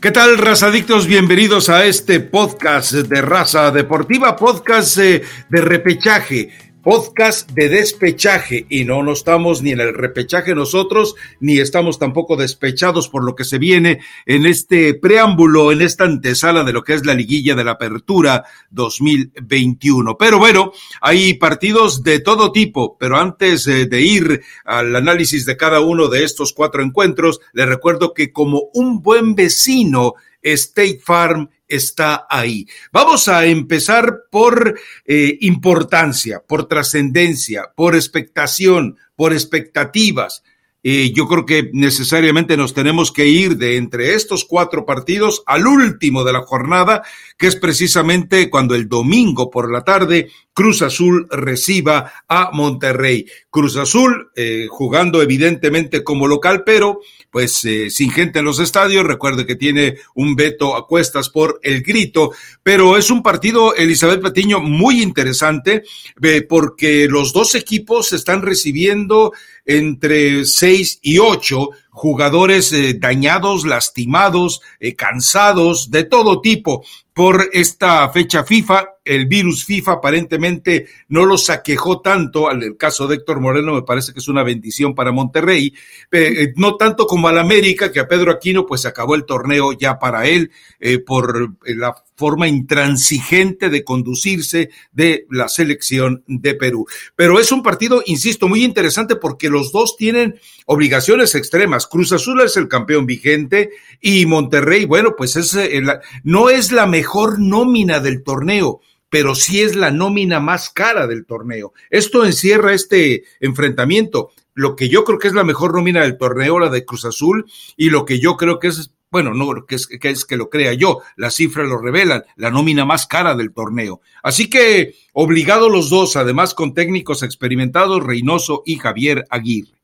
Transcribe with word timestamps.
¿Qué 0.00 0.12
tal, 0.12 0.38
razadictos? 0.38 1.08
Bienvenidos 1.08 1.68
a 1.68 1.84
este 1.84 2.20
podcast 2.20 2.92
de 2.92 3.20
Raza 3.20 3.72
Deportiva, 3.72 4.36
podcast 4.36 4.96
de, 4.96 5.24
de 5.48 5.60
repechaje 5.60 6.50
podcast 6.88 7.50
de 7.50 7.68
despechaje 7.68 8.64
y 8.70 8.86
no 8.86 9.02
nos 9.02 9.18
estamos 9.18 9.60
ni 9.60 9.72
en 9.72 9.80
el 9.80 9.92
repechaje 9.92 10.54
nosotros, 10.54 11.16
ni 11.38 11.58
estamos 11.58 11.98
tampoco 11.98 12.34
despechados 12.34 13.10
por 13.10 13.24
lo 13.24 13.34
que 13.34 13.44
se 13.44 13.58
viene 13.58 14.00
en 14.24 14.46
este 14.46 14.94
preámbulo, 14.94 15.70
en 15.70 15.82
esta 15.82 16.04
antesala 16.04 16.64
de 16.64 16.72
lo 16.72 16.82
que 16.82 16.94
es 16.94 17.04
la 17.04 17.12
liguilla 17.12 17.54
de 17.54 17.64
la 17.64 17.72
apertura 17.72 18.44
2021. 18.70 20.16
Pero 20.16 20.38
bueno, 20.38 20.72
hay 21.02 21.34
partidos 21.34 22.02
de 22.02 22.20
todo 22.20 22.52
tipo, 22.52 22.96
pero 22.98 23.18
antes 23.18 23.66
de 23.66 24.00
ir 24.00 24.40
al 24.64 24.96
análisis 24.96 25.44
de 25.44 25.58
cada 25.58 25.80
uno 25.80 26.08
de 26.08 26.24
estos 26.24 26.54
cuatro 26.54 26.82
encuentros, 26.82 27.38
les 27.52 27.68
recuerdo 27.68 28.14
que 28.14 28.32
como 28.32 28.70
un 28.72 29.02
buen 29.02 29.34
vecino, 29.34 30.14
State 30.40 31.00
Farm 31.04 31.50
está 31.68 32.26
ahí. 32.28 32.66
Vamos 32.92 33.28
a 33.28 33.46
empezar 33.46 34.24
por 34.30 34.78
eh, 35.04 35.38
importancia, 35.42 36.42
por 36.46 36.66
trascendencia, 36.66 37.70
por 37.74 37.94
expectación, 37.94 38.96
por 39.14 39.32
expectativas. 39.32 40.42
Eh, 40.82 41.12
yo 41.12 41.26
creo 41.26 41.44
que 41.44 41.70
necesariamente 41.72 42.56
nos 42.56 42.72
tenemos 42.72 43.10
que 43.10 43.26
ir 43.26 43.56
de 43.56 43.76
entre 43.76 44.14
estos 44.14 44.44
cuatro 44.44 44.86
partidos 44.86 45.42
al 45.46 45.66
último 45.66 46.24
de 46.24 46.32
la 46.32 46.42
jornada, 46.42 47.02
que 47.36 47.48
es 47.48 47.56
precisamente 47.56 48.48
cuando 48.48 48.74
el 48.74 48.88
domingo 48.88 49.50
por 49.50 49.70
la 49.72 49.82
tarde 49.82 50.30
Cruz 50.58 50.82
Azul 50.82 51.28
reciba 51.30 52.12
a 52.26 52.50
Monterrey. 52.52 53.26
Cruz 53.48 53.76
Azul 53.76 54.32
eh, 54.34 54.66
jugando 54.68 55.22
evidentemente 55.22 56.02
como 56.02 56.26
local, 56.26 56.64
pero 56.66 56.98
pues 57.30 57.64
eh, 57.64 57.90
sin 57.90 58.10
gente 58.10 58.40
en 58.40 58.44
los 58.44 58.58
estadios. 58.58 59.06
Recuerde 59.06 59.46
que 59.46 59.54
tiene 59.54 59.98
un 60.16 60.34
veto 60.34 60.74
a 60.74 60.88
cuestas 60.88 61.28
por 61.28 61.60
el 61.62 61.82
grito, 61.82 62.32
pero 62.64 62.96
es 62.96 63.08
un 63.08 63.22
partido, 63.22 63.72
Elizabeth 63.76 64.20
Patiño, 64.20 64.58
muy 64.58 65.00
interesante 65.00 65.84
eh, 66.20 66.42
porque 66.42 67.06
los 67.08 67.32
dos 67.32 67.54
equipos 67.54 68.12
están 68.12 68.42
recibiendo 68.42 69.32
entre 69.68 70.46
seis 70.46 70.98
y 71.02 71.18
ocho 71.18 71.70
jugadores 71.98 72.74
dañados, 73.00 73.66
lastimados, 73.66 74.62
cansados, 74.96 75.90
de 75.90 76.04
todo 76.04 76.40
tipo 76.40 76.84
por 77.18 77.50
esta 77.52 78.08
fecha 78.10 78.44
FIFA. 78.44 78.90
El 79.04 79.26
virus 79.26 79.64
FIFA 79.64 79.94
aparentemente 79.94 80.86
no 81.08 81.26
los 81.26 81.50
aquejó 81.50 82.00
tanto. 82.00 82.48
Al 82.48 82.76
caso 82.76 83.08
de 83.08 83.16
Héctor 83.16 83.40
Moreno 83.40 83.74
me 83.74 83.82
parece 83.82 84.12
que 84.12 84.20
es 84.20 84.28
una 84.28 84.44
bendición 84.44 84.94
para 84.94 85.10
Monterrey, 85.10 85.74
eh, 86.12 86.52
no 86.54 86.76
tanto 86.76 87.08
como 87.08 87.26
al 87.26 87.38
América, 87.38 87.90
que 87.90 87.98
a 87.98 88.06
Pedro 88.06 88.30
Aquino 88.30 88.66
pues 88.66 88.86
acabó 88.86 89.16
el 89.16 89.24
torneo 89.24 89.72
ya 89.72 89.98
para 89.98 90.28
él 90.28 90.52
eh, 90.78 91.00
por 91.00 91.56
la 91.64 91.92
forma 92.14 92.46
intransigente 92.46 93.68
de 93.68 93.82
conducirse 93.82 94.70
de 94.92 95.26
la 95.28 95.48
selección 95.48 96.22
de 96.28 96.54
Perú. 96.54 96.86
Pero 97.16 97.40
es 97.40 97.50
un 97.50 97.64
partido, 97.64 98.00
insisto, 98.06 98.46
muy 98.46 98.62
interesante 98.62 99.16
porque 99.16 99.48
los 99.48 99.72
dos 99.72 99.96
tienen 99.96 100.38
obligaciones 100.66 101.34
extremas. 101.34 101.87
Cruz 101.88 102.12
Azul 102.12 102.40
es 102.42 102.56
el 102.56 102.68
campeón 102.68 103.06
vigente 103.06 103.70
y 104.00 104.26
Monterrey, 104.26 104.84
bueno, 104.84 105.14
pues 105.16 105.36
es 105.36 105.54
eh, 105.54 105.82
no 106.24 106.50
es 106.50 106.72
la 106.72 106.86
mejor 106.86 107.38
nómina 107.38 108.00
del 108.00 108.22
torneo 108.22 108.80
pero 109.10 109.34
sí 109.34 109.62
es 109.62 109.74
la 109.74 109.90
nómina 109.90 110.38
más 110.40 110.70
cara 110.70 111.06
del 111.06 111.24
torneo. 111.24 111.72
Esto 111.90 112.26
encierra 112.26 112.74
este 112.74 113.24
enfrentamiento. 113.40 114.32
Lo 114.54 114.76
que 114.76 114.88
yo 114.88 115.04
creo 115.04 115.18
que 115.18 115.28
es 115.28 115.34
la 115.34 115.44
mejor 115.44 115.74
nómina 115.74 116.02
del 116.02 116.18
torneo, 116.18 116.58
la 116.58 116.68
de 116.68 116.84
Cruz 116.84 117.04
Azul, 117.04 117.46
y 117.76 117.90
lo 117.90 118.04
que 118.04 118.20
yo 118.20 118.36
creo 118.36 118.58
que 118.58 118.68
es 118.68 118.92
bueno, 119.10 119.32
no 119.32 119.64
que 119.66 119.76
es, 119.76 119.86
que 119.86 120.10
es 120.10 120.24
que 120.24 120.36
lo 120.36 120.50
crea 120.50 120.74
yo, 120.74 121.00
las 121.16 121.34
cifras 121.34 121.66
lo 121.66 121.78
revelan, 121.78 122.24
la 122.36 122.50
nómina 122.50 122.84
más 122.84 123.06
cara 123.06 123.34
del 123.34 123.52
torneo. 123.52 124.02
Así 124.22 124.50
que 124.50 124.96
obligados 125.14 125.72
los 125.72 125.88
dos, 125.88 126.16
además 126.16 126.52
con 126.52 126.74
técnicos 126.74 127.22
experimentados, 127.22 128.04
Reynoso 128.04 128.62
y 128.66 128.76
Javier 128.76 129.24
Aguirre. 129.30 129.77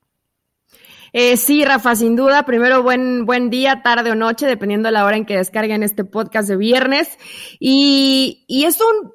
Eh, 1.16 1.36
sí, 1.36 1.64
Rafa, 1.64 1.94
sin 1.94 2.16
duda. 2.16 2.44
Primero, 2.44 2.82
buen, 2.82 3.25
buen 3.25 3.48
día, 3.48 3.82
tarde 3.84 4.10
o 4.10 4.16
noche, 4.16 4.47
dependiendo 4.47 4.88
de 4.88 4.92
la 4.94 5.04
hora 5.04 5.16
en 5.16 5.25
que 5.25 5.36
descarguen 5.36 5.84
este 5.84 6.04
podcast 6.04 6.48
de 6.48 6.56
viernes. 6.56 7.08
Y, 7.60 8.44
y 8.48 8.64
es 8.64 8.80
un 8.80 9.12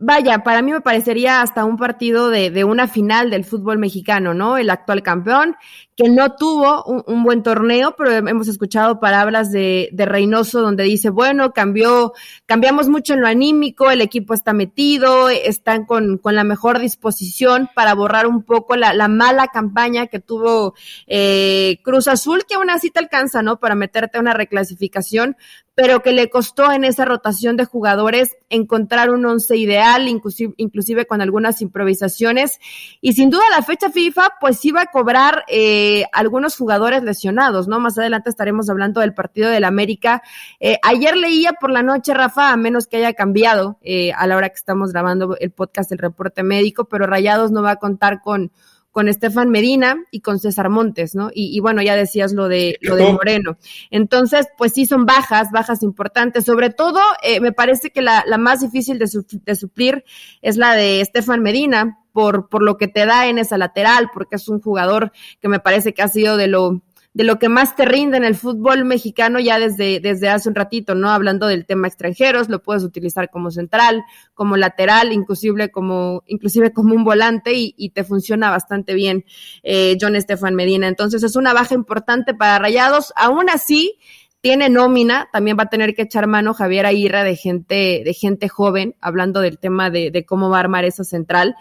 vaya, 0.00 0.38
para 0.42 0.62
mí 0.62 0.72
me 0.72 0.80
parecería 0.80 1.42
hasta 1.42 1.66
un 1.66 1.76
partido 1.76 2.30
de, 2.30 2.64
una 2.64 2.88
final 2.88 3.30
del 3.30 3.44
fútbol 3.44 3.78
mexicano, 3.78 4.32
¿no? 4.32 4.56
El 4.56 4.70
actual 4.70 5.02
campeón, 5.02 5.56
que 5.94 6.08
no 6.08 6.36
tuvo 6.36 6.82
un, 6.84 7.22
buen 7.22 7.42
torneo, 7.42 7.94
pero 7.96 8.10
hemos 8.10 8.48
escuchado 8.48 8.98
palabras 8.98 9.52
de, 9.52 9.90
de, 9.92 10.06
Reynoso 10.06 10.62
donde 10.62 10.84
dice, 10.84 11.10
bueno, 11.10 11.52
cambió, 11.52 12.14
cambiamos 12.46 12.88
mucho 12.88 13.12
en 13.12 13.20
lo 13.20 13.28
anímico, 13.28 13.90
el 13.90 14.00
equipo 14.00 14.32
está 14.32 14.54
metido, 14.54 15.28
están 15.28 15.84
con, 15.84 16.16
con 16.16 16.34
la 16.34 16.44
mejor 16.44 16.78
disposición 16.78 17.68
para 17.74 17.94
borrar 17.94 18.26
un 18.26 18.42
poco 18.42 18.76
la, 18.76 18.94
la 18.94 19.08
mala 19.08 19.48
campaña 19.48 20.06
que 20.06 20.18
tuvo 20.18 20.74
eh, 21.06 21.78
Cruz 21.84 22.08
Azul, 22.08 22.44
que 22.48 22.54
aún 22.54 22.70
así 22.70 22.90
te 22.90 23.00
alcanza, 23.00 23.42
¿no? 23.42 23.60
Para 23.60 23.74
meterte 23.74 24.16
a 24.16 24.22
una 24.22 24.32
reclasificación, 24.32 25.36
pero 25.82 26.02
que 26.02 26.12
le 26.12 26.28
costó 26.28 26.70
en 26.72 26.84
esa 26.84 27.06
rotación 27.06 27.56
de 27.56 27.64
jugadores 27.64 28.36
encontrar 28.50 29.08
un 29.08 29.24
once 29.24 29.56
ideal, 29.56 30.08
inclusive, 30.08 31.06
con 31.06 31.22
algunas 31.22 31.62
improvisaciones. 31.62 32.60
Y 33.00 33.14
sin 33.14 33.30
duda 33.30 33.44
la 33.50 33.62
fecha 33.62 33.88
FIFA, 33.88 34.32
pues 34.42 34.62
iba 34.66 34.82
a 34.82 34.86
cobrar 34.92 35.42
eh, 35.48 36.04
algunos 36.12 36.54
jugadores 36.54 37.02
lesionados, 37.02 37.66
¿no? 37.66 37.80
Más 37.80 37.96
adelante 37.96 38.28
estaremos 38.28 38.68
hablando 38.68 39.00
del 39.00 39.14
partido 39.14 39.48
del 39.48 39.64
América. 39.64 40.22
Eh, 40.60 40.76
ayer 40.82 41.16
leía 41.16 41.54
por 41.54 41.70
la 41.70 41.82
noche, 41.82 42.12
Rafa, 42.12 42.52
a 42.52 42.58
menos 42.58 42.86
que 42.86 42.98
haya 42.98 43.14
cambiado 43.14 43.78
eh, 43.80 44.12
a 44.12 44.26
la 44.26 44.36
hora 44.36 44.50
que 44.50 44.56
estamos 44.56 44.92
grabando 44.92 45.34
el 45.40 45.50
podcast, 45.50 45.92
el 45.92 45.98
reporte 45.98 46.42
médico, 46.42 46.84
pero 46.84 47.06
Rayados 47.06 47.52
no 47.52 47.62
va 47.62 47.70
a 47.70 47.76
contar 47.76 48.20
con 48.20 48.52
con 48.90 49.08
Estefan 49.08 49.50
Medina 49.50 49.96
y 50.10 50.20
con 50.20 50.38
César 50.38 50.68
Montes, 50.68 51.14
¿no? 51.14 51.30
Y, 51.32 51.56
y, 51.56 51.60
bueno, 51.60 51.82
ya 51.82 51.96
decías 51.96 52.32
lo 52.32 52.48
de 52.48 52.76
lo 52.80 52.96
de 52.96 53.12
Moreno. 53.12 53.56
Entonces, 53.90 54.48
pues 54.58 54.72
sí 54.72 54.86
son 54.86 55.06
bajas, 55.06 55.48
bajas 55.52 55.82
importantes. 55.82 56.44
Sobre 56.44 56.70
todo, 56.70 57.00
eh, 57.22 57.40
me 57.40 57.52
parece 57.52 57.90
que 57.90 58.02
la, 58.02 58.24
la 58.26 58.38
más 58.38 58.60
difícil 58.60 58.98
de, 58.98 59.06
su, 59.06 59.24
de 59.44 59.54
suplir 59.54 60.04
es 60.42 60.56
la 60.56 60.74
de 60.74 61.00
Estefan 61.00 61.42
Medina, 61.42 61.98
por, 62.12 62.48
por 62.48 62.62
lo 62.62 62.76
que 62.76 62.88
te 62.88 63.06
da 63.06 63.28
en 63.28 63.38
esa 63.38 63.58
lateral, 63.58 64.10
porque 64.12 64.36
es 64.36 64.48
un 64.48 64.60
jugador 64.60 65.12
que 65.40 65.48
me 65.48 65.60
parece 65.60 65.94
que 65.94 66.02
ha 66.02 66.08
sido 66.08 66.36
de 66.36 66.48
lo 66.48 66.82
de 67.12 67.24
lo 67.24 67.40
que 67.40 67.48
más 67.48 67.74
te 67.74 67.84
rinde 67.84 68.16
en 68.16 68.24
el 68.24 68.36
fútbol 68.36 68.84
mexicano 68.84 69.40
ya 69.40 69.58
desde, 69.58 69.98
desde 69.98 70.28
hace 70.28 70.48
un 70.48 70.54
ratito, 70.54 70.94
¿no? 70.94 71.10
Hablando 71.10 71.48
del 71.48 71.66
tema 71.66 71.88
extranjeros, 71.88 72.48
lo 72.48 72.62
puedes 72.62 72.84
utilizar 72.84 73.30
como 73.30 73.50
central, 73.50 74.04
como 74.32 74.56
lateral, 74.56 75.12
inclusive 75.12 75.70
como, 75.70 76.22
inclusive 76.26 76.72
como 76.72 76.94
un 76.94 77.02
volante 77.02 77.52
y, 77.54 77.74
y 77.76 77.90
te 77.90 78.04
funciona 78.04 78.50
bastante 78.50 78.94
bien 78.94 79.24
eh, 79.64 79.96
John 80.00 80.14
Estefan 80.14 80.54
Medina. 80.54 80.86
Entonces 80.86 81.24
es 81.24 81.34
una 81.34 81.52
baja 81.52 81.74
importante 81.74 82.32
para 82.32 82.60
Rayados. 82.60 83.12
Aún 83.16 83.50
así, 83.50 83.98
tiene 84.40 84.70
nómina, 84.70 85.28
también 85.32 85.58
va 85.58 85.64
a 85.64 85.68
tener 85.68 85.94
que 85.94 86.02
echar 86.02 86.28
mano 86.28 86.54
Javier 86.54 86.86
Aguirre 86.86 87.24
de 87.24 87.36
gente, 87.36 88.02
de 88.04 88.14
gente 88.14 88.48
joven, 88.48 88.94
hablando 89.00 89.40
del 89.40 89.58
tema 89.58 89.90
de, 89.90 90.12
de 90.12 90.24
cómo 90.24 90.48
va 90.48 90.58
a 90.58 90.60
armar 90.60 90.84
esa 90.84 91.02
central. 91.02 91.56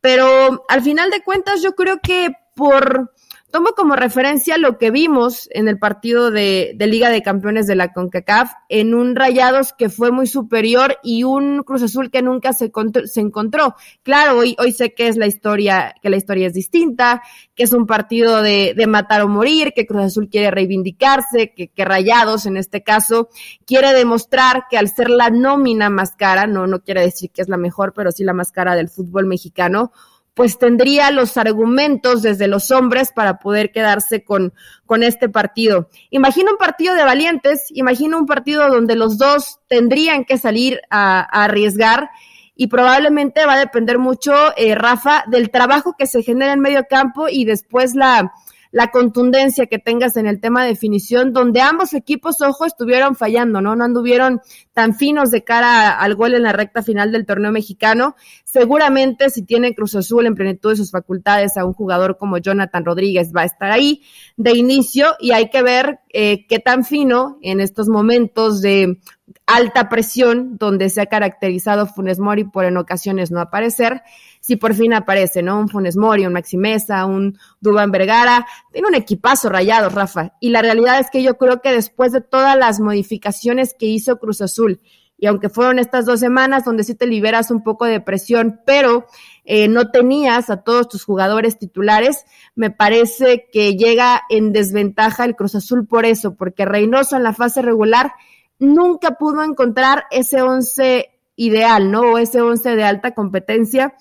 Pero 0.00 0.64
al 0.68 0.82
final 0.82 1.10
de 1.10 1.22
cuentas, 1.22 1.60
yo 1.60 1.74
creo 1.74 1.98
que 2.00 2.30
por 2.54 3.12
Tomo 3.50 3.70
como 3.76 3.94
referencia 3.94 4.58
lo 4.58 4.76
que 4.76 4.90
vimos 4.90 5.48
en 5.52 5.68
el 5.68 5.78
partido 5.78 6.30
de, 6.30 6.76
Liga 6.78 7.10
de 7.10 7.22
Campeones 7.22 7.66
de 7.66 7.76
la 7.76 7.92
CONCACAF, 7.92 8.52
en 8.68 8.92
un 8.92 9.14
Rayados 9.14 9.72
que 9.72 9.88
fue 9.88 10.10
muy 10.10 10.26
superior 10.26 10.98
y 11.02 11.22
un 11.22 11.62
Cruz 11.62 11.82
Azul 11.82 12.10
que 12.10 12.22
nunca 12.22 12.52
se, 12.52 12.72
se 13.04 13.20
encontró. 13.20 13.76
Claro, 14.02 14.38
hoy, 14.38 14.56
hoy 14.58 14.72
sé 14.72 14.94
que 14.94 15.08
es 15.08 15.16
la 15.16 15.26
historia, 15.26 15.94
que 16.02 16.10
la 16.10 16.16
historia 16.16 16.48
es 16.48 16.54
distinta, 16.54 17.22
que 17.54 17.62
es 17.62 17.72
un 17.72 17.86
partido 17.86 18.42
de, 18.42 18.74
de 18.76 18.86
matar 18.86 19.22
o 19.22 19.28
morir, 19.28 19.72
que 19.74 19.86
Cruz 19.86 20.02
Azul 20.02 20.28
quiere 20.28 20.50
reivindicarse, 20.50 21.54
que, 21.54 21.68
que 21.68 21.84
Rayados 21.84 22.46
en 22.46 22.56
este 22.56 22.82
caso 22.82 23.28
quiere 23.64 23.92
demostrar 23.92 24.64
que 24.68 24.76
al 24.76 24.88
ser 24.88 25.08
la 25.08 25.30
nómina 25.30 25.88
más 25.88 26.12
cara, 26.16 26.46
no, 26.46 26.66
no 26.66 26.80
quiere 26.80 27.02
decir 27.02 27.30
que 27.30 27.42
es 27.42 27.48
la 27.48 27.56
mejor, 27.56 27.92
pero 27.94 28.10
sí 28.10 28.24
la 28.24 28.32
más 28.32 28.50
cara 28.50 28.74
del 28.74 28.88
fútbol 28.88 29.26
mexicano, 29.26 29.92
pues 30.36 30.58
tendría 30.58 31.10
los 31.10 31.38
argumentos 31.38 32.20
desde 32.20 32.46
los 32.46 32.70
hombres 32.70 33.10
para 33.10 33.38
poder 33.38 33.72
quedarse 33.72 34.22
con, 34.22 34.52
con 34.84 35.02
este 35.02 35.30
partido. 35.30 35.88
Imagino 36.10 36.52
un 36.52 36.58
partido 36.58 36.94
de 36.94 37.04
valientes, 37.04 37.68
imagino 37.70 38.18
un 38.18 38.26
partido 38.26 38.68
donde 38.68 38.96
los 38.96 39.16
dos 39.16 39.60
tendrían 39.66 40.26
que 40.26 40.36
salir 40.36 40.82
a, 40.90 41.20
a 41.20 41.44
arriesgar 41.44 42.10
y 42.54 42.66
probablemente 42.66 43.46
va 43.46 43.54
a 43.54 43.58
depender 43.58 43.98
mucho, 43.98 44.34
eh, 44.58 44.74
Rafa, 44.74 45.24
del 45.26 45.50
trabajo 45.50 45.94
que 45.98 46.06
se 46.06 46.22
genera 46.22 46.52
en 46.52 46.60
medio 46.60 46.84
campo 46.86 47.30
y 47.30 47.46
después 47.46 47.94
la, 47.94 48.34
la 48.76 48.90
contundencia 48.90 49.64
que 49.68 49.78
tengas 49.78 50.18
en 50.18 50.26
el 50.26 50.38
tema 50.38 50.62
de 50.62 50.68
definición, 50.68 51.32
donde 51.32 51.62
ambos 51.62 51.94
equipos, 51.94 52.42
ojo, 52.42 52.66
estuvieron 52.66 53.16
fallando, 53.16 53.62
¿no? 53.62 53.74
No 53.74 53.84
anduvieron 53.84 54.42
tan 54.74 54.94
finos 54.94 55.30
de 55.30 55.42
cara 55.44 55.98
al 55.98 56.14
gol 56.14 56.34
en 56.34 56.42
la 56.42 56.52
recta 56.52 56.82
final 56.82 57.10
del 57.10 57.24
torneo 57.24 57.50
mexicano. 57.52 58.16
Seguramente 58.44 59.30
si 59.30 59.46
tiene 59.46 59.74
Cruz 59.74 59.94
Azul 59.94 60.26
en 60.26 60.34
plenitud 60.34 60.68
de 60.68 60.76
sus 60.76 60.90
facultades 60.90 61.56
a 61.56 61.64
un 61.64 61.72
jugador 61.72 62.18
como 62.18 62.36
Jonathan 62.36 62.84
Rodríguez 62.84 63.32
va 63.34 63.40
a 63.40 63.46
estar 63.46 63.70
ahí 63.70 64.02
de 64.36 64.52
inicio 64.52 65.14
y 65.20 65.30
hay 65.30 65.48
que 65.48 65.62
ver 65.62 66.00
eh, 66.12 66.46
qué 66.46 66.58
tan 66.58 66.84
fino 66.84 67.38
en 67.40 67.60
estos 67.60 67.88
momentos 67.88 68.60
de 68.60 69.00
alta 69.46 69.88
presión 69.88 70.58
donde 70.58 70.90
se 70.90 71.00
ha 71.00 71.06
caracterizado 71.06 71.86
Funes 71.86 72.18
Mori 72.18 72.44
por 72.44 72.64
en 72.64 72.76
ocasiones 72.76 73.30
no 73.30 73.40
aparecer, 73.40 74.02
si 74.46 74.54
por 74.54 74.74
fin 74.74 74.94
aparece, 74.94 75.42
¿no? 75.42 75.58
Un 75.58 75.68
Funes 75.68 75.96
Mori, 75.96 76.24
un 76.24 76.32
Maximeza, 76.32 77.04
un 77.04 77.36
Dubán 77.60 77.90
Vergara, 77.90 78.46
tiene 78.70 78.86
un 78.86 78.94
equipazo 78.94 79.48
rayado, 79.48 79.88
Rafa. 79.88 80.34
Y 80.38 80.50
la 80.50 80.62
realidad 80.62 81.00
es 81.00 81.10
que 81.10 81.24
yo 81.24 81.36
creo 81.36 81.60
que 81.60 81.72
después 81.72 82.12
de 82.12 82.20
todas 82.20 82.56
las 82.56 82.78
modificaciones 82.78 83.74
que 83.76 83.86
hizo 83.86 84.20
Cruz 84.20 84.40
Azul, 84.40 84.80
y 85.18 85.26
aunque 85.26 85.48
fueron 85.48 85.80
estas 85.80 86.06
dos 86.06 86.20
semanas 86.20 86.64
donde 86.64 86.84
sí 86.84 86.94
te 86.94 87.08
liberas 87.08 87.50
un 87.50 87.64
poco 87.64 87.86
de 87.86 88.00
presión, 88.00 88.60
pero 88.64 89.06
eh, 89.44 89.66
no 89.66 89.90
tenías 89.90 90.48
a 90.48 90.58
todos 90.62 90.88
tus 90.88 91.02
jugadores 91.02 91.58
titulares, 91.58 92.24
me 92.54 92.70
parece 92.70 93.48
que 93.50 93.74
llega 93.74 94.22
en 94.30 94.52
desventaja 94.52 95.24
el 95.24 95.34
Cruz 95.34 95.56
Azul 95.56 95.88
por 95.88 96.06
eso, 96.06 96.36
porque 96.36 96.64
Reynoso 96.64 97.16
en 97.16 97.24
la 97.24 97.32
fase 97.32 97.62
regular 97.62 98.12
nunca 98.60 99.18
pudo 99.18 99.42
encontrar 99.42 100.04
ese 100.12 100.40
once 100.40 101.10
ideal, 101.34 101.90
¿no? 101.90 102.12
O 102.12 102.18
ese 102.18 102.40
once 102.42 102.76
de 102.76 102.84
alta 102.84 103.12
competencia. 103.12 103.96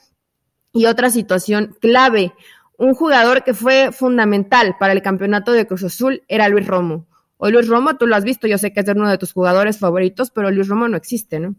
Y 0.76 0.88
otra 0.88 1.10
situación 1.10 1.78
clave, 1.80 2.34
un 2.78 2.96
jugador 2.96 3.46
que 3.46 3.54
fue 3.54 3.94
fundamental 3.94 4.76
para 4.78 4.92
el 4.92 5.02
campeonato 5.02 5.54
de 5.54 5.66
Cruz 5.66 5.86
Azul 5.86 6.24
era 6.28 6.50
Luis 6.50 6.68
Romo. 6.68 7.08
Hoy 7.38 7.54
Luis 7.54 7.70
Romo, 7.70 7.96
tú 7.96 8.08
lo 8.08 8.16
has 8.18 8.26
visto, 8.26 8.46
yo 8.46 8.58
sé 8.58 8.74
que 8.74 8.82
es 8.82 8.90
uno 8.90 9.10
de 9.10 9.18
tus 9.18 9.32
jugadores 9.32 9.80
favoritos, 9.80 10.32
pero 10.32 10.52
Luis 10.52 10.68
Romo 10.68 10.90
no 10.90 10.98
existe, 10.98 11.40
¿no? 11.40 11.56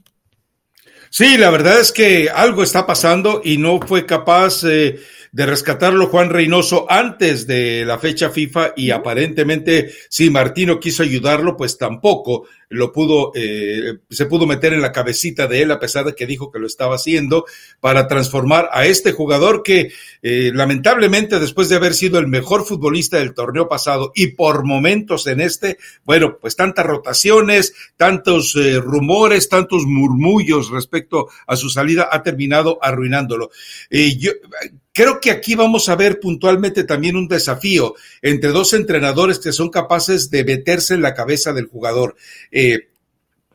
Sí, 1.08 1.38
la 1.38 1.48
verdad 1.48 1.80
es 1.80 1.92
que 1.92 2.28
algo 2.28 2.62
está 2.62 2.86
pasando 2.86 3.40
y 3.42 3.56
no 3.56 3.80
fue 3.80 4.04
capaz 4.04 4.64
eh, 4.64 5.00
de 5.36 5.44
rescatarlo 5.44 6.06
Juan 6.06 6.30
Reynoso 6.30 6.86
antes 6.88 7.46
de 7.46 7.84
la 7.84 7.98
fecha 7.98 8.30
FIFA 8.30 8.72
y 8.74 8.90
aparentemente 8.90 9.92
si 10.08 10.30
Martino 10.30 10.80
quiso 10.80 11.02
ayudarlo, 11.02 11.58
pues 11.58 11.76
tampoco 11.76 12.48
lo 12.70 12.90
pudo, 12.90 13.32
eh, 13.34 13.98
se 14.08 14.24
pudo 14.24 14.46
meter 14.46 14.72
en 14.72 14.80
la 14.80 14.92
cabecita 14.92 15.46
de 15.46 15.60
él, 15.60 15.70
a 15.72 15.78
pesar 15.78 16.06
de 16.06 16.14
que 16.14 16.26
dijo 16.26 16.50
que 16.50 16.58
lo 16.58 16.66
estaba 16.66 16.94
haciendo, 16.94 17.44
para 17.80 18.08
transformar 18.08 18.70
a 18.72 18.86
este 18.86 19.12
jugador 19.12 19.62
que 19.62 19.92
eh, 20.22 20.52
lamentablemente 20.54 21.38
después 21.38 21.68
de 21.68 21.76
haber 21.76 21.92
sido 21.92 22.18
el 22.18 22.28
mejor 22.28 22.64
futbolista 22.64 23.18
del 23.18 23.34
torneo 23.34 23.68
pasado 23.68 24.12
y 24.14 24.28
por 24.28 24.64
momentos 24.64 25.26
en 25.26 25.42
este, 25.42 25.76
bueno, 26.04 26.38
pues 26.40 26.56
tantas 26.56 26.86
rotaciones, 26.86 27.74
tantos 27.98 28.56
eh, 28.56 28.80
rumores, 28.80 29.50
tantos 29.50 29.84
murmullos 29.84 30.70
respecto 30.70 31.28
a 31.46 31.56
su 31.56 31.68
salida, 31.68 32.08
ha 32.10 32.22
terminado 32.22 32.78
arruinándolo. 32.80 33.50
yo 33.90 34.32
Creo 34.96 35.20
que 35.20 35.30
aquí 35.30 35.54
vamos 35.54 35.90
a 35.90 35.94
ver 35.94 36.20
puntualmente 36.20 36.82
también 36.84 37.16
un 37.16 37.28
desafío 37.28 37.96
entre 38.22 38.48
dos 38.48 38.72
entrenadores 38.72 39.38
que 39.38 39.52
son 39.52 39.68
capaces 39.68 40.30
de 40.30 40.42
meterse 40.42 40.94
en 40.94 41.02
la 41.02 41.12
cabeza 41.12 41.52
del 41.52 41.66
jugador. 41.66 42.16
Eh, 42.50 42.88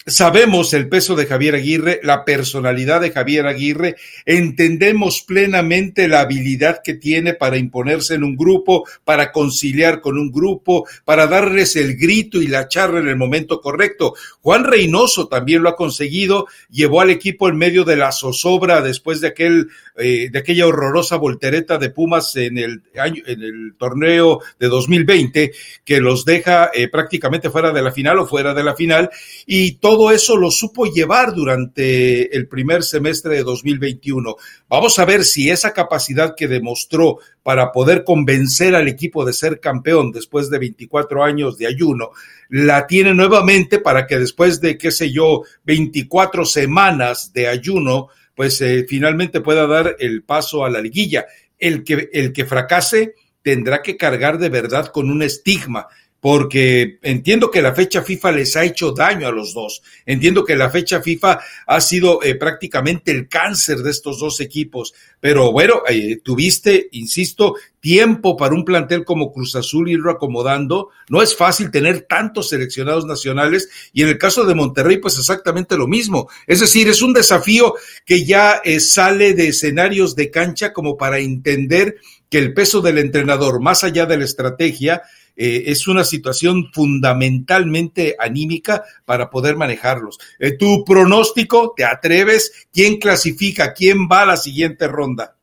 Sabemos 0.08 0.74
el 0.74 0.90
peso 0.90 1.16
de 1.16 1.28
Javier 1.28 1.54
Aguirre, 1.54 2.00
la 2.02 2.26
personalidad 2.26 3.02
de 3.02 3.12
Javier 3.12 3.46
Aguirre, 3.46 3.98
entendemos 4.26 5.22
plenamente 5.22 6.08
la 6.08 6.22
habilidad 6.22 6.82
que 6.84 6.96
tiene 6.96 7.36
para 7.36 7.58
imponerse 7.58 8.16
en 8.16 8.24
un 8.24 8.36
grupo, 8.36 8.88
para 9.04 9.32
conciliar 9.32 10.02
con 10.02 10.18
un 10.18 10.32
grupo, 10.32 10.88
para 11.06 11.28
darles 11.28 11.76
el 11.76 11.98
grito 11.98 12.42
y 12.42 12.48
la 12.48 12.68
charla 12.68 13.00
en 13.00 13.10
el 13.10 13.16
momento 13.16 13.62
correcto. 13.62 14.16
Juan 14.42 14.64
Reynoso 14.64 15.28
también 15.28 15.62
lo 15.62 15.70
ha 15.70 15.76
conseguido, 15.76 16.48
llevó 16.72 17.02
al 17.02 17.12
equipo 17.12 17.48
en 17.48 17.58
medio 17.58 17.84
de 17.84 17.98
la 17.98 18.12
zozobra 18.12 18.82
después 18.82 19.22
de 19.22 19.28
aquel 19.28 19.70
eh, 20.02 20.30
de 20.32 20.40
aquella 20.40 20.68
horrorosa 20.68 21.18
voltereta 21.18 21.78
de 21.78 21.90
Pumas 21.90 22.36
en 22.36 22.58
el 22.58 22.84
año, 23.00 23.22
en 23.26 23.42
el 23.44 23.76
torneo 23.78 24.40
de 24.60 24.68
2020 24.68 25.52
que 25.84 26.00
los 26.00 26.26
deja 26.26 26.72
eh, 26.74 26.88
prácticamente 26.88 27.50
fuera 27.50 27.72
de 27.72 27.82
la 27.82 27.92
final 27.92 28.20
o 28.20 28.28
fuera 28.28 28.54
de 28.54 28.64
la 28.64 28.76
final 28.76 29.10
y 29.46 29.74
todo 29.74 30.12
eso 30.12 30.38
lo 30.38 30.52
supo 30.52 30.86
llevar 30.86 31.34
durante 31.34 32.36
el 32.36 32.48
primer 32.48 32.84
semestre 32.84 33.36
de 33.36 33.44
2021. 33.44 34.36
Vamos 34.68 35.00
a 35.00 35.06
ver 35.06 35.24
si 35.24 35.50
esa 35.50 35.74
capacidad 35.74 36.36
que 36.36 36.48
demostró 36.48 37.20
para 37.44 37.72
poder 37.72 38.04
convencer 38.04 38.76
al 38.76 38.88
equipo 38.88 39.26
de 39.26 39.34
ser 39.34 39.60
campeón 39.60 40.12
después 40.12 40.50
de 40.50 40.60
24 40.60 41.24
años 41.24 41.58
de 41.58 41.68
ayuno, 41.68 42.12
la 42.50 42.86
tiene 42.86 43.14
nuevamente 43.14 43.80
para 43.80 44.06
que 44.06 44.20
después 44.20 44.62
de, 44.62 44.78
qué 44.78 44.92
sé 44.92 45.12
yo, 45.12 45.44
24 45.64 46.46
semanas 46.46 47.32
de 47.34 47.48
ayuno, 47.48 48.10
pues 48.36 48.62
eh, 48.62 48.86
finalmente 48.88 49.42
pueda 49.42 49.68
dar 49.68 49.96
el 50.00 50.24
paso 50.24 50.66
a 50.66 50.70
la 50.70 50.82
liguilla. 50.82 51.26
El 51.60 51.84
que, 51.84 52.10
el 52.14 52.34
que 52.34 52.46
fracase 52.46 53.16
tendrá 53.42 53.82
que 53.82 53.98
cargar 53.98 54.38
de 54.38 54.50
verdad 54.50 54.88
con 54.88 55.10
un 55.10 55.22
estigma 55.22 55.88
porque 56.22 57.00
entiendo 57.02 57.50
que 57.50 57.64
la 57.64 57.74
fecha 57.74 58.04
FIFA 58.04 58.32
les 58.34 58.56
ha 58.56 58.64
hecho 58.64 58.92
daño 58.92 59.28
a 59.28 59.32
los 59.32 59.56
dos. 59.56 59.82
Entiendo 60.06 60.46
que 60.46 60.56
la 60.56 60.70
fecha 60.70 61.02
FIFA 61.02 61.40
ha 61.66 61.82
sido 61.82 62.22
eh, 62.22 62.36
prácticamente 62.36 63.12
el 63.12 63.28
cáncer 63.28 63.80
de 63.80 63.90
estos 63.90 64.20
dos 64.20 64.40
equipos. 64.40 64.94
Pero 65.20 65.52
bueno, 65.52 65.82
eh, 65.90 66.20
tuviste, 66.24 66.90
insisto, 66.92 67.56
tiempo 67.80 68.38
para 68.38 68.54
un 68.54 68.64
plantel 68.64 69.04
como 69.04 69.34
Cruz 69.34 69.56
Azul 69.56 69.90
irlo 69.90 70.12
acomodando. 70.12 70.90
No 71.10 71.24
es 71.24 71.36
fácil 71.36 71.72
tener 71.72 72.02
tantos 72.02 72.50
seleccionados 72.50 73.08
nacionales 73.08 73.70
y 73.92 74.04
en 74.04 74.10
el 74.10 74.20
caso 74.20 74.46
de 74.46 74.54
Monterrey, 74.54 74.98
pues 74.98 75.18
exactamente 75.18 75.76
lo 75.76 75.88
mismo. 75.88 76.30
Es 76.46 76.60
decir, 76.60 76.88
es 76.88 77.02
un 77.02 77.14
desafío 77.14 77.74
que 78.06 78.24
ya 78.24 78.62
eh, 78.64 78.80
sale 78.80 79.34
de 79.34 79.48
escenarios 79.48 80.16
de 80.16 80.30
cancha 80.30 80.72
como 80.72 80.98
para 80.98 81.18
entender 81.18 81.98
que 82.30 82.38
el 82.38 82.54
peso 82.54 82.80
del 82.80 83.00
entrenador, 83.00 83.60
más 83.60 83.84
allá 83.84 84.06
de 84.06 84.18
la 84.18 84.24
estrategia, 84.24 85.02
eh, 85.36 85.64
es 85.68 85.88
una 85.88 86.04
situación 86.04 86.72
fundamentalmente 86.74 88.16
anímica 88.20 88.84
para 89.06 89.30
poder 89.30 89.56
manejarlos. 89.56 90.20
Eh, 90.40 90.58
tu 90.58 90.84
pronóstico, 90.86 91.74
¿te 91.76 91.86
atreves? 91.86 92.68
¿Quién 92.72 92.98
clasifica? 92.98 93.74
¿Quién 93.74 94.08
va 94.12 94.22
a 94.22 94.26
la 94.28 94.38
siguiente 94.38 94.88
ronda? 94.88 95.36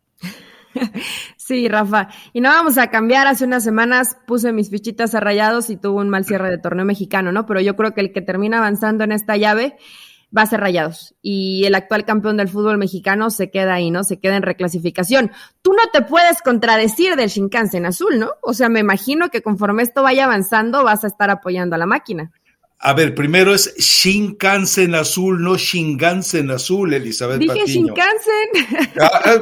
Sí, 1.49 1.67
Rafa. 1.67 2.11
Y 2.35 2.43
no 2.43 2.51
vamos 2.51 2.77
a 2.77 2.91
cambiar. 2.91 3.27
Hace 3.27 3.47
unas 3.47 3.65
semanas 3.65 4.19
puse 4.27 4.53
mis 4.53 4.69
fichitas 4.69 5.15
a 5.15 5.21
rayados 5.21 5.71
y 5.71 5.79
tuvo 5.79 5.99
un 6.01 6.11
mal 6.11 6.27
cierre 6.27 6.51
de 6.51 6.59
torneo 6.59 6.85
mexicano, 6.85 7.33
¿no? 7.33 7.47
Pero 7.47 7.63
yo 7.63 7.75
creo 7.75 7.95
que 7.95 8.03
el 8.03 8.13
que 8.13 8.21
termina 8.21 8.59
avanzando 8.59 9.03
en 9.05 9.13
esta 9.13 9.35
llave 9.39 9.79
va 10.37 10.43
a 10.43 10.47
ser 10.47 10.61
Rayados. 10.61 11.15
Y 11.23 11.65
el 11.65 11.75
actual 11.75 12.05
campeón 12.05 12.37
del 12.37 12.49
fútbol 12.49 12.79
mexicano 12.79 13.31
se 13.31 13.51
queda 13.51 13.75
ahí, 13.75 13.91
¿no? 13.91 14.05
Se 14.05 14.19
queda 14.19 14.37
en 14.37 14.43
reclasificación. 14.43 15.33
Tú 15.63 15.73
no 15.73 15.83
te 15.93 16.03
puedes 16.03 16.43
contradecir 16.43 17.17
del 17.17 17.29
Shinkansen 17.29 17.87
azul, 17.87 18.19
¿no? 18.19 18.33
O 18.43 18.55
sea, 18.55 18.69
me 18.69 18.81
imagino 18.81 19.31
que 19.31 19.43
conforme 19.43 19.83
esto 19.83 20.03
vaya 20.03 20.25
avanzando 20.25 20.85
vas 20.85 21.05
a 21.05 21.07
estar 21.07 21.31
apoyando 21.31 21.77
a 21.77 21.79
la 21.79 21.87
máquina. 21.87 22.31
A 22.81 22.93
ver, 22.93 23.13
primero 23.13 23.55
es 23.55 23.75
Shinkansen 23.77 24.95
azul, 24.95 25.43
no 25.43 25.57
Shinkansen 25.57 26.49
azul, 26.51 26.95
Elizabeth 26.95 27.41
Dije 27.41 27.67
Shinkansen. 27.67 28.93
Ah, 29.01 29.21
ah, 29.25 29.37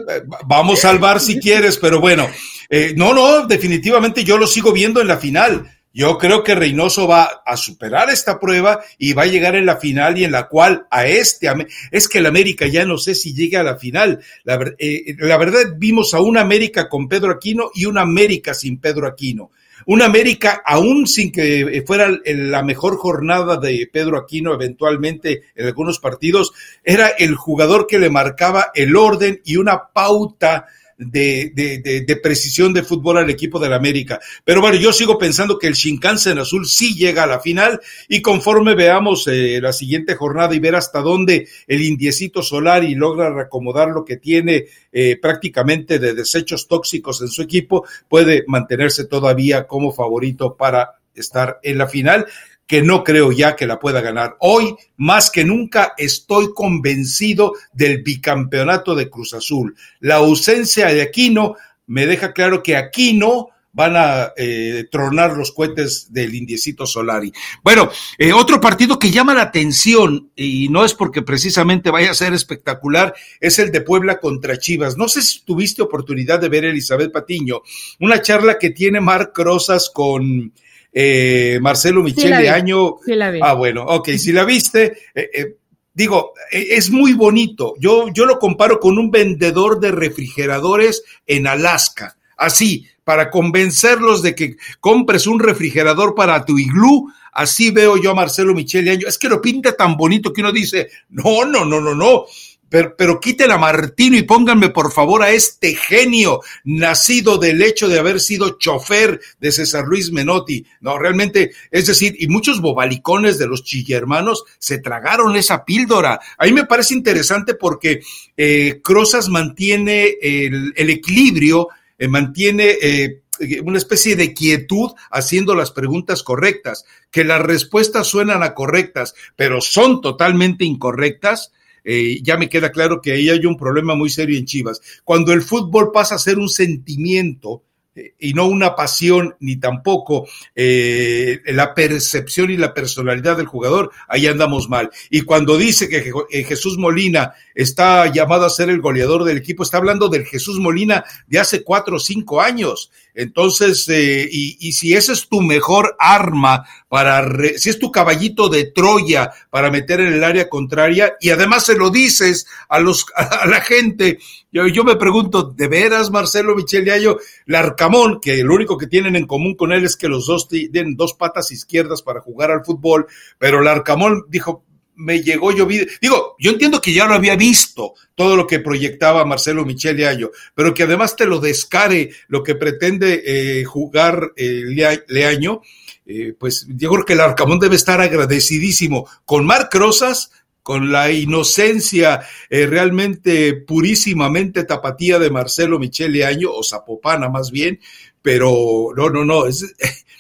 vamos 0.47 0.79
a 0.79 0.89
salvar 0.89 1.21
si 1.21 1.39
quieres, 1.39 1.77
pero 1.77 2.01
bueno. 2.01 2.27
Eh, 2.71 2.95
no, 2.97 3.13
no, 3.13 3.47
definitivamente 3.47 4.25
yo 4.25 4.39
lo 4.39 4.47
sigo 4.47 4.73
viendo 4.73 5.01
en 5.01 5.09
la 5.09 5.19
final. 5.19 5.71
Yo 5.97 6.19
creo 6.19 6.45
que 6.45 6.55
Reynoso 6.55 7.09
va 7.09 7.41
a 7.47 7.57
superar 7.57 8.11
esta 8.11 8.39
prueba 8.39 8.81
y 8.99 9.15
va 9.15 9.23
a 9.23 9.29
llegar 9.29 9.57
en 9.57 9.65
la 9.65 9.79
final 9.79 10.19
y 10.19 10.25
en 10.25 10.33
la 10.33 10.47
cual 10.47 10.87
a 10.91 11.07
este, 11.07 11.51
es 11.91 12.07
que 12.07 12.19
el 12.19 12.27
América 12.27 12.67
ya 12.67 12.85
no 12.85 12.99
sé 12.99 13.15
si 13.15 13.33
llegue 13.33 13.57
a 13.57 13.63
la 13.63 13.79
final. 13.79 14.23
La, 14.45 14.75
eh, 14.77 15.17
la 15.19 15.39
verdad 15.39 15.61
vimos 15.79 16.13
a 16.13 16.21
una 16.21 16.43
América 16.43 16.91
con 16.91 17.09
Pedro 17.09 17.33
Aquino 17.33 17.71
y 17.75 17.87
una 17.87 18.03
América 18.03 18.53
sin 18.53 18.79
Pedro 18.79 19.07
Aquino. 19.07 19.53
Una 19.87 20.05
América, 20.05 20.61
aún 20.67 21.07
sin 21.07 21.33
que 21.33 21.83
fuera 21.87 22.11
la 22.27 22.63
mejor 22.63 22.99
jornada 22.99 23.57
de 23.57 23.89
Pedro 23.91 24.19
Aquino 24.19 24.53
eventualmente 24.53 25.45
en 25.55 25.67
algunos 25.67 25.99
partidos, 25.99 26.53
era 26.85 27.09
el 27.09 27.37
jugador 27.37 27.87
que 27.87 27.99
le 27.99 28.11
marcaba 28.11 28.71
el 28.75 28.97
orden 28.97 29.41
y 29.47 29.57
una 29.57 29.89
pauta 29.95 30.67
de, 30.99 31.53
de, 31.55 32.05
de, 32.07 32.17
precisión 32.17 32.73
de 32.73 32.83
fútbol 32.83 33.19
al 33.19 33.29
equipo 33.29 33.59
del 33.59 33.75
América. 33.75 34.19
Pero 34.45 34.61
bueno, 34.61 34.77
yo 34.77 34.93
sigo 34.93 35.19
pensando 35.19 35.59
que 35.59 35.67
el 35.67 35.75
Shinkansen 35.75 36.39
azul 36.39 36.67
sí 36.67 36.95
llega 36.95 37.25
a 37.25 37.27
la 37.27 37.41
final 37.41 37.81
y 38.09 38.23
conforme 38.23 38.75
veamos 38.75 39.27
eh, 39.27 39.61
la 39.61 39.73
siguiente 39.73 40.15
jornada 40.15 40.55
y 40.55 40.59
ver 40.59 40.75
hasta 40.75 41.01
dónde 41.01 41.49
el 41.67 41.83
indiecito 41.83 42.43
Solari 42.43 42.95
logra 42.95 43.33
reacomodar 43.33 43.89
lo 43.89 44.05
que 44.05 44.17
tiene 44.17 44.67
eh, 44.93 45.19
prácticamente 45.21 45.99
de 45.99 46.15
desechos 46.15 46.67
tóxicos 46.67 47.21
en 47.21 47.29
su 47.29 47.43
equipo, 47.43 47.85
puede 48.09 48.45
mantenerse 48.47 49.05
todavía 49.05 49.67
como 49.67 49.93
favorito 49.93 50.57
para 50.57 50.93
estar 51.15 51.59
en 51.63 51.79
la 51.79 51.89
final 51.89 52.27
que 52.67 52.83
no 52.83 53.05
creo 53.05 53.33
ya 53.33 53.57
que 53.57 53.67
la 53.67 53.79
pueda 53.79 54.01
ganar. 54.01 54.37
Hoy, 54.41 54.75
más 54.97 55.31
que 55.31 55.45
nunca, 55.45 55.95
estoy 55.97 56.53
convencido 56.53 57.53
del 57.73 58.03
bicampeonato 58.03 58.95
de 58.95 59.09
Cruz 59.09 59.35
Azul. 59.35 59.77
La 60.01 60.17
ausencia 60.17 60.89
de 60.89 61.03
Aquino 61.03 61.57
me 61.87 62.07
deja 62.07 62.33
claro 62.33 62.63
que 62.63 62.77
Aquino 62.77 63.49
van 63.77 63.95
a 63.95 64.33
eh, 64.39 64.89
tronar 64.91 65.37
los 65.37 65.53
cohetes 65.53 66.11
del 66.11 66.35
Indiecito 66.35 66.87
Solari. 66.87 67.31
Bueno, 67.63 67.91
eh, 68.17 68.33
otro 68.33 68.59
partido 68.59 68.99
que 68.99 69.11
llama 69.11 69.35
la 69.35 69.43
atención, 69.43 70.31
y 70.35 70.71
no 70.71 70.83
es 70.83 70.95
porque 70.95 71.21
precisamente 71.21 71.91
vaya 71.91 72.11
a 72.11 72.15
ser 72.15 72.33
espectacular, 72.33 73.15
es 73.39 73.59
el 73.59 73.71
de 73.71 73.83
Puebla 73.83 74.19
contra 74.19 74.59
Chivas. 74.59 74.97
No 74.97 75.09
sé 75.09 75.21
si 75.21 75.43
tuviste 75.45 75.83
oportunidad 75.83 76.41
de 76.41 76.49
ver, 76.49 76.65
Elizabeth 76.65 77.13
Patiño, 77.13 77.61
una 78.01 78.23
charla 78.23 78.59
que 78.59 78.71
tiene 78.71 79.03
Marc 79.03 79.37
Rosas 79.37 79.91
con 79.93 80.55
eh, 80.99 81.59
Marcelo 81.61 82.03
Michel 82.03 82.39
de 82.39 82.49
Año. 82.49 82.97
Ah, 83.43 83.53
bueno, 83.53 83.85
ok, 83.85 84.09
si 84.13 84.33
la 84.33 84.47
viste, 84.47 84.97
eh, 85.15 85.29
eh, 85.35 85.57
digo, 85.93 86.33
es 86.51 86.89
muy 86.89 87.13
bonito. 87.13 87.75
Yo, 87.79 88.09
yo 88.15 88.25
lo 88.25 88.39
comparo 88.39 88.81
con 88.81 88.97
un 88.97 89.11
vendedor 89.11 89.79
de 89.79 89.93
refrigeradores 89.93 91.05
en 91.27 91.49
Alaska. 91.49 92.17
Así, 92.39 92.87
para 93.05 93.31
convencerlos 93.31 94.23
de 94.23 94.35
que 94.35 94.57
compres 94.81 95.27
un 95.27 95.39
refrigerador 95.39 96.15
para 96.15 96.47
tu 96.47 96.59
iglú, 96.59 97.13
así 97.31 97.71
veo 97.71 97.99
yo 97.99 98.13
a 98.13 98.15
Marcelo 98.15 98.55
Michel 98.55 98.87
de 98.87 98.93
Año. 98.93 99.07
Es 99.07 99.19
que 99.19 99.29
lo 99.29 99.43
pinta 99.43 99.77
tan 99.77 99.99
bonito 99.99 100.33
que 100.33 100.41
uno 100.41 100.51
dice, 100.51 100.89
no, 101.11 101.45
no, 101.45 101.67
no, 101.67 101.79
no, 101.79 101.95
no. 101.95 102.25
Pero, 102.69 102.95
pero 102.97 103.21
quiten 103.21 103.51
a 103.51 103.59
Martino 103.59 104.17
y 104.17 104.23
pónganme 104.23 104.71
por 104.71 104.93
favor 104.93 105.23
a 105.23 105.31
este 105.31 105.75
genio 105.75 106.41
nacido 106.65 107.39
del 107.39 107.63
hecho 107.63 107.89
de 107.89 107.99
haber 107.99 108.21
sido 108.21 108.59
chofer 108.59 109.21
de 109.41 109.53
César 109.53 109.87
Luis 109.87 110.11
Menotti. 110.11 110.67
No, 110.81 110.99
realmente, 110.99 111.53
es 111.71 111.87
decir, 111.87 112.17
y 112.19 112.29
muchos 112.29 112.61
bobalicones 112.61 113.39
de 113.39 113.47
los 113.47 113.65
chillermanos 113.65 114.45
se 114.59 114.79
tragaron 114.79 115.37
esa 115.37 115.65
píldora. 115.65 116.21
A 116.39 116.45
mí 116.45 116.53
me 116.53 116.67
parece 116.67 116.95
interesante 116.95 117.55
porque 117.55 118.01
eh, 118.37 118.81
Crozas 118.83 119.29
mantiene 119.29 120.17
el, 120.21 120.91
equilibrio, 120.91 121.69
eh, 121.99 122.09
mantiene 122.09 122.77
eh, 122.83 123.23
una 123.65 123.79
especie 123.79 124.17
de 124.17 124.35
quietud 124.35 124.93
haciendo 125.11 125.55
las 125.55 125.71
preguntas 125.71 126.23
correctas, 126.23 126.85
que 127.11 127.25
las 127.25 127.41
respuestas 127.41 128.07
suenan 128.07 128.43
a 128.43 128.55
correctas, 128.55 129.15
pero 129.37 129.61
son 129.61 130.01
totalmente 130.01 130.65
incorrectas 130.65 131.53
eh, 131.89 132.19
ya 132.21 132.37
me 132.37 132.49
queda 132.49 132.73
claro 132.73 133.01
que 133.01 133.13
ahí 133.13 133.31
hay 133.31 133.47
un 133.47 133.57
problema 133.57 133.95
muy 133.95 134.11
serio 134.11 134.37
en 134.37 134.45
Chivas. 134.45 134.81
Cuando 135.05 135.33
el 135.33 135.43
fútbol 135.43 135.93
pasa 135.93 136.17
a 136.17 136.19
ser 136.19 136.37
un 136.37 136.49
sentimiento, 136.49 137.63
eh, 137.95 138.15
y 138.19 138.35
no 138.35 138.47
una 138.49 138.75
pasión 138.75 139.37
ni 139.39 139.57
tampoco 139.57 140.27
eh, 140.55 141.41
la 141.47 141.75
percepción 141.75 142.51
y 142.51 142.57
la 142.57 142.75
personalidad 142.75 143.37
del 143.37 143.47
jugador, 143.47 143.93
ahí 144.09 144.27
andamos 144.27 144.69
mal. 144.69 144.91
Y 145.11 145.23
cuando 145.23 145.57
dice 145.57 145.89
que 145.89 146.13
Jesús 146.45 146.77
Molina 146.77 147.35
está 147.55 148.13
llamado 148.13 148.45
a 148.45 148.51
ser 148.51 148.69
el 148.69 148.81
goleador 148.81 149.23
del 149.23 149.39
equipo, 149.39 149.63
está 149.63 149.79
hablando 149.79 150.09
del 150.09 150.27
Jesús 150.27 150.59
Molina 150.59 151.05
de 151.29 151.39
hace 151.39 151.63
cuatro 151.63 151.97
o 151.97 152.01
cinco 152.01 152.41
años. 152.41 152.91
Entonces, 153.17 153.89
eh, 153.89 154.29
y, 154.31 154.59
y, 154.61 154.73
si 154.73 154.95
esa 154.95 155.13
es 155.13 155.27
tu 155.27 155.41
mejor 155.41 155.97
arma 155.99 156.67
para, 156.87 157.27
si 157.57 157.71
es 157.71 157.79
tu 157.79 157.91
caballito 157.91 158.51
de 158.51 158.65
Troya 158.65 159.31
para 159.49 159.71
meter 159.71 160.01
en 160.01 160.13
el 160.13 160.23
área 160.23 160.51
contraria, 160.51 161.15
y 161.19 161.31
además 161.31 161.65
se 161.65 161.77
lo 161.77 161.89
dices 161.89 162.47
a 162.69 162.79
los, 162.79 163.07
a 163.17 163.47
la 163.47 163.63
gente, 163.63 164.19
yo, 164.53 164.67
yo 164.67 164.85
me 164.85 164.97
pregunto, 164.97 165.45
¿de 165.45 165.67
veras 165.67 166.11
Marcelo 166.11 166.55
Michel 166.55 166.85
Yayo, 166.85 167.19
Larcamón, 167.47 168.21
que 168.21 168.45
lo 168.45 168.55
único 168.55 168.77
que 168.77 168.87
tienen 168.87 169.17
en 169.17 169.27
común 169.27 169.55
con 169.55 169.73
él 169.73 169.85
es 169.85 169.97
que 169.97 170.09
los 170.09 170.27
dos 170.27 170.47
tienen 170.47 170.95
dos 170.95 171.15
patas 171.15 171.51
izquierdas 171.51 172.03
para 172.03 172.21
jugar 172.21 172.51
al 172.51 172.67
fútbol, 172.67 173.07
pero 173.39 173.63
Larcamón 173.63 174.27
dijo, 174.29 174.66
me 174.97 175.23
llegó 175.23 175.53
yo 175.53 175.67
digo, 175.67 176.37
yo 176.39 176.51
entiendo 176.51 176.81
que 176.81 176.93
ya 176.93 177.07
lo 177.07 177.15
había 177.15 177.37
visto 177.37 177.95
todo 178.15 178.37
lo 178.37 178.47
que 178.47 178.61
proyectaba 178.61 179.25
Marcelo 179.25 179.65
Michel 179.65 180.05
Ayo, 180.05 180.33
pero 180.55 180.75
que 180.75 180.85
además 180.85 181.17
te 181.17 181.27
lo 181.27 181.39
descare 181.39 182.11
lo 182.29 182.43
que 182.43 182.55
pretende 182.55 183.23
eh, 183.25 183.65
jugar 183.65 184.33
eh, 184.37 185.03
Leaño, 185.09 185.61
eh, 186.07 186.35
pues 186.39 186.67
yo 186.69 186.91
creo 186.91 187.05
que 187.05 187.13
el 187.13 187.21
Arcamón 187.21 187.59
debe 187.59 187.77
estar 187.77 188.01
agradecidísimo 188.01 189.09
con 189.25 189.45
Marc 189.45 189.75
Rosas, 189.75 190.31
con 190.63 190.91
la 190.91 191.13
inocencia 191.13 192.23
realmente 192.51 193.55
purísimamente 193.55 194.65
tapatía 194.65 195.21
de 195.21 195.31
Marcelo 195.31 195.79
Michel 195.79 196.21
Año, 196.25 196.51
o 196.51 196.65
Zapopana 196.65 197.29
más 197.29 197.53
bien, 197.53 197.79
pero 198.21 198.89
no, 198.97 199.09
no, 199.09 199.25
no, 199.25 199.47
es, 199.47 199.65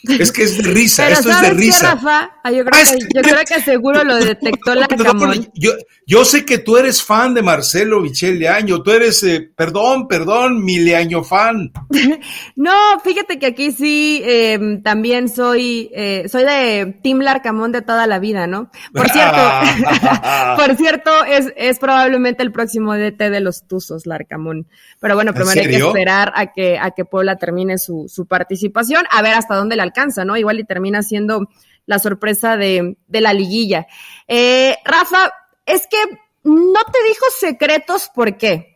es 0.03 0.33
que 0.33 0.43
es 0.43 0.57
de 0.59 0.71
risa, 0.71 1.09
esto 1.09 1.31
es 1.31 1.41
de 1.41 1.50
risa. 1.50 1.95
Rafa? 1.95 2.31
Ah, 2.43 2.50
yo, 2.50 2.65
creo 2.65 2.83
que, 2.85 2.99
yo 3.15 3.23
creo 3.23 3.45
que 3.45 3.61
seguro 3.62 4.05
lo 4.05 4.17
detectó 4.17 4.75
la 4.75 4.87
Camón. 4.87 5.50
Yo, 5.55 5.73
yo 6.07 6.25
sé 6.25 6.45
que 6.45 6.59
tú 6.59 6.76
eres 6.76 7.03
fan 7.03 7.35
de 7.35 7.43
Marcelo 7.43 8.00
Michel 8.00 8.38
Leaño, 8.38 8.83
tú 8.83 8.93
eres, 8.93 9.23
eh, 9.25 9.50
perdón, 9.57 10.07
perdón, 10.07 10.65
mi 10.65 10.79
Leaño 10.79 11.25
fan. 11.25 11.73
no, 12.57 13.00
fíjate 13.03 13.38
que 13.38 13.47
aquí 13.47 13.73
sí 13.73 14.23
em, 14.25 14.83
también 14.83 15.29
soy, 15.29 15.91
eh, 15.93 16.29
soy 16.31 16.45
de 16.45 16.99
Tim 17.03 17.19
Larcamón 17.19 17.73
de 17.73 17.83
toda 17.83 18.07
la 18.07 18.19
vida, 18.19 18.47
¿no? 18.47 18.71
Por 18.93 19.09
cierto, 19.11 19.37
por 20.57 20.76
cierto, 20.76 21.25
es, 21.25 21.53
es 21.57 21.79
probablemente 21.79 22.43
el 22.43 22.53
próximo 22.53 22.95
DT 22.95 23.31
de 23.31 23.41
los 23.41 23.67
Tuzos, 23.67 24.07
Larcamón. 24.07 24.69
Pero 25.00 25.15
bueno, 25.15 25.35
primero 25.35 25.61
hay 25.61 25.69
que 25.69 25.76
esperar 25.76 26.33
a 26.37 26.53
que, 26.53 26.79
a 26.79 26.93
que 26.93 27.05
Puebla 27.05 27.37
termine 27.37 27.79
su, 27.79 28.07
su 28.09 28.26
participación, 28.26 29.05
a 29.11 29.23
ver 29.23 29.35
hasta 29.35 29.57
dónde 29.57 29.76
le 29.76 29.83
alcanza, 29.87 30.25
¿no? 30.25 30.37
Igual 30.37 30.61
y 30.61 30.64
termina 30.64 31.02
siendo 31.02 31.49
la 31.87 31.99
sorpresa 31.99 32.57
de, 32.57 32.97
de 33.07 33.21
la 33.21 33.33
liguilla. 33.33 33.87
Eh, 34.28 34.76
Rafa, 34.85 35.33
es 35.64 35.87
que 35.87 35.99
no 36.45 36.85
te 36.93 37.09
dijo 37.09 37.25
secretos, 37.38 38.11
¿por 38.14 38.37
qué? 38.37 38.75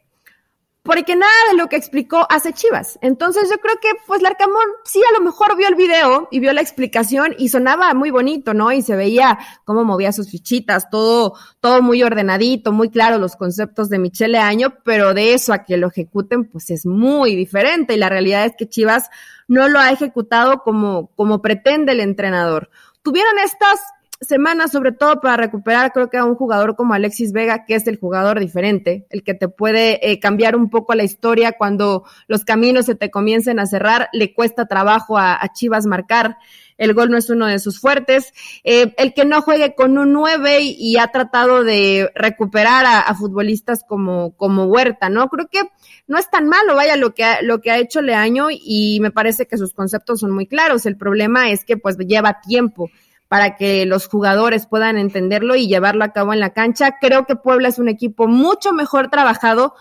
Porque 0.91 1.15
nada 1.15 1.33
de 1.53 1.57
lo 1.57 1.69
que 1.69 1.77
explicó 1.77 2.27
hace 2.29 2.53
Chivas. 2.53 2.99
Entonces 3.01 3.49
yo 3.49 3.59
creo 3.59 3.77
que 3.81 3.91
pues 4.09 4.23
Larcamón 4.23 4.67
sí 4.83 5.01
a 5.09 5.17
lo 5.17 5.25
mejor 5.25 5.57
vio 5.57 5.69
el 5.69 5.77
video 5.77 6.27
y 6.33 6.41
vio 6.41 6.53
la 6.53 6.63
explicación 6.63 7.33
y 7.39 7.49
sonaba 7.49 7.95
muy 7.95 8.11
bonito, 8.11 8.55
¿no? 8.55 8.73
Y 8.73 8.83
se 8.83 8.97
veía 8.97 9.39
cómo 9.65 9.85
movía 9.85 10.11
sus 10.11 10.29
fichitas, 10.29 10.91
todo, 10.91 11.35
todo 11.61 11.81
muy 11.81 12.03
ordenadito, 12.03 12.73
muy 12.73 12.91
claro 12.91 13.19
los 13.19 13.37
conceptos 13.37 13.89
de 13.89 14.01
Michele 14.01 14.39
Año, 14.39 14.79
pero 14.85 15.15
de 15.15 15.33
eso 15.33 15.53
a 15.53 15.63
que 15.63 15.77
lo 15.77 15.87
ejecuten 15.87 16.51
pues 16.51 16.71
es 16.71 16.85
muy 16.85 17.37
diferente 17.37 17.95
y 17.95 17.97
la 17.97 18.09
realidad 18.09 18.45
es 18.45 18.55
que 18.59 18.69
Chivas 18.69 19.11
no 19.47 19.69
lo 19.69 19.79
ha 19.79 19.93
ejecutado 19.93 20.65
como, 20.65 21.13
como 21.15 21.41
pretende 21.41 21.93
el 21.93 22.01
entrenador. 22.01 22.69
Tuvieron 23.03 23.39
estas 23.39 23.79
semanas, 24.21 24.73
sobre 24.73 24.93
todo 24.93 25.21
para 25.21 25.37
recuperar, 25.37 25.93
creo 25.93 26.11
que 26.11 26.19
a 26.19 26.25
un 26.25 26.35
jugador 26.35 26.77
como 26.77 26.93
Alexis 26.93 27.33
Vega, 27.33 27.65
que 27.65 27.75
es 27.75 27.87
el 27.87 27.99
jugador 27.99 28.39
diferente, 28.39 29.07
el 29.11 29.23
que 29.23 29.35
te 29.35 29.49
puede 29.49 30.11
eh, 30.11 30.21
cambiar 30.21 30.57
un 30.57 30.69
poco 30.69 30.95
la 30.95 31.05
historia 31.05 31.53
cuando 31.53 32.05
los 32.29 32.45
caminos 32.45 32.87
se 32.87 32.95
te 32.95 33.11
comiencen 33.11 33.59
a 33.59 33.67
cerrar, 33.67 34.09
le 34.13 34.35
cuesta 34.35 34.67
trabajo 34.67 35.17
a, 35.17 35.41
Chivas 35.55 35.87
marcar. 35.87 36.37
El 36.77 36.95
gol 36.95 37.11
no 37.11 37.19
es 37.19 37.29
uno 37.29 37.47
de 37.47 37.59
sus 37.59 37.79
fuertes. 37.79 38.33
Eh, 38.65 38.95
el 38.97 39.13
que 39.13 39.27
no 39.27 39.43
juegue 39.43 39.75
con 39.75 39.99
un 39.99 40.13
9 40.13 40.61
y, 40.63 40.97
ha 40.97 41.09
tratado 41.09 41.63
de 41.65 42.11
recuperar 42.15 42.87
a, 42.87 43.15
futbolistas 43.15 43.85
como, 43.87 44.35
como 44.37 44.65
Huerta, 44.65 45.09
¿no? 45.09 45.29
Creo 45.29 45.49
que 45.49 45.63
no 46.07 46.19
es 46.19 46.31
tan 46.31 46.49
malo, 46.49 46.75
vaya, 46.77 46.97
lo 46.97 47.15
que, 47.15 47.25
ha, 47.25 47.43
lo 47.43 47.61
que 47.61 47.71
ha 47.71 47.79
hecho 47.79 48.01
Leaño 48.01 48.49
y 48.51 48.99
me 49.01 49.11
parece 49.11 49.47
que 49.47 49.59
sus 49.59 49.75
conceptos 49.75 50.21
son 50.21 50.31
muy 50.31 50.47
claros. 50.47 50.87
El 50.87 50.97
problema 50.97 51.51
es 51.51 51.65
que 51.65 51.77
pues 51.77 51.99
lleva 51.99 52.41
tiempo 52.41 52.91
para 53.31 53.55
que 53.55 53.87
los 53.87 54.09
jugadores 54.09 54.67
puedan 54.67 54.99
entenderlo 54.99 55.55
y 55.55 55.69
llevarlo 55.69 56.03
a 56.03 56.13
cabo 56.13 56.33
en 56.33 56.41
la 56.41 56.53
cancha. 56.53 56.97
Creo 57.01 57.27
que 57.27 57.37
Puebla 57.37 57.69
es 57.69 57.79
un 57.79 57.89
equipo 57.89 58.27
mucho 58.27 58.73
mejor 58.73 59.09
trabajado. 59.09 59.75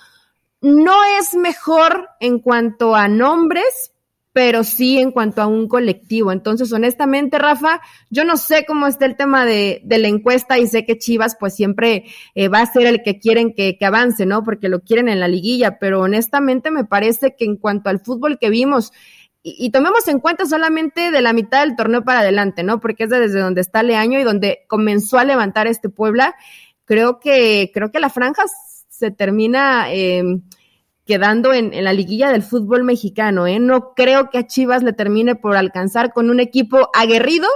No 0.61 0.93
es 1.19 1.33
mejor 1.33 2.09
en 2.19 2.37
cuanto 2.37 2.95
a 2.95 3.07
nombres, 3.07 3.91
pero 4.33 4.63
sí 4.63 4.99
en 4.99 5.11
cuanto 5.11 5.41
a 5.41 5.47
un 5.47 5.67
colectivo. 5.67 6.31
Entonces, 6.31 6.71
honestamente, 6.71 7.39
Rafa, 7.39 7.81
yo 8.11 8.23
no 8.23 8.37
sé 8.37 8.65
cómo 8.67 8.85
está 8.85 9.07
el 9.07 9.17
tema 9.17 9.47
de, 9.47 9.81
de 9.83 9.97
la 9.97 10.09
encuesta 10.09 10.59
y 10.59 10.67
sé 10.67 10.85
que 10.85 10.99
Chivas 10.99 11.35
pues 11.39 11.55
siempre 11.55 12.05
eh, 12.35 12.49
va 12.49 12.61
a 12.61 12.71
ser 12.71 12.85
el 12.85 13.01
que 13.01 13.17
quieren 13.17 13.55
que, 13.55 13.79
que, 13.79 13.85
avance, 13.87 14.27
¿no? 14.27 14.43
Porque 14.43 14.69
lo 14.69 14.81
quieren 14.81 15.09
en 15.09 15.19
la 15.19 15.27
liguilla, 15.27 15.79
pero 15.79 16.01
honestamente 16.01 16.69
me 16.69 16.85
parece 16.85 17.35
que 17.35 17.45
en 17.45 17.55
cuanto 17.55 17.89
al 17.89 17.99
fútbol 17.99 18.37
que 18.37 18.51
vimos 18.51 18.91
y, 19.41 19.71
tomemos 19.71 20.07
en 20.07 20.19
cuenta 20.19 20.45
solamente 20.45 21.11
de 21.11 21.21
la 21.21 21.31
mitad 21.31 21.61
del 21.65 21.75
torneo 21.75 22.03
para 22.03 22.19
adelante, 22.19 22.63
¿no? 22.63 22.79
Porque 22.79 23.05
es 23.05 23.09
desde 23.09 23.39
donde 23.39 23.61
está 23.61 23.83
Leaño 23.83 24.19
y 24.19 24.23
donde 24.23 24.65
comenzó 24.67 25.17
a 25.17 25.23
levantar 25.23 25.65
este 25.67 25.89
Puebla. 25.89 26.35
Creo 26.83 27.19
que, 27.19 27.71
creo 27.73 27.91
que 27.91 28.01
la 28.01 28.09
franja 28.09 28.43
se 28.89 29.11
termina 29.11 29.93
eh, 29.93 30.23
quedando 31.05 31.53
en, 31.53 31.73
en, 31.73 31.85
la 31.85 31.93
liguilla 31.93 32.31
del 32.31 32.43
fútbol 32.43 32.83
mexicano, 32.83 33.47
¿eh? 33.47 33.59
No 33.59 33.93
creo 33.93 34.29
que 34.29 34.39
a 34.39 34.47
Chivas 34.47 34.83
le 34.83 34.93
termine 34.93 35.35
por 35.35 35.55
alcanzar 35.55 36.11
con 36.11 36.29
un 36.29 36.41
equipo 36.41 36.89
aguerrido 36.93 37.47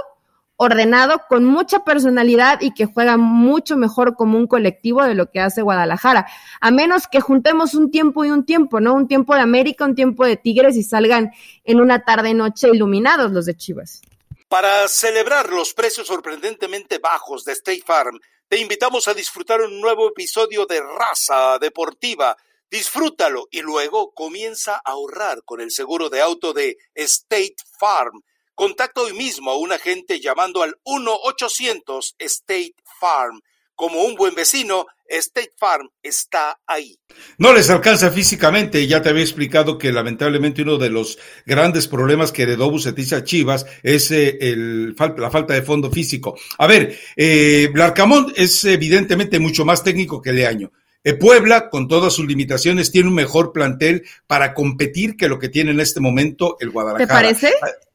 ordenado, 0.64 1.22
con 1.28 1.44
mucha 1.44 1.84
personalidad 1.84 2.60
y 2.60 2.74
que 2.74 2.86
juega 2.86 3.16
mucho 3.16 3.76
mejor 3.76 4.16
como 4.16 4.38
un 4.38 4.46
colectivo 4.46 5.02
de 5.04 5.14
lo 5.14 5.30
que 5.30 5.40
hace 5.40 5.62
Guadalajara. 5.62 6.26
A 6.60 6.70
menos 6.70 7.06
que 7.06 7.20
juntemos 7.20 7.74
un 7.74 7.90
tiempo 7.90 8.24
y 8.24 8.30
un 8.30 8.44
tiempo, 8.44 8.80
¿no? 8.80 8.94
Un 8.94 9.06
tiempo 9.06 9.34
de 9.34 9.42
América, 9.42 9.84
un 9.84 9.94
tiempo 9.94 10.26
de 10.26 10.36
Tigres 10.36 10.76
y 10.76 10.82
salgan 10.82 11.32
en 11.64 11.80
una 11.80 12.04
tarde-noche 12.04 12.68
iluminados 12.72 13.30
los 13.30 13.46
de 13.46 13.56
Chivas. 13.56 14.02
Para 14.48 14.88
celebrar 14.88 15.50
los 15.50 15.74
precios 15.74 16.06
sorprendentemente 16.06 16.98
bajos 16.98 17.44
de 17.44 17.52
State 17.52 17.82
Farm, 17.86 18.18
te 18.48 18.58
invitamos 18.58 19.08
a 19.08 19.14
disfrutar 19.14 19.60
un 19.60 19.80
nuevo 19.80 20.08
episodio 20.08 20.66
de 20.66 20.80
Raza 20.80 21.58
Deportiva 21.58 22.36
Disfrútalo 22.74 23.46
y 23.52 23.60
luego 23.60 24.12
comienza 24.14 24.74
a 24.74 24.90
ahorrar 24.90 25.44
con 25.44 25.60
el 25.60 25.70
seguro 25.70 26.10
de 26.10 26.20
auto 26.20 26.52
de 26.52 26.76
State 26.92 27.54
Farm. 27.78 28.20
Contacta 28.54 29.00
hoy 29.00 29.12
mismo 29.14 29.50
a 29.50 29.58
un 29.58 29.72
agente 29.72 30.20
llamando 30.20 30.62
al 30.62 30.76
1-800 30.84 32.14
State 32.18 32.74
Farm. 33.00 33.40
Como 33.74 34.02
un 34.02 34.14
buen 34.14 34.36
vecino, 34.36 34.86
State 35.08 35.52
Farm 35.58 35.88
está 36.00 36.60
ahí. 36.64 36.96
No 37.38 37.52
les 37.52 37.68
alcanza 37.70 38.12
físicamente, 38.12 38.86
ya 38.86 39.02
te 39.02 39.08
había 39.08 39.24
explicado 39.24 39.76
que 39.76 39.90
lamentablemente 39.90 40.62
uno 40.62 40.78
de 40.78 40.90
los 40.90 41.18
grandes 41.44 41.88
problemas 41.88 42.30
que 42.30 42.42
heredó 42.42 42.70
Bucetich 42.70 43.12
a 43.12 43.24
Chivas 43.24 43.66
es 43.82 44.12
eh, 44.12 44.38
el, 44.40 44.94
la 44.94 45.30
falta 45.30 45.54
de 45.54 45.62
fondo 45.62 45.90
físico. 45.90 46.38
A 46.58 46.68
ver, 46.68 46.96
eh, 47.16 47.68
Blarcamón 47.72 48.32
es 48.36 48.64
evidentemente 48.64 49.40
mucho 49.40 49.64
más 49.64 49.82
técnico 49.82 50.22
que 50.22 50.32
Leaño. 50.32 50.70
Eh, 51.02 51.14
Puebla, 51.14 51.68
con 51.68 51.86
todas 51.86 52.14
sus 52.14 52.26
limitaciones, 52.26 52.90
tiene 52.90 53.08
un 53.08 53.14
mejor 53.14 53.52
plantel 53.52 54.04
para 54.26 54.54
competir 54.54 55.16
que 55.16 55.28
lo 55.28 55.38
que 55.38 55.50
tiene 55.50 55.72
en 55.72 55.80
este 55.80 56.00
momento 56.00 56.56
el 56.60 56.70
Guadalajara. 56.70 57.06
¿Te 57.06 57.12
parece? 57.12 57.52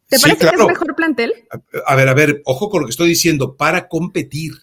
¿Te 0.10 0.20
parece 0.20 0.40
que 0.40 0.56
es 0.56 0.66
mejor 0.68 0.96
plantel? 0.96 1.34
A 1.86 1.96
ver, 1.96 2.10
a 2.10 2.14
ver, 2.16 2.42
ojo 2.46 2.70
con 2.70 2.82
lo 2.82 2.88
que 2.88 2.92
estoy 2.92 3.10
diciendo, 3.10 3.56
para 3.56 3.88
competir. 3.88 4.54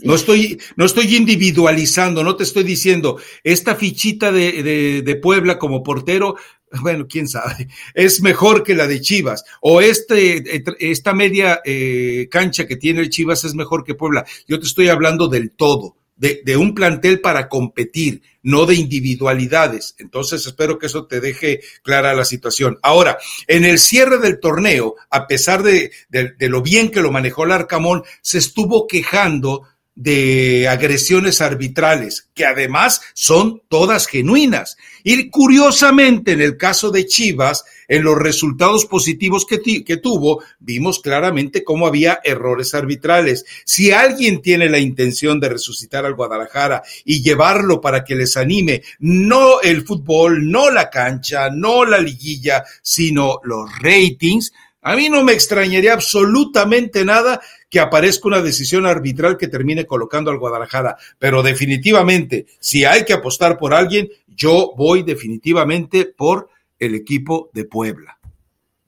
No 0.00 0.14
estoy, 0.14 0.60
no 0.76 0.84
estoy 0.84 1.16
individualizando, 1.16 2.22
no 2.22 2.36
te 2.36 2.44
estoy 2.44 2.62
diciendo, 2.62 3.18
esta 3.42 3.74
fichita 3.74 4.30
de, 4.30 5.02
de, 5.02 5.16
Puebla 5.16 5.58
como 5.58 5.82
portero, 5.82 6.36
bueno, 6.80 7.06
quién 7.08 7.28
sabe, 7.28 7.68
es 7.94 8.22
mejor 8.22 8.62
que 8.62 8.74
la 8.74 8.86
de 8.86 9.00
Chivas, 9.00 9.44
o 9.60 9.80
este, 9.80 10.62
esta 10.78 11.14
media 11.14 11.60
eh, 11.64 12.28
cancha 12.30 12.68
que 12.68 12.76
tiene 12.76 13.00
el 13.00 13.10
Chivas 13.10 13.44
es 13.44 13.54
mejor 13.54 13.82
que 13.82 13.96
Puebla. 13.96 14.24
Yo 14.46 14.60
te 14.60 14.66
estoy 14.66 14.88
hablando 14.88 15.26
del 15.26 15.50
todo 15.50 15.97
de, 16.18 16.56
un 16.56 16.74
plantel 16.74 17.20
para 17.20 17.48
competir, 17.48 18.22
no 18.42 18.66
de 18.66 18.74
individualidades. 18.74 19.94
Entonces 19.98 20.46
espero 20.46 20.78
que 20.78 20.86
eso 20.86 21.06
te 21.06 21.20
deje 21.20 21.60
clara 21.82 22.14
la 22.14 22.24
situación. 22.24 22.78
Ahora, 22.82 23.18
en 23.46 23.64
el 23.64 23.78
cierre 23.78 24.18
del 24.18 24.40
torneo, 24.40 24.96
a 25.10 25.26
pesar 25.26 25.62
de, 25.62 25.92
de 26.08 26.48
lo 26.48 26.60
bien 26.60 26.90
que 26.90 27.00
lo 27.00 27.12
manejó 27.12 27.44
el 27.44 27.52
Arcamón, 27.52 28.02
se 28.20 28.38
estuvo 28.38 28.86
quejando 28.86 29.62
de 29.98 30.68
agresiones 30.68 31.40
arbitrales, 31.40 32.28
que 32.32 32.46
además 32.46 33.00
son 33.14 33.62
todas 33.68 34.06
genuinas. 34.06 34.76
Y 35.02 35.28
curiosamente, 35.28 36.32
en 36.32 36.40
el 36.40 36.56
caso 36.56 36.92
de 36.92 37.04
Chivas, 37.04 37.64
en 37.88 38.04
los 38.04 38.16
resultados 38.16 38.86
positivos 38.86 39.44
que, 39.44 39.82
que, 39.82 39.96
tuvo, 39.96 40.44
vimos 40.60 41.00
claramente 41.00 41.64
cómo 41.64 41.88
había 41.88 42.20
errores 42.22 42.74
arbitrales. 42.74 43.44
Si 43.64 43.90
alguien 43.90 44.40
tiene 44.40 44.68
la 44.68 44.78
intención 44.78 45.40
de 45.40 45.48
resucitar 45.48 46.06
al 46.06 46.14
Guadalajara 46.14 46.84
y 47.04 47.20
llevarlo 47.20 47.80
para 47.80 48.04
que 48.04 48.14
les 48.14 48.36
anime, 48.36 48.82
no 49.00 49.60
el 49.62 49.84
fútbol, 49.84 50.48
no 50.48 50.70
la 50.70 50.90
cancha, 50.90 51.50
no 51.50 51.84
la 51.84 51.98
liguilla, 51.98 52.62
sino 52.82 53.40
los 53.42 53.68
ratings, 53.80 54.52
a 54.88 54.96
mí 54.96 55.10
no 55.10 55.22
me 55.22 55.32
extrañaría 55.32 55.92
absolutamente 55.92 57.04
nada 57.04 57.42
que 57.68 57.78
aparezca 57.78 58.26
una 58.26 58.40
decisión 58.40 58.86
arbitral 58.86 59.36
que 59.36 59.46
termine 59.46 59.84
colocando 59.84 60.30
al 60.30 60.38
Guadalajara, 60.38 60.96
pero 61.18 61.42
definitivamente, 61.42 62.46
si 62.58 62.86
hay 62.86 63.04
que 63.04 63.12
apostar 63.12 63.58
por 63.58 63.74
alguien, 63.74 64.08
yo 64.28 64.72
voy 64.78 65.02
definitivamente 65.02 66.06
por 66.06 66.48
el 66.78 66.94
equipo 66.94 67.50
de 67.52 67.66
Puebla. 67.66 68.17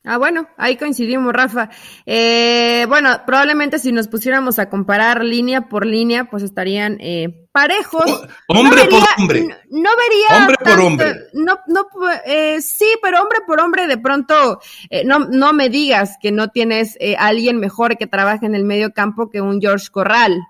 Ah, 0.03 0.17
bueno, 0.17 0.49
ahí 0.57 0.77
coincidimos, 0.77 1.33
Rafa. 1.33 1.69
Eh, 2.07 2.87
bueno, 2.89 3.11
probablemente 3.27 3.79
si 3.79 3.93
nos 3.93 4.09
pusiéramos 4.09 4.59
a 4.59 4.71
comparar 4.71 5.23
línea 5.23 5.69
por 5.69 5.85
línea, 5.85 6.25
pues 6.25 6.43
estarían 6.43 6.97
eh, 7.01 7.47
parejos. 7.53 8.05
hombre 8.49 8.85
por 8.87 9.03
hombre. 9.19 9.47
No, 9.71 9.91
vería. 9.97 10.39
Hombre 10.39 10.57
por 10.65 10.81
hombre. 10.81 11.15
No, 11.35 11.59
no, 11.67 11.87
eh, 12.25 12.63
sí, 12.63 12.87
pero 13.03 13.21
hombre 13.21 13.41
por 13.47 13.61
hombre, 13.61 13.87
de 13.87 13.99
pronto, 13.99 14.61
eh, 14.89 15.05
no, 15.05 15.21
no 15.21 15.53
me 15.53 15.69
digas 15.69 16.17
que 16.21 16.33
no 16.33 16.49
tienes 16.49 16.97
eh, 17.01 17.17
alguien 17.19 17.59
mejor 17.59 17.99
que 17.99 18.07
trabaje 18.07 18.47
en 18.47 18.55
el 18.55 18.65
medio 18.65 18.93
campo 18.93 19.31
que 19.31 19.41
un 19.41 19.61
George 19.61 19.89
Corral. 19.91 20.41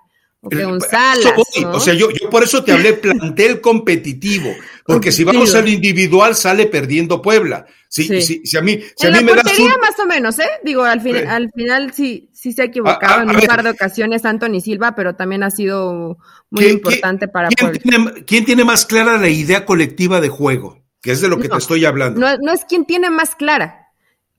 Un 0.43 0.81
Salas, 0.81 1.33
O 1.71 1.79
sea, 1.79 1.93
yo, 1.93 2.09
yo 2.09 2.29
por 2.29 2.43
eso 2.43 2.63
te 2.63 2.71
hablé 2.71 2.93
plantel 2.93 3.61
competitivo, 3.61 4.49
porque 4.85 5.11
si 5.11 5.23
vamos 5.23 5.53
al 5.53 5.69
individual 5.69 6.35
sale 6.35 6.65
perdiendo 6.65 7.21
Puebla. 7.21 7.67
Si, 7.87 8.21
si, 8.21 8.45
si 8.45 8.57
a 8.57 8.61
mí, 8.61 8.79
si 8.95 9.05
en 9.05 9.15
a 9.15 9.21
mí 9.21 9.27
la 9.27 9.35
me 9.35 9.41
portería 9.41 9.75
más 9.79 9.99
o 9.99 10.05
menos, 10.07 10.39
¿eh? 10.39 10.49
Digo, 10.63 10.83
al, 10.83 11.01
fin, 11.01 11.15
al 11.27 11.51
final 11.51 11.91
sí, 11.93 12.29
sí 12.33 12.53
se 12.53 12.63
ha 12.63 12.65
equivocado 12.65 13.21
en 13.21 13.29
un 13.35 13.41
par 13.41 13.61
de 13.63 13.69
ocasiones 13.69 14.25
Anthony 14.25 14.61
Silva, 14.61 14.95
pero 14.95 15.15
también 15.15 15.43
ha 15.43 15.51
sido 15.51 16.17
muy 16.49 16.65
importante 16.65 17.27
para 17.27 17.49
¿quién 17.49 17.73
Tiene, 17.73 18.23
¿Quién 18.25 18.45
tiene 18.45 18.63
más 18.63 18.85
clara 18.85 19.17
la 19.17 19.29
idea 19.29 19.65
colectiva 19.65 20.21
de 20.21 20.29
juego? 20.29 20.81
Que 21.01 21.11
es 21.11 21.21
de 21.21 21.27
lo 21.27 21.37
que 21.37 21.49
te 21.49 21.57
estoy 21.57 21.85
hablando. 21.85 22.19
No, 22.19 22.37
no 22.37 22.51
es 22.51 22.63
quien 22.65 22.85
tiene 22.85 23.09
más 23.09 23.35
clara. 23.35 23.89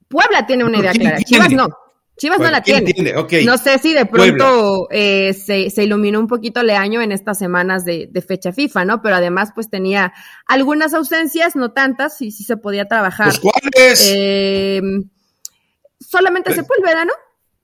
Puebla 0.09 0.47
tiene 0.47 0.65
una 0.65 0.79
idea 0.79 0.93
clara, 0.93 1.19
Chivas 1.23 1.53
no. 1.53 1.69
Chivas 2.17 2.39
no 2.39 2.51
la 2.51 2.63
tiene. 2.63 2.95
No 3.45 3.59
sé 3.59 3.79
si 3.79 3.95
de 3.95 4.07
pronto 4.07 4.87
eh, 4.91 5.35
se, 5.35 5.71
se, 5.71 5.85
iluminó 5.85 6.21
un 6.21 6.27
poquito 6.27 6.63
Leaño 6.63 7.01
en 7.01 7.11
estas 7.11 7.39
semanas 7.39 7.85
de, 7.85 8.09
de, 8.11 8.23
fecha 8.23 8.53
FIFA, 8.53 8.85
¿no? 8.85 9.03
Pero 9.03 9.17
además, 9.17 9.51
pues 9.55 9.71
tenía 9.71 10.13
algunas 10.47 10.95
ausencias, 10.95 11.57
no 11.57 11.73
tantas, 11.73 12.21
y 12.21 12.31
sí 12.31 12.45
se 12.45 12.57
podía 12.57 12.87
trabajar. 12.87 13.29
¿Los 13.29 13.41
cuáles? 13.41 14.13
Eh, 14.15 14.83
solamente 15.99 16.55
Sepúlveda, 16.55 17.05
¿no? 17.05 17.13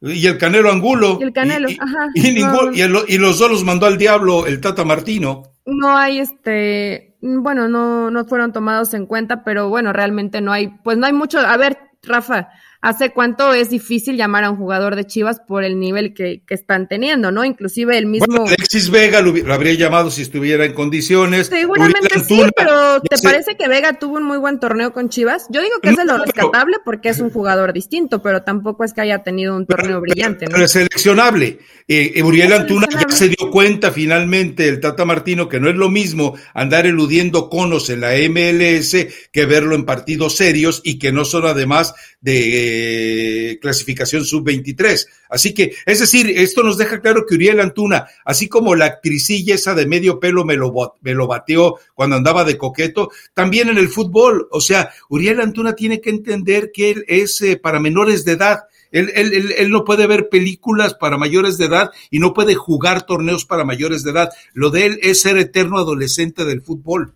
Y 0.00 0.26
el 0.26 0.38
Canelo 0.38 0.70
Angulo. 0.70 1.18
Y 1.20 1.24
el 1.24 1.32
Canelo, 1.32 1.68
ajá. 1.68 2.08
Y, 2.14 2.38
y, 2.38 3.18
los 3.18 3.38
dos 3.38 3.50
los 3.50 3.64
mandó 3.64 3.86
al 3.86 3.98
diablo 3.98 4.46
el 4.46 4.60
Tata 4.60 4.84
Martino. 4.84 5.42
No 5.66 5.96
hay 5.96 6.20
este, 6.20 7.16
bueno, 7.20 7.68
no, 7.68 8.10
no 8.10 8.24
fueron 8.24 8.52
tomados 8.52 8.94
en 8.94 9.06
cuenta, 9.06 9.44
pero 9.44 9.68
bueno, 9.68 9.92
realmente 9.92 10.40
no 10.40 10.52
hay, 10.52 10.68
pues 10.82 10.96
no 10.96 11.06
hay 11.06 11.12
mucho. 11.12 11.40
A 11.40 11.56
ver, 11.56 11.78
Rafa, 12.02 12.48
¿Hace 12.80 13.10
cuánto 13.10 13.54
es 13.54 13.70
difícil 13.70 14.16
llamar 14.16 14.44
a 14.44 14.50
un 14.50 14.56
jugador 14.56 14.94
de 14.94 15.04
Chivas 15.04 15.40
por 15.40 15.64
el 15.64 15.80
nivel 15.80 16.14
que, 16.14 16.42
están 16.48 16.86
teniendo, 16.86 17.32
no? 17.32 17.44
Inclusive 17.44 17.98
el 17.98 18.06
mismo... 18.06 18.26
Bueno, 18.28 18.46
Alexis 18.46 18.90
Vega 18.90 19.20
lo, 19.20 19.34
habría 19.52 19.74
llamado 19.74 20.12
si 20.12 20.22
estuviera 20.22 20.64
en 20.64 20.74
condiciones. 20.74 21.48
Seguramente 21.48 22.20
sí, 22.20 22.40
pero 22.56 23.00
¿te 23.00 23.18
parece 23.18 23.56
que 23.56 23.66
Vega 23.66 23.94
tuvo 23.94 24.18
un 24.18 24.22
muy 24.22 24.38
buen 24.38 24.60
torneo 24.60 24.92
con 24.92 25.08
Chivas? 25.08 25.46
Yo 25.50 25.60
digo 25.60 25.74
que 25.82 25.90
es 25.90 25.96
de 25.96 26.04
lo 26.04 26.18
rescatable 26.18 26.76
porque 26.84 27.08
es 27.08 27.18
un 27.18 27.30
jugador 27.30 27.72
distinto, 27.72 28.22
pero 28.22 28.42
tampoco 28.42 28.84
es 28.84 28.92
que 28.92 29.00
haya 29.00 29.24
tenido 29.24 29.56
un 29.56 29.66
torneo 29.66 30.00
brillante, 30.00 30.46
¿no? 30.46 30.52
Pero 30.52 30.64
es 30.64 30.70
seleccionable. 30.70 31.58
Eh, 31.88 32.22
Uriel 32.22 32.52
Antuna 32.52 32.86
ya 32.90 33.08
se 33.08 33.28
dio 33.28 33.50
cuenta 33.50 33.90
finalmente, 33.90 34.68
el 34.68 34.78
Tata 34.78 35.04
Martino, 35.04 35.48
que 35.48 35.58
no 35.58 35.68
es 35.68 35.74
lo 35.74 35.88
mismo 35.88 36.36
andar 36.54 36.86
eludiendo 36.86 37.48
conos 37.48 37.90
en 37.90 38.02
la 38.02 38.10
MLS 38.28 38.94
que 39.32 39.46
verlo 39.46 39.74
en 39.74 39.84
partidos 39.84 40.36
serios 40.36 40.80
y 40.84 40.98
que 40.98 41.12
no 41.12 41.24
son 41.24 41.46
además 41.46 41.94
de 42.20 43.58
clasificación 43.60 44.24
sub-23. 44.24 45.06
Así 45.28 45.54
que, 45.54 45.74
es 45.86 46.00
decir, 46.00 46.30
esto 46.30 46.62
nos 46.62 46.78
deja 46.78 47.00
claro 47.00 47.24
que 47.26 47.34
Uriel 47.34 47.60
Antuna, 47.60 48.08
así 48.24 48.48
como 48.48 48.74
la 48.74 48.86
actricilla 48.86 49.54
esa 49.54 49.74
de 49.74 49.86
medio 49.86 50.18
pelo 50.18 50.44
me 50.44 50.56
lo, 50.56 50.72
me 51.00 51.14
lo 51.14 51.26
bateó 51.26 51.76
cuando 51.94 52.16
andaba 52.16 52.44
de 52.44 52.58
coqueto, 52.58 53.10
también 53.34 53.68
en 53.68 53.78
el 53.78 53.88
fútbol. 53.88 54.48
O 54.50 54.60
sea, 54.60 54.90
Uriel 55.08 55.40
Antuna 55.40 55.74
tiene 55.74 56.00
que 56.00 56.10
entender 56.10 56.70
que 56.72 56.90
él 56.90 57.04
es 57.08 57.40
eh, 57.42 57.56
para 57.56 57.80
menores 57.80 58.24
de 58.24 58.32
edad 58.32 58.60
él, 58.90 59.12
él, 59.14 59.52
él, 59.56 59.70
no 59.70 59.84
puede 59.84 60.06
ver 60.06 60.28
películas 60.28 60.94
para 60.94 61.18
mayores 61.18 61.58
de 61.58 61.66
edad 61.66 61.90
y 62.10 62.20
no 62.20 62.32
puede 62.32 62.54
jugar 62.54 63.02
torneos 63.02 63.44
para 63.44 63.64
mayores 63.64 64.02
de 64.02 64.12
edad. 64.12 64.30
Lo 64.54 64.70
de 64.70 64.86
él 64.86 65.00
es 65.02 65.20
ser 65.20 65.36
eterno 65.36 65.78
adolescente 65.78 66.44
del 66.44 66.62
fútbol. 66.62 67.14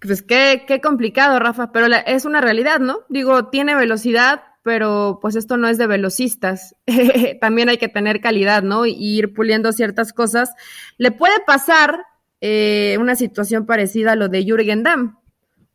Pues 0.00 0.22
qué, 0.22 0.64
qué 0.66 0.80
complicado, 0.80 1.38
Rafa, 1.38 1.72
pero 1.72 1.86
es 2.06 2.24
una 2.24 2.40
realidad, 2.40 2.80
¿no? 2.80 3.00
Digo, 3.08 3.48
tiene 3.48 3.74
velocidad, 3.74 4.42
pero 4.62 5.18
pues 5.20 5.36
esto 5.36 5.56
no 5.56 5.68
es 5.68 5.78
de 5.78 5.86
velocistas. 5.86 6.74
También 7.40 7.68
hay 7.68 7.78
que 7.78 7.88
tener 7.88 8.20
calidad, 8.20 8.62
¿no? 8.62 8.86
Y 8.86 8.94
ir 8.96 9.34
puliendo 9.34 9.72
ciertas 9.72 10.12
cosas. 10.12 10.52
Le 10.96 11.10
puede 11.12 11.40
pasar 11.46 12.04
eh, 12.40 12.96
una 12.98 13.16
situación 13.16 13.66
parecida 13.66 14.12
a 14.12 14.16
lo 14.16 14.28
de 14.28 14.44
Jürgen 14.44 14.82
Damm, 14.82 15.20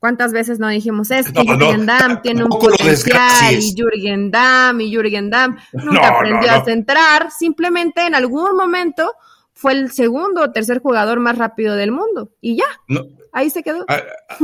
¿Cuántas 0.06 0.34
veces 0.34 0.60
no 0.60 0.70
dijimos 0.70 1.10
es 1.10 1.32
que 1.32 1.42
Jürgen 1.42 1.88
Damm 1.88 2.22
tiene 2.22 2.44
un 2.44 2.50
potencial 2.50 3.56
y 3.56 3.74
Jürgen 3.76 4.30
Damm 4.30 4.80
y 4.80 4.92
Jürgen 4.92 5.32
Damm 5.32 5.58
nunca 5.74 6.10
aprendió 6.10 6.52
a 6.52 6.64
centrar, 6.64 7.32
simplemente 7.32 8.06
en 8.06 8.14
algún 8.14 8.56
momento 8.56 9.14
fue 9.54 9.72
el 9.72 9.92
segundo 9.92 10.44
o 10.44 10.52
tercer 10.52 10.80
jugador 10.80 11.20
más 11.22 11.40
rápido 11.40 11.76
del 11.76 11.92
mundo 11.92 12.30
y 12.40 12.58
ya. 12.58 12.66
Ahí 13.36 13.50
se 13.50 13.64
quedó. 13.64 13.86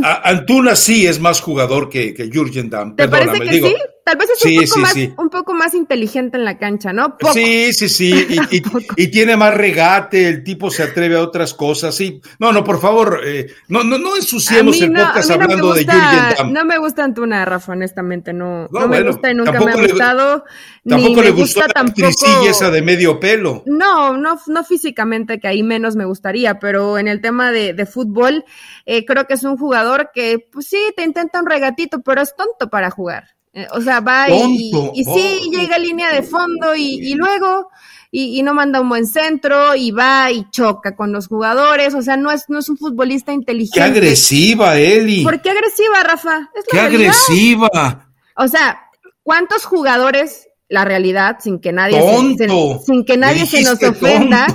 Antuna 0.03 0.75
sí 0.75 1.07
es 1.07 1.17
más 1.17 1.39
jugador 1.39 1.87
que, 1.87 2.13
que 2.13 2.29
Jürgen 2.29 2.69
Damm. 2.69 2.97
¿Te 2.97 3.07
parece 3.07 3.39
que 3.39 3.53
sí? 3.53 3.75
tal 4.03 4.17
vez 4.17 4.29
es 4.29 4.45
un, 4.45 4.65
poco 4.65 4.79
más, 4.79 4.95
un 5.17 5.29
poco 5.29 5.53
más 5.53 5.73
inteligente 5.73 6.37
en 6.37 6.45
la 6.45 6.57
cancha, 6.57 6.91
¿no? 6.91 7.17
Sí, 7.33 7.71
sí, 7.73 7.87
sí, 7.87 8.27
y, 8.97 9.07
tiene 9.07 9.37
más 9.37 9.53
regate, 9.53 10.27
el 10.27 10.43
tipo 10.43 10.71
se 10.71 10.83
atreve 10.83 11.15
a 11.15 11.21
otras 11.21 11.53
cosas, 11.53 11.95
sí. 11.95 12.21
No, 12.39 12.51
no, 12.51 12.63
por 12.63 12.79
favor, 12.79 13.21
eh, 13.23 13.47
no, 13.67 13.83
no, 13.83 13.97
no 13.97 14.15
ensuciemos 14.15 14.79
el 14.81 14.93
podcast 14.93 15.31
hablando 15.31 15.73
de 15.73 15.85
Jürgen 15.85 16.53
No 16.53 16.65
me 16.65 16.77
gusta 16.77 17.03
Antuna, 17.03 17.45
Rafa, 17.45 17.73
honestamente, 17.73 18.33
no, 18.33 18.67
no, 18.71 18.87
me 18.87 19.03
gusta 19.03 19.31
y 19.31 19.35
nunca 19.35 19.59
me 19.59 19.71
ha 19.71 19.75
gustado. 19.75 20.43
tampoco 20.87 21.21
le 21.21 21.31
gustó 21.31 21.61
la 21.61 21.67
tampoco, 21.67 22.09
esa 22.47 22.71
de 22.71 22.81
medio 22.81 23.19
pelo. 23.19 23.63
No, 23.65 24.17
no, 24.17 24.39
no 24.47 24.63
físicamente, 24.63 25.39
que 25.39 25.47
ahí 25.47 25.63
menos 25.63 25.95
me 25.95 26.05
gustaría, 26.05 26.59
pero 26.59 26.97
en 26.97 27.07
el 27.07 27.21
tema 27.21 27.51
de, 27.51 27.73
de 27.73 27.85
fútbol, 27.85 28.45
eh, 28.85 29.05
creo 29.05 29.27
que 29.27 29.35
es 29.35 29.43
un 29.43 29.57
jugador 29.57 30.11
que, 30.13 30.47
pues 30.51 30.67
sí, 30.67 30.79
te 30.95 31.03
intenta 31.03 31.39
un 31.39 31.45
regatito, 31.45 32.01
pero 32.01 32.21
es 32.21 32.35
tonto 32.35 32.69
para 32.69 32.91
jugar. 32.91 33.25
Eh, 33.53 33.67
o 33.73 33.81
sea, 33.81 33.99
va 33.99 34.29
y, 34.29 34.71
y, 34.93 35.03
sí, 35.03 35.49
llega 35.51 35.75
a 35.75 35.79
línea 35.79 36.13
de 36.13 36.23
fondo 36.23 36.73
y, 36.73 37.13
luego, 37.15 37.69
y, 38.09 38.41
no 38.43 38.53
manda 38.53 38.79
un 38.79 38.87
buen 38.87 39.05
centro 39.05 39.75
y 39.75 39.91
va 39.91 40.31
y 40.31 40.49
choca 40.51 40.95
con 40.95 41.11
los 41.11 41.27
jugadores. 41.27 41.93
O 41.93 42.01
sea, 42.01 42.15
no 42.15 42.31
es, 42.31 42.45
no 42.47 42.59
es 42.59 42.69
un 42.69 42.77
futbolista 42.77 43.33
inteligente. 43.33 43.79
Qué 43.79 43.83
agresiva, 43.83 44.77
Eli. 44.77 45.23
¿Por 45.23 45.41
qué 45.41 45.49
agresiva, 45.49 46.01
Rafa? 46.03 46.49
qué 46.69 46.79
agresiva. 46.79 48.07
O 48.37 48.47
sea, 48.47 48.79
¿cuántos 49.23 49.65
jugadores, 49.65 50.47
la 50.69 50.85
realidad, 50.85 51.37
sin 51.41 51.59
que 51.59 51.73
nadie, 51.73 52.01
se, 52.37 52.47
sin 52.85 53.03
que 53.03 53.17
nadie 53.17 53.45
se 53.45 53.63
nos 53.63 53.83
ofenda, 53.83 54.47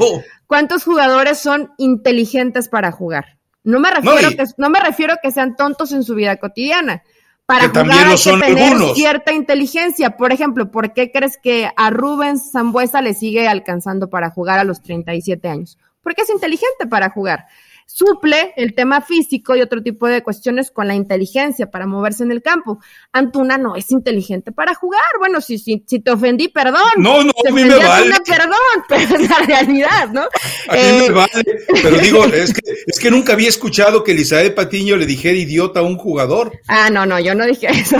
cuántos 0.47 0.85
jugadores 0.85 1.39
son 1.39 1.71
inteligentes 1.77 2.71
para 2.71 2.93
jugar? 2.93 3.36
No 3.67 3.81
me 3.81 3.91
refiero 3.91 4.31
que 4.31 4.45
no 4.59 4.71
me 4.71 4.81
refiero 4.81 5.15
a 5.15 5.17
que 5.17 5.33
sean 5.33 5.57
tontos 5.57 5.93
en 5.93 6.05
su 6.05 6.15
vida 6.15 6.37
cotidiana 6.37 7.03
para 7.47 7.69
jugar 7.69 8.07
hay 8.09 8.17
que 8.17 8.55
tener 8.55 8.79
cierta 8.95 9.33
inteligencia. 9.33 10.17
Por 10.17 10.33
ejemplo, 10.33 10.71
¿por 10.71 10.93
qué 10.93 11.11
crees 11.11 11.37
que 11.37 11.71
a 11.77 11.91
Rubens 11.91 12.53
Zambuesa 12.53 13.03
le 13.03 13.15
sigue 13.15 13.49
alcanzando 13.49 14.09
para 14.09 14.31
jugar 14.31 14.61
a 14.61 14.65
los 14.65 14.83
37 14.83 15.49
años? 15.49 15.79
Porque 16.01 16.23
es 16.23 16.31
inteligente 16.31 16.87
para 16.89 17.11
jugar 17.11 17.47
suple 17.87 18.53
el 18.57 18.75
tema 18.75 19.01
físico 19.01 19.57
y 19.57 19.62
otro 19.62 19.83
tipo 19.83 20.07
de 20.07 20.22
cuestiones 20.22 20.70
con 20.70 20.88
la 20.88 20.94
inteligencia 20.94 21.70
para 21.70 21.87
moverse 21.87 22.25
en 22.25 22.33
el 22.33 22.42
campo. 22.42 22.79
Antuna 23.12 23.57
no 23.57 23.77
es 23.77 23.90
inteligente 23.90 24.53
para 24.53 24.75
jugar. 24.75 25.03
Bueno, 25.18 25.40
si, 25.40 25.59
si, 25.59 25.83
si 25.87 26.01
te 26.01 26.11
ofendí, 26.11 26.49
perdón. 26.49 26.83
No, 26.99 27.22
no, 27.22 27.31
a 27.31 27.53
mí 27.53 27.64
me 27.64 27.77
vale. 27.77 28.11
perdón, 28.27 28.57
pero 28.88 29.16
es 29.16 29.31
la 29.31 29.38
realidad, 29.46 30.09
¿no? 30.12 30.22
A 30.22 30.75
mí 30.75 30.99
me 30.99 31.07
eh, 31.07 31.11
vale, 31.11 31.44
pero 31.83 31.99
digo, 31.99 32.25
es 32.35 32.53
que, 32.53 32.61
es 32.87 32.99
que 32.99 33.11
nunca 33.11 33.33
había 33.33 33.49
escuchado 33.49 34.03
que 34.05 34.12
Elizabeth 34.12 34.55
Patiño 34.55 34.96
le 34.96 35.07
dijera 35.07 35.37
idiota 35.37 35.81
a 35.81 35.85
un 35.85 35.96
jugador. 35.96 36.53
Ah, 36.68 36.90
no, 36.90 37.07
no, 37.07 37.20
yo 37.20 37.35
no 37.35 37.46
dije 37.46 37.68
eso. 37.70 37.96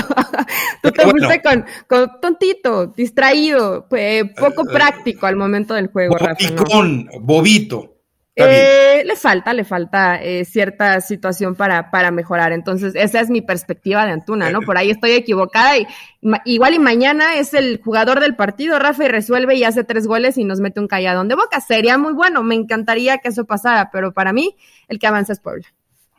Tú 0.83 0.90
te 0.90 1.03
fuiste 1.09 1.40
con, 1.42 1.64
con, 1.88 2.20
tontito, 2.20 2.88
distraído, 2.88 3.87
poco 3.88 3.96
eh, 3.96 4.72
práctico 4.72 5.27
al 5.27 5.37
momento 5.37 5.75
del 5.75 5.87
juego, 5.88 6.16
Rafa. 6.16 6.35
bobito. 7.20 7.96
Eh, 8.38 9.03
le 9.07 9.16
falta, 9.16 9.55
le 9.55 9.64
falta 9.64 10.22
eh, 10.22 10.44
cierta 10.44 11.01
situación 11.01 11.55
para, 11.55 11.90
para 11.90 12.11
mejorar. 12.11 12.53
Entonces, 12.53 12.94
esa 12.94 13.20
es 13.20 13.31
mi 13.31 13.40
perspectiva 13.40 14.05
de 14.05 14.12
Antuna, 14.12 14.51
¿no? 14.51 14.61
Por 14.61 14.77
ahí 14.77 14.90
estoy 14.90 15.12
equivocada 15.12 15.79
y 15.79 15.87
igual 16.44 16.75
y 16.75 16.79
mañana 16.79 17.37
es 17.37 17.55
el 17.55 17.81
jugador 17.83 18.20
del 18.20 18.37
partido, 18.37 18.79
Rafa, 18.79 19.05
y 19.05 19.09
resuelve 19.09 19.55
y 19.55 19.64
hace 19.64 19.85
tres 19.85 20.07
goles 20.07 20.37
y 20.37 20.44
nos 20.44 20.61
mete 20.61 20.81
un 20.81 20.88
calladón 20.88 21.29
de 21.29 21.35
boca. 21.35 21.61
Sería 21.61 21.96
muy 21.96 22.12
bueno, 22.12 22.42
me 22.42 22.55
encantaría 22.55 23.18
que 23.18 23.29
eso 23.29 23.46
pasara, 23.46 23.90
pero 23.90 24.12
para 24.12 24.35
mí 24.35 24.55
el 24.88 24.99
que 24.99 25.07
avanza 25.07 25.33
es 25.33 25.40
Puebla. 25.40 25.66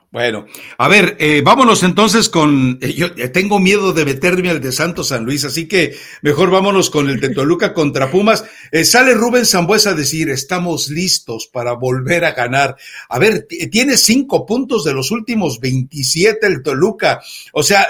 Bueno, 0.10 0.46
a 0.78 0.88
ver, 0.88 1.18
eh, 1.20 1.42
vámonos 1.44 1.84
entonces 1.84 2.30
con. 2.30 2.80
Eh, 2.82 2.94
yo 2.94 3.08
eh, 3.18 3.28
tengo 3.28 3.60
miedo 3.60 3.92
de 3.92 4.06
meterme 4.06 4.50
al 4.50 4.62
de 4.62 4.72
Santos 4.72 5.10
San 5.10 5.26
Luis, 5.26 5.44
así 5.44 5.68
que 5.68 5.98
mejor 6.22 6.50
vámonos 6.50 6.90
con 6.90 7.10
el 7.10 7.20
de 7.20 7.32
Toluca 7.32 7.74
contra 7.74 8.10
Pumas. 8.10 8.46
sale 8.86 9.14
Rubén 9.14 9.46
Zambuesa 9.46 9.90
a 9.90 9.96
decir: 9.96 10.30
estamos 10.30 10.88
listos 10.88 11.50
para 11.52 11.74
volver 11.74 12.24
a 12.24 12.32
ganar. 12.32 12.78
A 13.10 13.20
ver, 13.20 13.48
tiene 13.70 13.98
cinco 13.98 14.46
puntos 14.46 14.86
de 14.86 14.94
los 14.94 15.12
últimos 15.12 15.60
27 15.60 16.48
el 16.48 16.64
Toluca. 16.64 17.22
O 17.52 17.62
sea, 17.62 17.86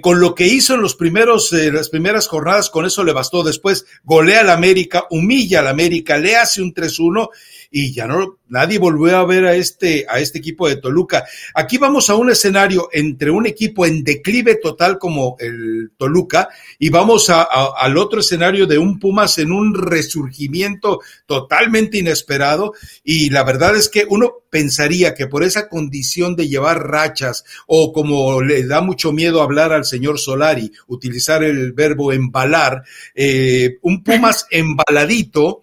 con 0.00 0.20
lo 0.20 0.34
que 0.34 0.46
hizo 0.46 0.74
en 0.74 0.80
los 0.80 0.94
primeros, 0.94 1.52
las 1.52 1.90
primeras 1.90 2.28
jornadas, 2.28 2.70
con 2.70 2.86
eso 2.86 3.04
le 3.04 3.12
bastó. 3.12 3.42
Después 3.42 3.84
golea 4.04 4.40
al 4.40 4.48
América, 4.48 5.04
humilla 5.10 5.60
al 5.60 5.68
América, 5.68 6.16
le 6.16 6.34
hace 6.34 6.62
un 6.62 6.72
3-1 6.72 7.28
y 7.74 7.92
ya 7.92 8.06
no, 8.06 8.38
nadie 8.48 8.78
volvió 8.78 9.16
a 9.16 9.24
ver 9.24 9.46
a 9.46 9.54
este, 9.54 10.04
a 10.08 10.20
este 10.20 10.38
equipo 10.38 10.68
de 10.68 10.76
Toluca. 10.76 11.24
Aquí 11.54 11.78
vamos 11.78 12.10
a 12.10 12.14
un 12.14 12.30
escenario 12.30 12.90
entre 12.92 13.30
un 13.30 13.46
equipo 13.46 13.86
en 13.86 14.04
declive 14.04 14.56
total 14.56 14.98
como 14.98 15.36
el 15.40 15.90
Toluca 15.96 16.50
y 16.78 16.90
vamos 16.90 17.30
a, 17.30 17.42
al 17.42 17.96
otro 17.96 18.20
escenario 18.20 18.66
de 18.66 18.76
un 18.76 19.00
Pumas 19.00 19.38
en 19.38 19.52
un 19.52 19.74
resurgimiento 19.74 21.00
totalmente 21.24 21.98
inesperado 21.98 22.74
y 23.02 23.30
la 23.30 23.42
verdad 23.42 23.74
es 23.74 23.88
que 23.88 24.06
uno 24.08 24.42
pensaría 24.50 25.14
que 25.14 25.26
por 25.26 25.42
esa 25.44 25.66
condición 25.66 26.36
de 26.36 26.46
llevar 26.46 26.86
rachas 26.86 27.44
o 27.66 27.90
como 27.90 28.42
le 28.42 28.66
da 28.66 28.82
mucho 28.82 29.10
miedo 29.10 29.40
hablar 29.40 29.72
al 29.72 29.86
señor 29.86 30.18
Solari, 30.18 30.70
utilizar 30.88 31.42
el 31.42 31.72
verbo 31.72 32.12
embalar, 32.12 32.82
eh, 33.14 33.78
un 33.80 34.04
Pumas 34.04 34.46
embaladito, 34.50 35.61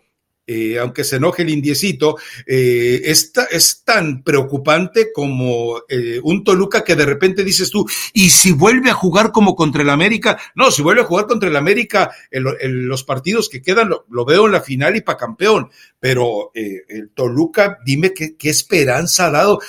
eh, 0.51 0.79
aunque 0.79 1.03
se 1.03 1.17
enoje 1.17 1.43
el 1.43 1.51
indiecito, 1.51 2.17
eh, 2.47 3.01
es, 3.03 3.83
tan 3.85 4.23
preocupante 4.23 5.12
como 5.13 5.83
eh, 5.88 6.19
un 6.23 6.43
Toluca 6.43 6.83
que 6.83 6.95
de 6.95 7.05
repente 7.05 7.43
dices 7.43 7.69
tú, 7.69 7.88
¿y 8.13 8.31
si 8.31 8.51
vuelve 8.51 8.89
a 8.89 8.95
jugar 8.95 9.31
como 9.31 9.55
contra 9.55 9.83
el 9.83 9.91
América? 9.91 10.39
No, 10.55 10.71
si 10.71 10.81
vuelve 10.81 11.01
a 11.01 11.05
jugar 11.05 11.27
contra 11.27 11.49
el 11.49 11.55
América, 11.55 12.09
los 12.31 13.03
partidos 13.03 13.47
que 13.47 13.62
quedan 13.62 13.89
lo, 13.89 14.25
veo 14.25 14.47
en 14.47 14.53
la 14.53 14.62
final 14.62 14.95
y 14.95 15.01
para 15.01 15.19
campeón, 15.19 15.69
pero 15.99 16.51
el 16.55 17.12
Toluca, 17.13 17.77
dime 17.85 18.12
qué, 18.12 18.35
qué 18.35 18.49
esperanza 18.49 19.27
ha 19.27 19.31
dado. 19.31 19.59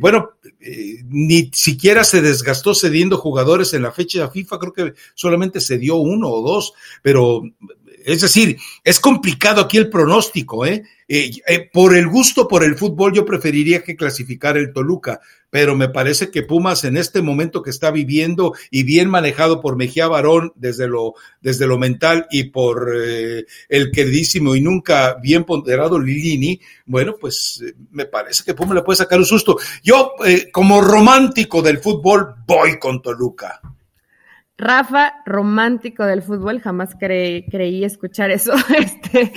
bueno, 0.00 0.34
ni 1.08 1.50
siquiera 1.52 2.04
se 2.04 2.22
desgastó 2.22 2.76
cediendo 2.76 3.16
jugadores 3.16 3.74
en 3.74 3.82
la 3.82 3.90
fecha 3.90 4.22
de 4.22 4.30
FIFA, 4.30 4.58
creo 4.58 4.72
que 4.72 4.94
solamente 5.14 5.60
se 5.60 5.78
dio 5.78 5.96
uno 5.96 6.28
o 6.28 6.42
dos, 6.42 6.74
pero 7.02 7.42
es 8.08 8.22
decir, 8.22 8.56
es 8.84 9.00
complicado 9.00 9.60
aquí 9.60 9.76
el 9.76 9.90
pronóstico, 9.90 10.64
¿eh? 10.64 10.82
¿eh? 11.08 11.30
Eh, 11.46 11.68
por 11.70 11.94
el 11.94 12.08
gusto 12.08 12.48
por 12.48 12.64
el 12.64 12.74
fútbol, 12.74 13.12
yo 13.12 13.26
preferiría 13.26 13.82
que 13.82 13.96
clasificar 13.96 14.56
el 14.56 14.72
Toluca, 14.72 15.20
pero 15.50 15.76
me 15.76 15.90
parece 15.90 16.30
que 16.30 16.42
Pumas 16.42 16.84
en 16.84 16.96
este 16.96 17.20
momento 17.20 17.62
que 17.62 17.68
está 17.68 17.90
viviendo 17.90 18.54
y 18.70 18.84
bien 18.84 19.10
manejado 19.10 19.60
por 19.60 19.76
Mejía 19.76 20.08
Barón 20.08 20.54
desde 20.56 20.88
lo, 20.88 21.16
desde 21.42 21.66
lo 21.66 21.76
mental 21.76 22.26
y 22.30 22.44
por 22.44 22.90
eh, 22.96 23.44
el 23.68 23.90
queridísimo 23.90 24.56
y 24.56 24.62
nunca 24.62 25.18
bien 25.22 25.44
ponderado 25.44 25.98
Lilini, 25.98 26.62
bueno, 26.86 27.14
pues 27.20 27.62
me 27.90 28.06
parece 28.06 28.42
que 28.42 28.54
Pumas 28.54 28.76
le 28.76 28.82
puede 28.84 28.96
sacar 28.96 29.18
un 29.18 29.26
susto. 29.26 29.58
Yo, 29.82 30.12
como 30.50 30.80
romántico 30.80 31.60
del 31.60 31.78
fútbol, 31.78 32.36
voy 32.46 32.78
con 32.78 33.02
Toluca. 33.02 33.60
Rafa, 34.60 35.14
romántico 35.24 36.04
del 36.04 36.20
fútbol, 36.20 36.60
jamás 36.60 36.90
creí 36.98 37.84
escuchar 37.84 38.32
eso. 38.32 38.52
Este, 38.76 39.32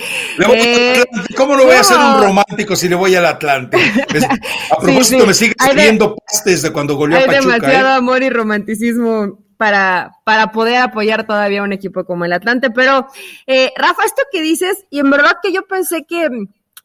eh, 0.52 1.04
¿Cómo 1.36 1.56
no 1.56 1.64
voy 1.64 1.76
a 1.76 1.84
ser 1.84 1.96
un 1.96 2.22
romántico 2.22 2.74
si 2.74 2.88
le 2.88 2.96
voy 2.96 3.14
al 3.14 3.26
Atlante? 3.26 3.76
A 4.70 4.80
propósito, 4.80 5.24
me 5.24 5.32
sigue 5.32 5.54
escribiendo 5.56 6.16
pastes 6.16 6.62
de 6.62 6.72
cuando 6.72 6.96
goleó 6.96 7.18
Hay 7.18 7.26
Pachuca. 7.26 7.38
Hay 7.38 7.60
demasiado 7.60 7.88
¿eh? 7.88 7.92
amor 7.98 8.22
y 8.24 8.30
romanticismo 8.30 9.38
para, 9.56 10.10
para 10.24 10.50
poder 10.50 10.78
apoyar 10.78 11.24
todavía 11.24 11.62
un 11.62 11.72
equipo 11.72 12.04
como 12.04 12.24
el 12.24 12.32
Atlante. 12.32 12.70
Pero, 12.70 13.06
eh, 13.46 13.70
Rafa, 13.76 14.04
esto 14.04 14.22
que 14.32 14.42
dices, 14.42 14.86
y 14.90 14.98
en 14.98 15.08
verdad 15.08 15.36
que 15.40 15.52
yo 15.52 15.62
pensé 15.68 16.04
que, 16.04 16.28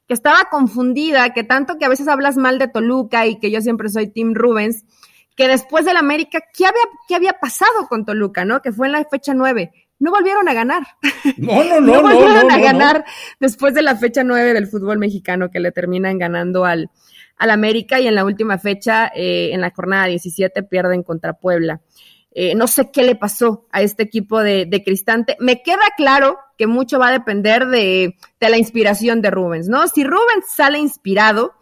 que 0.07 0.13
estaba 0.13 0.45
confundida, 0.51 1.33
que 1.33 1.43
tanto 1.43 1.79
que 1.79 1.85
a 1.85 1.89
veces 1.89 2.07
hablas 2.07 2.37
mal 2.37 2.59
de 2.59 2.67
Toluca 2.67 3.25
y 3.25 3.39
que 3.39 3.49
yo 3.49 3.61
siempre 3.61 3.89
soy 3.89 4.07
Tim 4.09 4.35
Rubens, 4.35 4.85
que 5.37 5.47
después 5.47 5.85
del 5.85 5.97
América, 5.97 6.39
¿qué 6.51 6.65
había, 6.65 6.81
qué 7.07 7.15
había 7.15 7.33
pasado 7.33 7.87
con 7.87 8.03
Toluca, 8.05 8.43
no? 8.43 8.61
Que 8.61 8.71
fue 8.71 8.87
en 8.87 8.93
la 8.93 9.05
fecha 9.05 9.35
nueve. 9.35 9.71
No 9.99 10.11
volvieron 10.11 10.49
a 10.49 10.53
ganar. 10.53 10.83
No, 11.37 11.63
no, 11.63 11.79
no. 11.79 11.93
no 11.93 12.01
volvieron 12.01 12.51
a 12.51 12.57
ganar 12.57 13.05
después 13.39 13.75
de 13.75 13.83
la 13.83 13.95
fecha 13.95 14.23
nueve 14.23 14.53
del 14.53 14.67
fútbol 14.67 14.97
mexicano 14.97 15.49
que 15.51 15.59
le 15.59 15.71
terminan 15.71 16.17
ganando 16.17 16.65
al, 16.65 16.89
al 17.37 17.51
América 17.51 17.99
y 17.99 18.07
en 18.07 18.15
la 18.15 18.25
última 18.25 18.57
fecha, 18.57 19.11
eh, 19.15 19.51
en 19.53 19.61
la 19.61 19.69
jornada 19.69 20.07
17, 20.07 20.63
pierden 20.63 21.03
contra 21.03 21.33
Puebla. 21.33 21.81
Eh, 22.31 22.55
no 22.55 22.67
sé 22.67 22.89
qué 22.91 23.03
le 23.03 23.15
pasó 23.15 23.67
a 23.71 23.81
este 23.81 24.03
equipo 24.03 24.41
de, 24.41 24.65
de, 24.65 24.83
Cristante. 24.83 25.37
Me 25.39 25.61
queda 25.61 25.81
claro 25.95 26.37
que 26.57 26.67
mucho 26.67 26.99
va 26.99 27.09
a 27.09 27.11
depender 27.11 27.67
de, 27.67 28.15
de 28.39 28.49
la 28.49 28.57
inspiración 28.57 29.21
de 29.21 29.31
Rubens, 29.31 29.67
¿no? 29.67 29.87
Si 29.87 30.03
Rubens 30.03 30.45
sale 30.55 30.77
inspirado, 30.79 31.53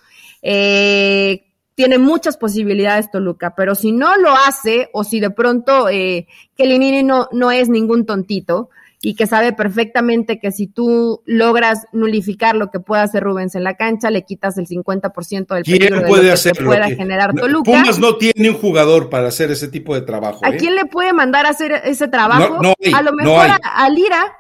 eh, 0.41 1.44
tiene 1.75 1.97
muchas 1.97 2.38
posibilidades 2.38 3.11
Toluca, 3.11 3.53
pero 3.55 3.75
si 3.75 3.91
no 3.91 4.17
lo 4.17 4.31
hace 4.31 4.89
o 4.93 5.03
si 5.03 5.19
de 5.19 5.29
pronto 5.29 5.89
eh, 5.89 6.27
Kelinini 6.55 7.03
no, 7.03 7.27
no 7.31 7.51
es 7.51 7.69
ningún 7.69 8.05
tontito 8.05 8.69
y 9.01 9.13
que 9.15 9.27
sabe 9.27 9.53
perfectamente 9.53 10.39
que 10.39 10.51
si 10.51 10.65
tú 10.65 11.21
logras 11.25 11.85
nulificar 11.91 12.55
lo 12.55 12.71
que 12.71 12.79
pueda 12.79 13.03
hacer 13.03 13.23
Rubens 13.23 13.53
en 13.53 13.63
la 13.63 13.75
cancha, 13.75 14.09
le 14.09 14.23
quitas 14.23 14.57
el 14.57 14.67
50% 14.67 15.53
del 15.53 15.63
peligro 15.63 15.97
de 15.97 16.33
que 16.41 16.63
pueda 16.63 16.88
generar 16.88 17.35
Toluca. 17.35 17.71
Pumas 17.71 17.99
no 17.99 18.15
tiene 18.15 18.49
un 18.49 18.55
jugador 18.55 19.09
para 19.09 19.27
hacer 19.27 19.51
ese 19.51 19.67
tipo 19.67 19.93
de 19.93 20.01
trabajo. 20.01 20.39
¿A 20.43 20.49
¿eh? 20.49 20.57
quién 20.57 20.75
le 20.75 20.85
puede 20.85 21.13
mandar 21.13 21.45
a 21.45 21.49
hacer 21.49 21.73
ese 21.83 22.07
trabajo? 22.07 22.59
a 22.93 23.01
lo 23.01 23.13
mejor 23.13 23.47
a 23.61 23.89
Lira 23.89 24.33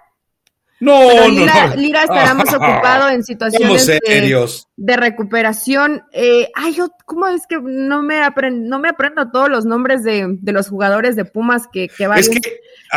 no, 0.79 1.27
Lira, 1.29 1.67
no, 1.67 1.75
Lira 1.75 2.01
estará 2.03 2.33
más 2.33 2.53
ocupado 2.53 3.09
en 3.09 3.23
situaciones 3.23 3.87
de, 3.87 4.97
recuperación. 4.97 6.03
Eh, 6.11 6.49
ay, 6.53 6.75
yo, 6.75 6.89
¿cómo 7.05 7.27
es 7.27 7.47
que 7.47 7.59
no 7.61 8.03
me, 8.03 8.21
aprendo, 8.21 8.69
no 8.69 8.79
me 8.79 8.89
aprendo 8.89 9.31
todos 9.31 9.49
los 9.49 9.65
nombres 9.65 10.03
de, 10.03 10.37
los 10.43 10.67
jugadores 10.67 11.15
de 11.15 11.23
Pumas 11.23 11.63
que, 11.71 11.87
que 11.87 12.07
van 12.07 12.21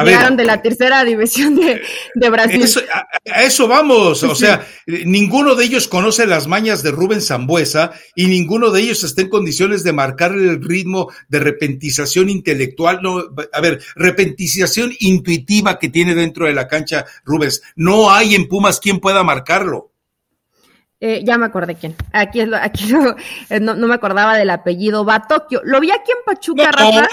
llegaron 0.05 0.37
de 0.37 0.45
la 0.45 0.61
tercera 0.61 1.05
división 1.05 1.57
de, 1.57 2.31
Brasil? 2.31 2.65
a, 2.93 3.43
eso 3.45 3.69
vamos, 3.69 4.25
o 4.25 4.35
sea, 4.35 4.67
ninguno 4.87 5.55
de 5.55 5.65
ellos 5.65 5.87
conoce 5.87 6.27
las 6.27 6.49
mañas 6.49 6.83
de 6.83 6.91
Rubén 6.91 7.23
Zambuesa 7.23 7.93
y 8.17 8.27
ninguno 8.27 8.71
de 8.71 8.83
ellos 8.83 9.05
está 9.05 9.23
en 9.23 9.29
condiciones 9.29 9.85
de 9.85 9.93
marcar 9.93 10.33
el 10.33 10.63
ritmo 10.63 11.13
de 11.29 11.39
repentización 11.39 12.29
intelectual, 12.29 13.01
no, 13.03 13.23
a 13.53 13.61
ver, 13.61 13.81
repentización 13.95 14.93
intuitiva 14.99 15.79
que 15.79 15.89
tiene 15.89 16.17
dentro 16.17 16.47
de 16.47 16.55
la 16.55 16.67
cancha 16.67 17.05
Rubens 17.25 17.63
no 17.77 18.11
hay 18.11 18.35
en 18.35 18.49
Pumas 18.49 18.81
quien 18.81 19.01
pueda 19.01 19.23
marcarlo. 19.23 19.93
Eh, 21.01 21.23
ya 21.25 21.39
me 21.39 21.47
acordé 21.47 21.77
quién. 21.77 21.95
Aquí 22.13 22.41
es 22.41 22.49
lo, 22.49 22.57
aquí 22.57 22.93
eh, 23.51 23.61
no, 23.61 23.77
me 23.77 23.95
acordaba 23.95 24.37
del 24.37 24.51
apellido 24.51 25.05
Batokio. 25.05 25.61
Lo 25.63 25.79
vi 25.79 25.93
aquí 25.93 26.11
en 26.11 26.25
Pachuca, 26.27 26.73
Rafa. 26.73 27.09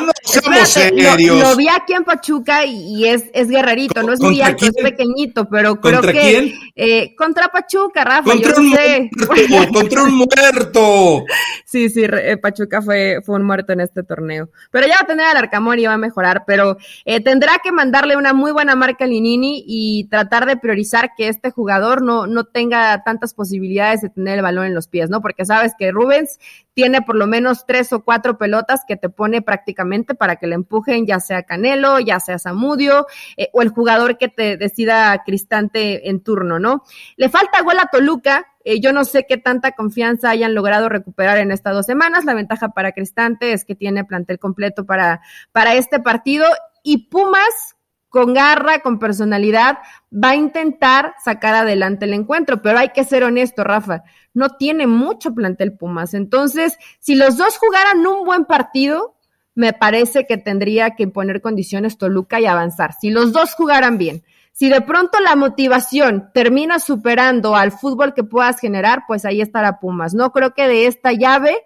lo, 1.22 1.56
vi 1.56 1.68
aquí 1.68 1.94
en 1.94 2.04
Pachuca 2.04 2.66
y, 2.66 3.06
es, 3.06 3.26
es 3.32 3.48
guerrerito, 3.48 4.02
no 4.02 4.14
es 4.14 4.20
muy 4.20 4.42
alto, 4.42 4.66
es 4.66 4.74
pequeñito, 4.74 5.48
pero 5.48 5.80
creo 5.80 6.02
que 6.02 6.56
eh, 6.76 7.16
contra 7.16 7.50
Pachuca, 7.50 8.04
Rafa. 8.04 8.24
Contra 8.24 8.56
yo 8.56 8.60
un 8.60 8.72
sé. 8.74 9.10
muerto, 9.48 9.74
contra 9.74 10.04
un 10.04 10.16
muerto. 10.16 11.24
Sí, 11.66 11.90
sí, 11.90 12.06
Pachuca 12.42 12.82
fue, 12.82 13.20
fue 13.26 13.36
un 13.36 13.44
muerto 13.44 13.74
en 13.74 13.82
este 13.82 14.02
torneo. 14.02 14.50
Pero 14.72 14.88
ya 14.88 14.94
va 14.94 15.02
a 15.02 15.08
tener 15.08 15.26
al 15.26 15.36
Arcamón 15.36 15.78
y 15.78 15.86
va 15.86 15.94
a 15.94 15.98
mejorar, 15.98 16.46
pero 16.48 16.78
tendrá 17.26 17.60
que 17.62 17.74
mandarle 17.74 18.16
una 18.16 18.32
muy 18.32 18.54
buena 18.54 18.76
marca 18.76 19.04
a 19.04 19.08
Linini 19.08 19.62
y 19.68 20.08
tratar 20.08 20.46
de 20.46 20.56
priorizar 20.56 21.12
que 21.18 21.28
este 21.28 21.52
jugador 21.52 22.02
no, 22.02 22.28
no 22.28 22.46
tenga 22.46 23.04
tantas 23.04 23.34
posibilidades 23.34 23.75
de 23.76 24.10
tener 24.10 24.38
el 24.38 24.42
balón 24.42 24.66
en 24.66 24.74
los 24.74 24.88
pies, 24.88 25.10
¿no? 25.10 25.22
Porque 25.22 25.46
sabes 25.46 25.74
que 25.78 25.92
Rubens 25.92 26.40
tiene 26.74 27.02
por 27.02 27.16
lo 27.16 27.28
menos 27.28 27.66
tres 27.66 27.94
o 27.94 28.04
cuatro 28.04 28.38
pelotas 28.38 28.82
que 28.88 28.96
te 28.96 29.10
pone 29.10 29.42
prácticamente 29.42 30.16
para 30.16 30.38
que 30.38 30.48
le 30.48 30.56
empujen, 30.56 31.06
ya 31.06 31.20
sea 31.20 31.44
Canelo, 31.44 32.00
ya 32.00 32.20
sea 32.20 32.40
Zamudio, 32.40 33.06
eh, 33.38 33.50
o 33.54 33.62
el 33.62 33.70
jugador 33.70 34.18
que 34.18 34.28
te 34.28 34.58
decida 34.58 35.22
Cristante 35.26 36.10
en 36.10 36.22
turno, 36.22 36.60
¿no? 36.60 36.84
Le 37.18 37.30
falta 37.30 37.62
gol 37.62 37.80
a 37.80 37.90
Toluca, 37.92 38.48
eh, 38.64 38.80
yo 38.82 38.92
no 38.94 39.06
sé 39.06 39.26
qué 39.30 39.38
tanta 39.38 39.74
confianza 39.74 40.32
hayan 40.32 40.56
logrado 40.56 40.90
recuperar 40.90 41.38
en 41.38 41.52
estas 41.52 41.74
dos 41.74 41.86
semanas. 41.86 42.26
La 42.26 42.34
ventaja 42.34 42.70
para 42.70 42.94
Cristante 42.94 43.54
es 43.54 43.64
que 43.64 43.76
tiene 43.76 44.06
plantel 44.06 44.40
completo 44.40 44.86
para, 44.86 45.22
para 45.52 45.76
este 45.76 46.00
partido. 46.00 46.46
Y 46.82 47.10
Pumas, 47.10 47.75
con 48.16 48.34
garra, 48.34 48.80
con 48.80 48.98
personalidad, 48.98 49.80
va 50.10 50.30
a 50.30 50.36
intentar 50.38 51.16
sacar 51.22 51.54
adelante 51.54 52.06
el 52.06 52.14
encuentro, 52.14 52.62
pero 52.62 52.80
hay 52.80 52.92
que 52.94 53.04
ser 53.04 53.26
honesto, 53.26 53.66
Rafa, 53.66 54.04
no 54.34 54.52
tiene 54.52 54.88
mucho 54.88 55.34
plantel 55.34 55.76
Pumas. 55.76 56.14
Entonces, 56.14 56.78
si 57.00 57.16
los 57.16 57.36
dos 57.36 57.58
jugaran 57.58 58.08
un 58.08 58.24
buen 58.24 58.46
partido, 58.46 59.18
me 59.54 59.74
parece 59.74 60.26
que 60.26 60.38
tendría 60.38 60.92
que 60.92 61.04
imponer 61.04 61.42
condiciones 61.42 61.98
Toluca 61.98 62.40
y 62.40 62.46
avanzar. 62.46 62.94
Si 62.94 63.10
los 63.10 63.34
dos 63.34 63.54
jugaran 63.54 63.98
bien. 63.98 64.24
Si 64.54 64.70
de 64.70 64.80
pronto 64.80 65.20
la 65.20 65.36
motivación 65.36 66.30
termina 66.34 66.80
superando 66.80 67.58
al 67.58 67.74
fútbol 67.74 68.14
que 68.14 68.24
puedas 68.24 68.62
generar, 68.62 69.04
pues 69.10 69.26
ahí 69.26 69.42
estará 69.42 69.82
Pumas. 69.82 70.14
No 70.14 70.32
creo 70.32 70.54
que 70.54 70.70
de 70.70 70.88
esta 70.88 71.12
llave 71.12 71.58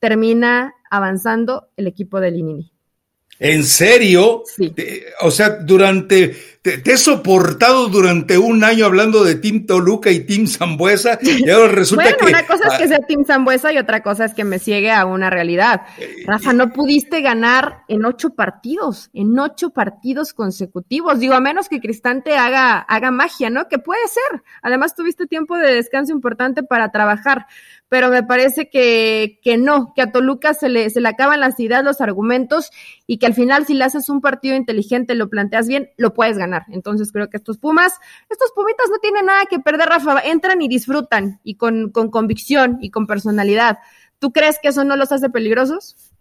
termina 0.00 0.74
avanzando 0.90 1.68
el 1.76 1.86
equipo 1.86 2.18
de 2.18 2.32
Linini. 2.32 2.73
¿En 3.38 3.64
serio? 3.64 4.42
Sí. 4.46 4.72
O 5.20 5.30
sea, 5.30 5.50
durante 5.50 6.34
te, 6.64 6.80
he 6.90 6.96
soportado 6.96 7.88
durante 7.88 8.38
un 8.38 8.64
año 8.64 8.86
hablando 8.86 9.22
de 9.22 9.34
Team 9.34 9.66
Toluca 9.66 10.10
y 10.10 10.20
Team 10.20 10.46
Zambuesa 10.46 11.18
y 11.20 11.48
ahora 11.50 11.72
resulta 11.72 12.04
bueno, 12.04 12.16
que... 12.18 12.24
una 12.24 12.46
cosa 12.46 12.68
es 12.68 12.78
que 12.78 12.88
sea 12.88 13.00
Team 13.00 13.26
Zambuesa 13.26 13.70
y 13.70 13.76
otra 13.76 14.02
cosa 14.02 14.24
es 14.24 14.32
que 14.32 14.44
me 14.44 14.58
ciegue 14.58 14.90
a 14.90 15.04
una 15.04 15.28
realidad. 15.28 15.82
Eh, 15.98 16.24
Rafa, 16.26 16.54
no 16.54 16.72
pudiste 16.72 17.20
ganar 17.20 17.82
en 17.86 18.06
ocho 18.06 18.30
partidos, 18.30 19.10
en 19.12 19.38
ocho 19.38 19.70
partidos 19.70 20.32
consecutivos. 20.32 21.20
Digo, 21.20 21.34
a 21.34 21.40
menos 21.40 21.68
que 21.68 21.80
Cristante 21.80 22.34
haga, 22.38 22.78
haga 22.78 23.10
magia, 23.10 23.50
¿no? 23.50 23.68
Que 23.68 23.78
puede 23.78 24.08
ser. 24.08 24.42
Además, 24.62 24.94
tuviste 24.94 25.26
tiempo 25.26 25.58
de 25.58 25.74
descanso 25.74 26.14
importante 26.14 26.62
para 26.62 26.90
trabajar 26.90 27.44
pero 27.94 28.10
me 28.10 28.24
parece 28.24 28.68
que, 28.68 29.38
que 29.40 29.56
no, 29.56 29.92
que 29.94 30.02
a 30.02 30.10
Toluca 30.10 30.52
se 30.52 30.68
le, 30.68 30.90
se 30.90 31.00
le 31.00 31.08
acaban 31.08 31.38
las 31.38 31.60
ideas, 31.60 31.84
los 31.84 32.00
argumentos 32.00 32.72
y 33.06 33.18
que 33.18 33.26
al 33.26 33.34
final 33.34 33.66
si 33.66 33.74
le 33.74 33.84
haces 33.84 34.08
un 34.08 34.20
partido 34.20 34.56
inteligente, 34.56 35.14
lo 35.14 35.30
planteas 35.30 35.68
bien, 35.68 35.90
lo 35.96 36.12
puedes 36.12 36.36
ganar. 36.36 36.64
Entonces 36.70 37.12
creo 37.12 37.30
que 37.30 37.36
estos 37.36 37.56
Pumas, 37.56 37.92
estos 38.28 38.50
Pumitas 38.52 38.88
no 38.90 38.98
tienen 38.98 39.26
nada 39.26 39.44
que 39.48 39.60
perder, 39.60 39.88
Rafa, 39.90 40.18
entran 40.24 40.60
y 40.60 40.66
disfrutan 40.66 41.38
y 41.44 41.54
con, 41.54 41.92
con 41.92 42.10
convicción 42.10 42.78
y 42.80 42.90
con 42.90 43.06
personalidad. 43.06 43.78
¿Tú 44.18 44.32
crees 44.32 44.58
que 44.60 44.70
eso 44.70 44.82
no 44.82 44.96
los 44.96 45.12
hace 45.12 45.30
peligrosos? 45.30 46.13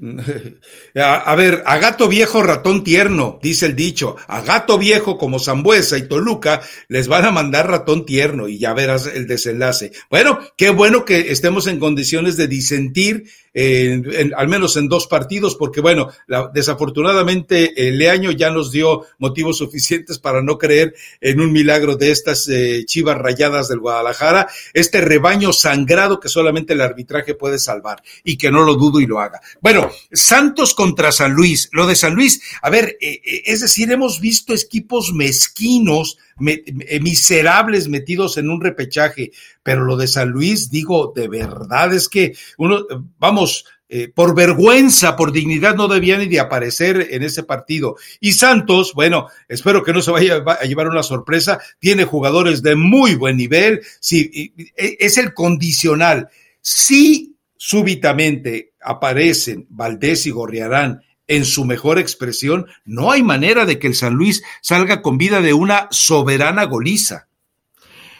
A, 0.94 1.34
ver, 1.34 1.62
a 1.66 1.78
gato 1.78 2.08
viejo, 2.08 2.42
ratón 2.42 2.84
tierno, 2.84 3.38
dice 3.42 3.66
el 3.66 3.76
dicho. 3.76 4.16
A 4.26 4.42
gato 4.42 4.78
viejo 4.78 5.18
como 5.18 5.38
Zambuesa 5.38 5.98
y 5.98 6.08
Toluca 6.08 6.60
les 6.88 7.08
van 7.08 7.24
a 7.24 7.30
mandar 7.30 7.68
ratón 7.68 8.06
tierno 8.06 8.48
y 8.48 8.58
ya 8.58 8.72
verás 8.74 9.06
el 9.06 9.26
desenlace. 9.26 9.92
Bueno, 10.10 10.38
qué 10.56 10.70
bueno 10.70 11.04
que 11.04 11.32
estemos 11.32 11.66
en 11.66 11.78
condiciones 11.78 12.36
de 12.36 12.48
disentir 12.48 13.24
al 13.54 14.48
menos 14.48 14.76
en 14.76 14.88
dos 14.88 15.06
partidos, 15.06 15.54
porque 15.54 15.80
bueno, 15.80 16.10
desafortunadamente 16.52 17.88
el 17.88 17.98
Leaño 17.98 18.32
ya 18.32 18.50
nos 18.50 18.72
dio 18.72 19.06
motivos 19.18 19.58
suficientes 19.58 20.18
para 20.18 20.42
no 20.42 20.58
creer 20.58 20.94
en 21.20 21.40
un 21.40 21.52
milagro 21.52 21.96
de 21.96 22.10
estas 22.10 22.48
eh, 22.48 22.84
chivas 22.86 23.16
rayadas 23.18 23.68
del 23.68 23.78
Guadalajara, 23.78 24.48
este 24.72 25.00
rebaño 25.00 25.52
sangrado 25.52 26.20
que 26.20 26.28
solamente 26.28 26.72
el 26.72 26.80
arbitraje 26.80 27.34
puede 27.34 27.58
salvar 27.58 28.02
y 28.24 28.36
que 28.36 28.50
no 28.50 28.64
lo 28.64 28.74
dudo 28.74 29.00
y 29.00 29.06
lo 29.06 29.20
haga. 29.20 29.40
Bueno, 29.60 29.90
Santos 30.12 30.74
contra 30.74 31.12
San 31.12 31.32
Luis, 31.32 31.68
lo 31.72 31.86
de 31.86 31.94
San 31.94 32.14
Luis, 32.14 32.40
a 32.62 32.70
ver, 32.70 32.96
eh, 33.00 33.20
eh, 33.24 33.42
es 33.46 33.60
decir, 33.60 33.90
hemos 33.92 34.20
visto 34.20 34.54
equipos 34.54 35.12
mezquinos, 35.12 36.18
miserables 36.38 37.88
metidos 37.88 38.36
en 38.38 38.50
un 38.50 38.60
repechaje, 38.60 39.32
pero 39.62 39.84
lo 39.84 39.96
de 39.96 40.06
San 40.06 40.30
Luis, 40.30 40.70
digo, 40.70 41.12
de 41.14 41.28
verdad 41.28 41.92
es 41.94 42.08
que 42.08 42.36
uno, 42.58 42.84
vamos, 43.18 43.64
eh, 43.96 44.08
por 44.08 44.34
vergüenza, 44.34 45.14
por 45.14 45.30
dignidad, 45.30 45.76
no 45.76 45.88
debía 45.88 46.18
ni 46.18 46.26
de 46.26 46.40
aparecer 46.40 47.08
en 47.10 47.22
ese 47.22 47.42
partido. 47.42 47.96
Y 48.18 48.32
Santos, 48.32 48.92
bueno, 48.94 49.28
espero 49.46 49.84
que 49.84 49.92
no 49.92 50.02
se 50.02 50.10
vaya 50.10 50.42
a 50.46 50.64
llevar 50.64 50.88
una 50.88 51.02
sorpresa, 51.02 51.60
tiene 51.78 52.04
jugadores 52.04 52.62
de 52.62 52.76
muy 52.76 53.14
buen 53.14 53.36
nivel, 53.36 53.82
sí, 54.00 54.52
e, 54.76 54.96
es 54.98 55.18
el 55.18 55.34
condicional. 55.34 56.28
Si 56.60 57.36
súbitamente 57.56 58.72
aparecen 58.80 59.66
Valdés 59.68 60.26
y 60.26 60.30
Gorriarán 60.30 61.00
en 61.26 61.44
su 61.44 61.64
mejor 61.64 61.98
expresión, 61.98 62.66
no 62.84 63.10
hay 63.10 63.22
manera 63.22 63.64
de 63.64 63.78
que 63.78 63.86
el 63.86 63.94
San 63.94 64.14
Luis 64.14 64.42
salga 64.60 65.02
con 65.02 65.18
vida 65.18 65.40
de 65.40 65.54
una 65.54 65.88
soberana 65.90 66.64
goliza. 66.64 67.28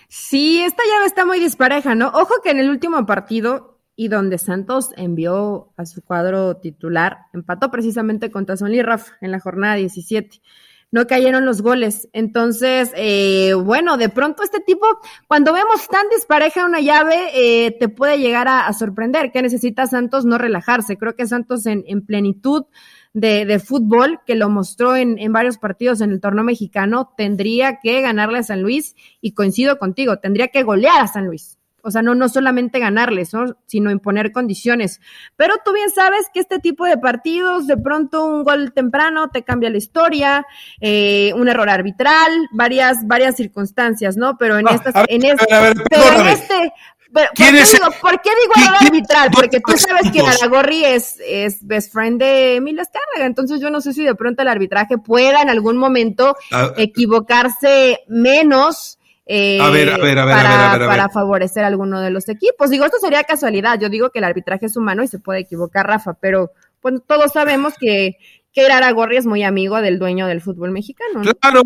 Sí, 0.08 0.60
esta 0.60 0.82
llave 0.84 1.06
está 1.06 1.26
muy 1.26 1.40
dispareja, 1.40 1.94
¿no? 1.94 2.08
Ojo 2.08 2.34
que 2.42 2.50
en 2.50 2.60
el 2.60 2.70
último 2.70 3.04
partido 3.04 3.80
y 3.96 4.08
donde 4.08 4.38
Santos 4.38 4.90
envió 4.96 5.72
a 5.76 5.86
su 5.86 6.02
cuadro 6.02 6.56
titular, 6.56 7.18
empató 7.32 7.70
precisamente 7.70 8.30
contra 8.30 8.56
Son 8.56 8.72
Rafa 8.82 9.12
en 9.20 9.30
la 9.30 9.40
jornada 9.40 9.76
17. 9.76 10.40
No 10.94 11.08
cayeron 11.08 11.44
los 11.44 11.60
goles. 11.60 12.08
Entonces, 12.12 12.92
eh, 12.94 13.52
bueno, 13.54 13.96
de 13.96 14.08
pronto 14.08 14.44
este 14.44 14.60
tipo, 14.60 14.86
cuando 15.26 15.52
vemos 15.52 15.88
tan 15.88 16.08
dispareja 16.08 16.64
una 16.64 16.78
llave, 16.78 17.30
eh, 17.34 17.72
te 17.72 17.88
puede 17.88 18.20
llegar 18.20 18.46
a, 18.46 18.72
sorprender. 18.74 19.32
¿Qué 19.32 19.42
necesita 19.42 19.88
Santos? 19.88 20.24
No 20.24 20.38
relajarse. 20.38 20.96
Creo 20.96 21.16
que 21.16 21.26
Santos 21.26 21.66
en, 21.66 21.82
en 21.88 22.06
plenitud 22.06 22.66
de, 23.12 23.44
de, 23.44 23.58
fútbol, 23.58 24.20
que 24.24 24.36
lo 24.36 24.48
mostró 24.48 24.94
en, 24.94 25.18
en, 25.18 25.32
varios 25.32 25.58
partidos 25.58 26.00
en 26.00 26.12
el 26.12 26.20
torneo 26.20 26.44
mexicano, 26.44 27.12
tendría 27.16 27.80
que 27.82 28.00
ganarle 28.00 28.38
a 28.38 28.44
San 28.44 28.62
Luis 28.62 28.94
y 29.20 29.32
coincido 29.32 29.80
contigo, 29.80 30.20
tendría 30.20 30.46
que 30.46 30.62
golear 30.62 31.00
a 31.00 31.08
San 31.08 31.26
Luis. 31.26 31.58
O 31.84 31.90
sea, 31.90 32.00
no, 32.00 32.14
no 32.14 32.28
solamente 32.30 32.78
ganarles, 32.78 33.32
sino 33.66 33.90
imponer 33.90 34.32
condiciones. 34.32 35.00
Pero 35.36 35.56
tú 35.64 35.72
bien 35.72 35.90
sabes 35.90 36.26
que 36.32 36.40
este 36.40 36.58
tipo 36.58 36.86
de 36.86 36.96
partidos, 36.96 37.66
de 37.66 37.76
pronto 37.76 38.24
un 38.24 38.42
gol 38.42 38.72
temprano 38.72 39.28
te 39.30 39.42
cambia 39.42 39.68
la 39.68 39.76
historia, 39.76 40.46
eh, 40.80 41.32
un 41.36 41.46
error 41.46 41.68
arbitral, 41.68 42.32
varias, 42.52 43.06
varias 43.06 43.36
circunstancias, 43.36 44.16
¿no? 44.16 44.38
Pero 44.38 44.58
en 44.58 44.68
estas, 44.68 44.94
en 45.08 45.24
este, 45.24 45.46
pero 45.90 46.20
en 46.20 46.28
este, 46.28 46.72
Pero, 47.12 47.28
¿por, 47.28 47.34
qué 47.36 47.52
digo, 47.52 47.86
¿por, 48.00 48.20
qué 48.22 48.30
digo, 48.30 48.76
arbitral? 48.80 49.30
Porque 49.30 49.60
tú 49.60 49.76
sabes 49.76 50.10
que 50.10 50.20
Aragorri 50.20 50.84
es, 50.84 51.16
es 51.24 51.64
best 51.64 51.92
friend 51.92 52.18
de 52.18 52.56
Emilio 52.56 52.82
Escárraga, 52.82 53.26
entonces 53.26 53.60
yo 53.60 53.70
no 53.70 53.80
sé 53.80 53.92
si 53.92 54.04
de 54.04 54.14
pronto 54.14 54.42
el 54.42 54.48
arbitraje 54.48 54.98
pueda 54.98 55.42
en 55.42 55.48
algún 55.50 55.76
momento 55.76 56.34
ah. 56.50 56.72
equivocarse 56.76 58.00
menos 58.08 58.98
eh, 59.26 59.58
para, 59.58 61.08
favorecer 61.08 61.64
a 61.64 61.68
alguno 61.68 62.00
de 62.00 62.10
los 62.10 62.28
equipos. 62.28 62.70
Digo, 62.70 62.84
esto 62.84 62.98
sería 62.98 63.24
casualidad. 63.24 63.78
Yo 63.80 63.88
digo 63.88 64.10
que 64.10 64.18
el 64.18 64.24
arbitraje 64.24 64.66
es 64.66 64.76
humano 64.76 65.02
y 65.02 65.08
se 65.08 65.18
puede 65.18 65.40
equivocar, 65.40 65.86
Rafa, 65.86 66.14
pero 66.14 66.50
pues, 66.80 66.94
todos 67.06 67.32
sabemos 67.32 67.74
que, 67.78 68.16
que 68.52 68.66
Aragorri 68.66 69.16
es 69.16 69.26
muy 69.26 69.42
amigo 69.42 69.80
del 69.80 69.98
dueño 69.98 70.26
del 70.26 70.40
fútbol 70.40 70.70
mexicano. 70.72 71.22
Claro, 71.40 71.62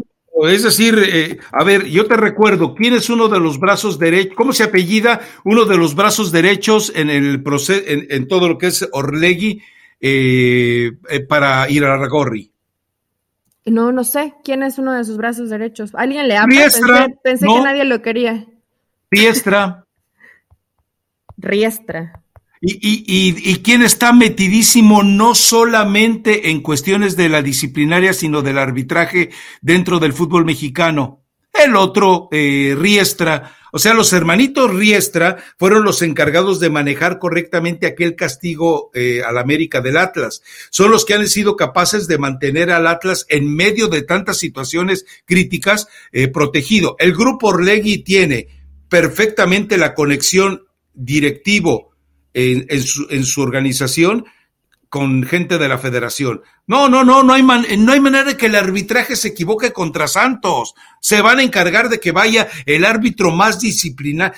es 0.48 0.62
decir, 0.62 0.98
eh, 1.04 1.38
a 1.50 1.64
ver, 1.64 1.86
yo 1.86 2.06
te 2.06 2.16
recuerdo, 2.16 2.74
¿quién 2.74 2.94
es 2.94 3.10
uno 3.10 3.28
de 3.28 3.40
los 3.40 3.58
brazos 3.58 3.98
derechos? 3.98 4.36
¿Cómo 4.36 4.52
se 4.52 4.62
apellida 4.62 5.20
uno 5.44 5.64
de 5.64 5.76
los 5.76 5.96
brazos 5.96 6.30
derechos 6.30 6.92
en 6.94 7.10
el 7.10 7.42
proceso, 7.42 7.82
en, 7.86 8.28
todo 8.28 8.48
lo 8.48 8.56
que 8.56 8.68
es 8.68 8.88
Orlegui 8.92 9.60
eh, 10.00 10.92
para 11.28 11.68
ir 11.68 11.84
a 11.84 11.94
Aragorri? 11.94 12.52
No, 13.70 13.92
no 13.92 14.04
sé. 14.04 14.34
¿Quién 14.44 14.62
es 14.62 14.78
uno 14.78 14.92
de 14.92 15.04
sus 15.04 15.16
brazos 15.16 15.50
derechos? 15.50 15.90
¿Alguien 15.94 16.28
le 16.28 16.36
habla? 16.36 16.70
pensé, 17.22 17.46
que 17.46 17.60
nadie 17.60 17.84
lo 17.84 18.02
quería. 18.02 18.46
Riestra. 19.10 19.84
Riestra. 21.36 22.22
Y, 22.60 22.74
y, 22.74 23.04
y, 23.06 23.52
y, 23.52 23.56
quién 23.62 23.82
está 23.82 24.12
metidísimo 24.12 25.04
no 25.04 25.36
solamente 25.36 26.50
en 26.50 26.60
cuestiones 26.60 27.16
de 27.16 27.28
la 27.28 27.40
disciplinaria, 27.40 28.12
sino 28.12 28.42
del 28.42 28.58
arbitraje 28.58 29.30
dentro 29.60 30.00
del 30.00 30.12
fútbol 30.12 30.44
mexicano. 30.44 31.22
El 31.52 31.76
otro, 31.76 32.28
eh, 32.32 32.74
Riestra, 32.76 33.57
o 33.72 33.78
sea, 33.78 33.94
los 33.94 34.12
hermanitos 34.12 34.72
Riestra 34.74 35.36
fueron 35.58 35.84
los 35.84 36.02
encargados 36.02 36.60
de 36.60 36.70
manejar 36.70 37.18
correctamente 37.18 37.86
aquel 37.86 38.16
castigo 38.16 38.90
eh, 38.94 39.22
al 39.26 39.38
América 39.38 39.80
del 39.80 39.96
Atlas. 39.96 40.42
Son 40.70 40.90
los 40.90 41.04
que 41.04 41.14
han 41.14 41.26
sido 41.28 41.56
capaces 41.56 42.06
de 42.08 42.18
mantener 42.18 42.70
al 42.70 42.86
Atlas 42.86 43.26
en 43.28 43.54
medio 43.54 43.88
de 43.88 44.02
tantas 44.02 44.38
situaciones 44.38 45.04
críticas 45.24 45.88
eh, 46.12 46.28
protegido. 46.28 46.96
El 46.98 47.14
grupo 47.14 47.48
Orlegui 47.48 47.98
tiene 47.98 48.48
perfectamente 48.88 49.76
la 49.76 49.94
conexión 49.94 50.64
directivo 50.94 51.92
en, 52.34 52.82
su, 52.82 53.06
en 53.10 53.24
su 53.24 53.40
organización 53.40 54.26
con 54.88 55.22
gente 55.24 55.58
de 55.58 55.68
la 55.68 55.78
federación. 55.78 56.42
No, 56.66 56.88
no, 56.88 57.04
no, 57.04 57.22
no 57.22 57.32
hay, 57.32 57.42
no 57.42 57.92
hay 57.92 58.00
manera 58.00 58.24
de 58.24 58.36
que 58.36 58.46
el 58.46 58.54
arbitraje 58.54 59.16
se 59.16 59.28
equivoque 59.28 59.72
contra 59.72 60.08
Santos. 60.08 60.74
Se 61.00 61.20
van 61.20 61.38
a 61.38 61.42
encargar 61.42 61.88
de 61.88 62.00
que 62.00 62.12
vaya 62.12 62.48
el 62.66 62.84
árbitro 62.84 63.30
más 63.30 63.60
disciplinado. 63.60 64.34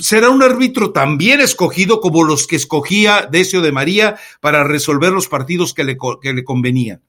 Será 0.00 0.30
un 0.30 0.42
árbitro 0.42 0.92
también 0.92 1.40
escogido 1.40 2.00
como 2.00 2.22
los 2.22 2.46
que 2.46 2.56
escogía 2.56 3.28
Decio 3.30 3.60
de 3.60 3.72
María 3.72 4.16
para 4.40 4.62
resolver 4.62 5.12
los 5.12 5.26
partidos 5.26 5.74
que 5.74 5.84
le, 5.84 5.96
que 6.22 6.32
le 6.32 6.44
convenían. 6.44 7.02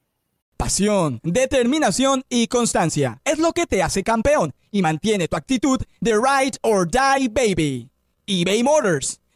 Pasión, 0.58 1.20
determinación 1.24 2.24
y 2.30 2.48
constancia 2.48 3.22
es 3.24 3.38
lo 3.38 3.54
que 3.54 3.68
te 3.68 3.84
hace 3.84 4.04
campeón 4.04 4.56
y 4.72 4.82
mantiene 4.82 5.28
tu 5.28 5.36
actitud 5.36 5.80
de 6.02 6.14
ride 6.14 6.58
or 6.64 6.90
die 6.90 7.28
baby. 7.30 7.92
eBay 8.26 8.64
Motors 8.64 9.20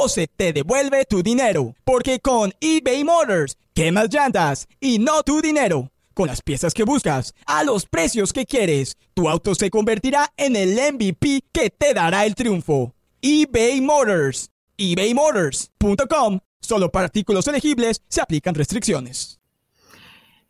o 0.00 0.08
se 0.08 0.26
te 0.26 0.54
devuelve 0.54 1.04
tu 1.04 1.22
dinero. 1.22 1.74
Porque 1.84 2.20
con 2.20 2.52
eBay 2.60 3.04
Motors, 3.04 3.58
quemas 3.74 4.08
llantas 4.10 4.66
y 4.80 4.98
no 4.98 5.22
tu 5.22 5.42
dinero. 5.42 5.90
Con 6.14 6.28
las 6.28 6.40
piezas 6.40 6.72
que 6.72 6.84
buscas, 6.84 7.34
a 7.46 7.64
los 7.64 7.84
precios 7.86 8.32
que 8.32 8.46
quieres, 8.46 8.96
tu 9.12 9.28
auto 9.28 9.54
se 9.54 9.68
convertirá 9.68 10.32
en 10.38 10.56
el 10.56 10.70
MVP 10.74 11.42
que 11.52 11.68
te 11.68 11.92
dará 11.92 12.24
el 12.24 12.34
triunfo. 12.34 12.94
eBay 13.20 13.80
Motors. 13.82 14.50
ebaymotors.com. 14.78 16.40
Solo 16.62 16.90
para 16.90 17.04
artículos 17.06 17.46
elegibles 17.48 18.02
se 18.08 18.22
aplican 18.22 18.54
restricciones. 18.54 19.40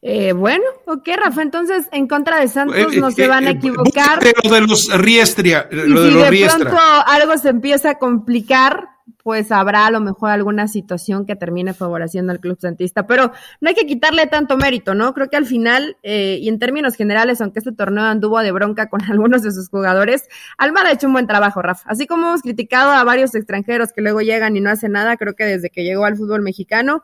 Eh, 0.02 0.32
bueno, 0.32 0.64
ok, 0.86 1.08
Rafa, 1.14 1.42
entonces 1.42 1.86
en 1.92 2.08
contra 2.08 2.40
de 2.40 2.48
Santos 2.48 2.94
eh, 2.94 3.00
no 3.00 3.10
se 3.10 3.24
eh, 3.24 3.28
van 3.28 3.46
a 3.46 3.50
equivocar. 3.50 4.18
Lo 4.44 4.50
de 4.54 4.60
los 4.62 4.88
Riestria, 4.98 5.68
lo 5.70 6.06
y 6.06 6.30
si 6.30 6.38
de, 6.40 6.46
pronto 6.46 6.78
algo 7.06 7.36
se 7.36 7.50
empieza 7.50 7.90
a 7.90 7.98
complicar, 7.98 8.88
pues 9.22 9.52
habrá 9.52 9.86
a 9.86 9.90
lo 9.90 10.00
mejor 10.00 10.30
alguna 10.30 10.68
situación 10.68 11.26
que 11.26 11.36
termine 11.36 11.74
favoreciendo 11.74 12.32
al 12.32 12.40
club 12.40 12.58
santista, 12.60 13.06
pero 13.06 13.32
no 13.60 13.68
hay 13.68 13.74
que 13.74 13.86
quitarle 13.86 14.26
tanto 14.26 14.56
mérito, 14.56 14.94
¿no? 14.94 15.12
Creo 15.14 15.28
que 15.28 15.36
al 15.36 15.46
final, 15.46 15.96
eh, 16.02 16.38
y 16.40 16.48
en 16.48 16.58
términos 16.58 16.94
generales, 16.94 17.40
aunque 17.40 17.58
este 17.60 17.72
torneo 17.72 18.04
anduvo 18.04 18.38
de 18.40 18.52
bronca 18.52 18.88
con 18.88 19.02
algunos 19.10 19.42
de 19.42 19.52
sus 19.52 19.68
jugadores, 19.68 20.28
Almada 20.58 20.88
ha 20.88 20.92
hecho 20.92 21.06
un 21.06 21.12
buen 21.12 21.26
trabajo, 21.26 21.62
Rafa. 21.62 21.88
Así 21.88 22.06
como 22.06 22.28
hemos 22.28 22.42
criticado 22.42 22.90
a 22.90 23.04
varios 23.04 23.34
extranjeros 23.34 23.92
que 23.92 24.00
luego 24.00 24.20
llegan 24.20 24.56
y 24.56 24.60
no 24.60 24.70
hacen 24.70 24.92
nada, 24.92 25.16
creo 25.16 25.34
que 25.34 25.44
desde 25.44 25.70
que 25.70 25.84
llegó 25.84 26.04
al 26.04 26.16
fútbol 26.16 26.42
mexicano, 26.42 27.02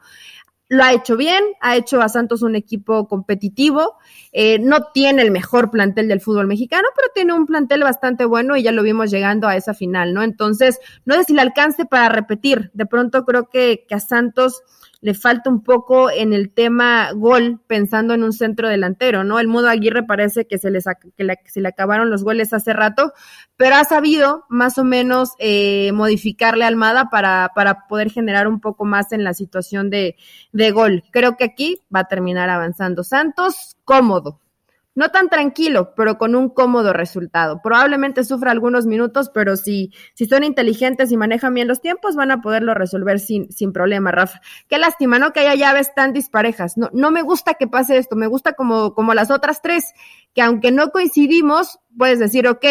lo 0.68 0.82
ha 0.82 0.92
hecho 0.92 1.16
bien, 1.16 1.42
ha 1.60 1.76
hecho 1.76 2.00
a 2.00 2.08
Santos 2.08 2.42
un 2.42 2.56
equipo 2.56 3.06
competitivo, 3.06 3.96
eh, 4.32 4.58
no 4.58 4.88
tiene 4.92 5.22
el 5.22 5.30
mejor 5.30 5.70
plantel 5.70 6.08
del 6.08 6.20
fútbol 6.20 6.46
mexicano, 6.46 6.88
pero 6.94 7.08
tiene 7.14 7.32
un 7.32 7.46
plantel 7.46 7.82
bastante 7.82 8.24
bueno 8.24 8.56
y 8.56 8.62
ya 8.62 8.72
lo 8.72 8.82
vimos 8.82 9.10
llegando 9.10 9.46
a 9.46 9.56
esa 9.56 9.74
final, 9.74 10.12
¿no? 10.12 10.22
Entonces, 10.22 10.80
no 11.04 11.14
sé 11.14 11.24
si 11.24 11.34
le 11.34 11.42
alcance 11.42 11.84
para 11.84 12.08
repetir, 12.08 12.70
de 12.74 12.86
pronto 12.86 13.24
creo 13.24 13.48
que, 13.48 13.84
que 13.88 13.94
a 13.94 14.00
Santos 14.00 14.62
le 15.00 15.14
falta 15.14 15.50
un 15.50 15.62
poco 15.62 16.10
en 16.10 16.32
el 16.32 16.52
tema 16.52 17.12
gol, 17.12 17.60
pensando 17.66 18.14
en 18.14 18.22
un 18.22 18.32
centro 18.32 18.68
delantero, 18.68 19.24
¿no? 19.24 19.38
El 19.38 19.48
Mudo 19.48 19.68
Aguirre 19.68 20.02
parece 20.02 20.46
que 20.46 20.58
se, 20.58 20.70
le, 20.70 20.80
que 21.16 21.50
se 21.50 21.60
le 21.60 21.68
acabaron 21.68 22.10
los 22.10 22.24
goles 22.24 22.52
hace 22.52 22.72
rato, 22.72 23.12
pero 23.56 23.76
ha 23.76 23.84
sabido 23.84 24.44
más 24.48 24.78
o 24.78 24.84
menos 24.84 25.30
eh, 25.38 25.92
modificarle 25.92 26.64
a 26.64 26.68
Almada 26.68 27.10
para, 27.10 27.52
para 27.54 27.86
poder 27.86 28.10
generar 28.10 28.48
un 28.48 28.60
poco 28.60 28.84
más 28.84 29.12
en 29.12 29.24
la 29.24 29.34
situación 29.34 29.90
de, 29.90 30.16
de 30.52 30.70
gol. 30.70 31.04
Creo 31.10 31.36
que 31.36 31.44
aquí 31.44 31.80
va 31.94 32.00
a 32.00 32.08
terminar 32.08 32.48
avanzando 32.50 33.04
Santos 33.04 33.76
cómodo, 33.84 34.40
no 34.96 35.10
tan 35.10 35.28
tranquilo, 35.28 35.92
pero 35.94 36.16
con 36.16 36.34
un 36.34 36.48
cómodo 36.48 36.94
resultado. 36.94 37.60
Probablemente 37.62 38.24
sufra 38.24 38.50
algunos 38.50 38.86
minutos, 38.86 39.30
pero 39.32 39.56
si, 39.56 39.92
si 40.14 40.24
son 40.24 40.42
inteligentes 40.42 41.12
y 41.12 41.18
manejan 41.18 41.52
bien 41.52 41.68
los 41.68 41.82
tiempos, 41.82 42.16
van 42.16 42.30
a 42.30 42.40
poderlo 42.40 42.72
resolver 42.72 43.20
sin, 43.20 43.52
sin 43.52 43.74
problema, 43.74 44.10
Rafa. 44.10 44.40
Qué 44.68 44.78
lástima, 44.78 45.18
¿no? 45.18 45.34
Que 45.34 45.40
haya 45.40 45.54
llaves 45.54 45.94
tan 45.94 46.14
disparejas. 46.14 46.78
No, 46.78 46.88
no 46.94 47.10
me 47.10 47.20
gusta 47.20 47.54
que 47.54 47.68
pase 47.68 47.98
esto, 47.98 48.16
me 48.16 48.26
gusta 48.26 48.54
como, 48.54 48.94
como 48.94 49.12
las 49.12 49.30
otras 49.30 49.60
tres, 49.60 49.92
que 50.34 50.40
aunque 50.40 50.72
no 50.72 50.88
coincidimos, 50.88 51.78
puedes 51.98 52.18
decir, 52.18 52.48
ok, 52.48 52.64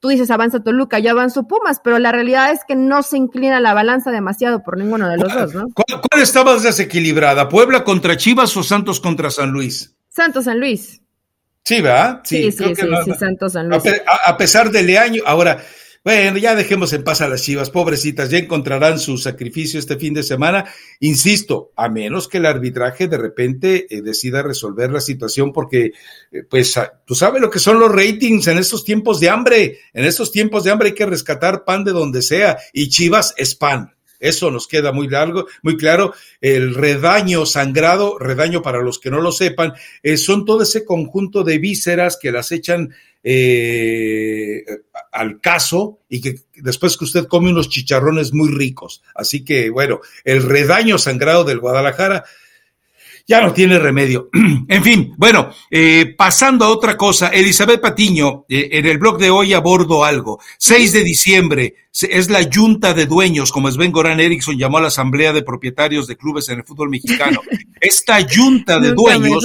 tú 0.00 0.08
dices 0.08 0.30
avanza 0.30 0.62
Toluca, 0.62 0.98
yo 0.98 1.12
avanzo 1.12 1.48
Pumas, 1.48 1.80
pero 1.82 1.98
la 1.98 2.12
realidad 2.12 2.52
es 2.52 2.60
que 2.68 2.76
no 2.76 3.02
se 3.02 3.16
inclina 3.16 3.58
la 3.60 3.72
balanza 3.72 4.10
demasiado 4.10 4.62
por 4.62 4.76
ninguno 4.76 5.08
de 5.08 5.16
los 5.16 5.32
dos, 5.32 5.54
¿no? 5.54 5.68
¿Cuál, 5.72 6.02
cuál 6.02 6.22
está 6.22 6.44
más 6.44 6.62
desequilibrada? 6.62 7.48
¿Puebla 7.48 7.84
contra 7.84 8.18
Chivas 8.18 8.54
o 8.58 8.62
Santos 8.62 9.00
contra 9.00 9.30
San 9.30 9.50
Luis? 9.50 9.96
Santos 10.10 10.44
San 10.44 10.60
Luis. 10.60 11.00
Sí, 11.64 11.80
¿verdad? 11.80 12.20
Sí, 12.24 12.52
sí, 12.52 12.74
sí, 12.74 12.86
sí, 13.04 13.12
Santos 13.18 13.54
San 13.54 13.70
Luis. 13.70 13.82
A, 14.26 14.36
pesar 14.36 14.70
del 14.70 14.86
Leaño, 14.86 15.22
ahora, 15.24 15.64
bueno, 16.04 16.36
ya 16.36 16.54
dejemos 16.54 16.92
en 16.92 17.02
paz 17.02 17.22
a 17.22 17.28
las 17.28 17.42
chivas, 17.42 17.70
pobrecitas, 17.70 18.28
ya 18.28 18.36
encontrarán 18.36 18.98
su 18.98 19.16
sacrificio 19.16 19.80
este 19.80 19.96
fin 19.96 20.12
de 20.12 20.22
semana. 20.22 20.66
Insisto, 21.00 21.72
a 21.74 21.88
menos 21.88 22.28
que 22.28 22.36
el 22.36 22.44
arbitraje 22.44 23.08
de 23.08 23.16
repente 23.16 23.86
eh, 23.88 24.02
decida 24.02 24.42
resolver 24.42 24.90
la 24.90 25.00
situación, 25.00 25.54
porque, 25.54 25.92
eh, 26.30 26.42
pues, 26.50 26.78
tú 27.06 27.14
sabes 27.14 27.40
lo 27.40 27.48
que 27.48 27.58
son 27.58 27.80
los 27.80 27.90
ratings 27.90 28.46
en 28.48 28.58
estos 28.58 28.84
tiempos 28.84 29.18
de 29.18 29.30
hambre. 29.30 29.78
En 29.94 30.04
estos 30.04 30.30
tiempos 30.30 30.64
de 30.64 30.70
hambre 30.70 30.88
hay 30.88 30.94
que 30.94 31.06
rescatar 31.06 31.64
pan 31.64 31.82
de 31.82 31.92
donde 31.92 32.20
sea, 32.20 32.58
y 32.74 32.90
chivas 32.90 33.32
es 33.38 33.54
pan. 33.54 33.94
Eso 34.24 34.50
nos 34.50 34.66
queda 34.66 34.90
muy 34.90 35.06
largo, 35.06 35.46
muy 35.62 35.76
claro. 35.76 36.14
El 36.40 36.74
redaño 36.74 37.44
sangrado, 37.44 38.18
redaño 38.18 38.62
para 38.62 38.80
los 38.80 38.98
que 38.98 39.10
no 39.10 39.20
lo 39.20 39.32
sepan, 39.32 39.74
eh, 40.02 40.16
son 40.16 40.46
todo 40.46 40.62
ese 40.62 40.84
conjunto 40.84 41.44
de 41.44 41.58
vísceras 41.58 42.18
que 42.20 42.32
las 42.32 42.50
echan 42.50 42.94
eh, 43.22 44.64
al 45.12 45.40
caso 45.40 46.00
y 46.08 46.22
que 46.22 46.36
después 46.56 46.96
que 46.96 47.04
usted 47.04 47.26
come 47.26 47.50
unos 47.50 47.68
chicharrones 47.68 48.32
muy 48.32 48.50
ricos. 48.50 49.02
Así 49.14 49.44
que, 49.44 49.68
bueno, 49.68 50.00
el 50.24 50.42
redaño 50.42 50.96
sangrado 50.96 51.44
del 51.44 51.60
Guadalajara. 51.60 52.24
Ya 53.26 53.40
no 53.40 53.52
tiene 53.52 53.78
remedio. 53.78 54.28
en 54.68 54.82
fin, 54.82 55.14
bueno, 55.16 55.50
eh, 55.70 56.14
pasando 56.16 56.64
a 56.64 56.68
otra 56.68 56.96
cosa, 56.96 57.28
Elizabeth 57.28 57.80
Patiño, 57.80 58.44
eh, 58.48 58.68
en 58.72 58.86
el 58.86 58.98
blog 58.98 59.18
de 59.18 59.30
hoy 59.30 59.54
abordo 59.54 60.04
algo. 60.04 60.40
6 60.58 60.92
de 60.92 61.04
diciembre 61.04 61.74
es 61.92 62.28
la 62.28 62.40
junta 62.52 62.92
de 62.92 63.06
dueños, 63.06 63.50
como 63.52 63.70
Sven 63.70 63.92
Goran 63.92 64.20
Eriksson 64.20 64.58
llamó 64.58 64.78
a 64.78 64.82
la 64.82 64.88
asamblea 64.88 65.32
de 65.32 65.42
propietarios 65.42 66.06
de 66.06 66.16
clubes 66.16 66.48
en 66.48 66.58
el 66.58 66.64
fútbol 66.64 66.90
mexicano. 66.90 67.40
Esta 67.80 68.18
junta 68.28 68.78
de 68.78 68.92
dueños. 68.92 69.44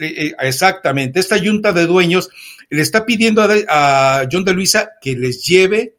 Eh, 0.00 0.32
exactamente, 0.38 1.18
esta 1.18 1.36
junta 1.36 1.72
de 1.72 1.86
dueños 1.86 2.28
le 2.70 2.80
está 2.80 3.04
pidiendo 3.04 3.42
a, 3.42 4.20
a 4.20 4.28
John 4.30 4.44
de 4.44 4.52
Luisa 4.52 4.90
que 5.00 5.16
les 5.16 5.44
lleve, 5.44 5.96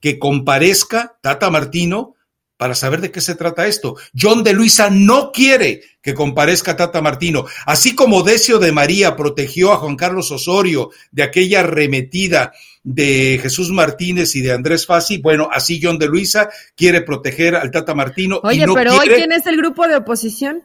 que 0.00 0.18
comparezca 0.18 1.18
Tata 1.20 1.50
Martino 1.50 2.14
para 2.62 2.76
saber 2.76 3.00
de 3.00 3.10
qué 3.10 3.20
se 3.20 3.34
trata 3.34 3.66
esto. 3.66 3.96
John 4.16 4.44
de 4.44 4.52
Luisa 4.52 4.88
no 4.88 5.32
quiere 5.32 5.82
que 6.00 6.14
comparezca 6.14 6.76
Tata 6.76 7.02
Martino, 7.02 7.44
así 7.66 7.96
como 7.96 8.22
Decio 8.22 8.60
de 8.60 8.70
María 8.70 9.16
protegió 9.16 9.72
a 9.72 9.78
Juan 9.78 9.96
Carlos 9.96 10.30
Osorio 10.30 10.90
de 11.10 11.24
aquella 11.24 11.64
remetida 11.64 12.52
de 12.84 13.40
Jesús 13.42 13.70
Martínez 13.72 14.36
y 14.36 14.42
de 14.42 14.52
Andrés 14.52 14.86
Fassi, 14.86 15.18
bueno, 15.18 15.48
así 15.50 15.80
John 15.82 15.98
de 15.98 16.06
Luisa 16.06 16.50
quiere 16.76 17.00
proteger 17.00 17.56
al 17.56 17.72
Tata 17.72 17.96
Martino. 17.96 18.38
Oye, 18.44 18.64
pero 18.72 18.96
hoy 18.96 19.08
quién 19.08 19.32
es 19.32 19.44
el 19.46 19.56
grupo 19.56 19.88
de 19.88 19.96
oposición? 19.96 20.62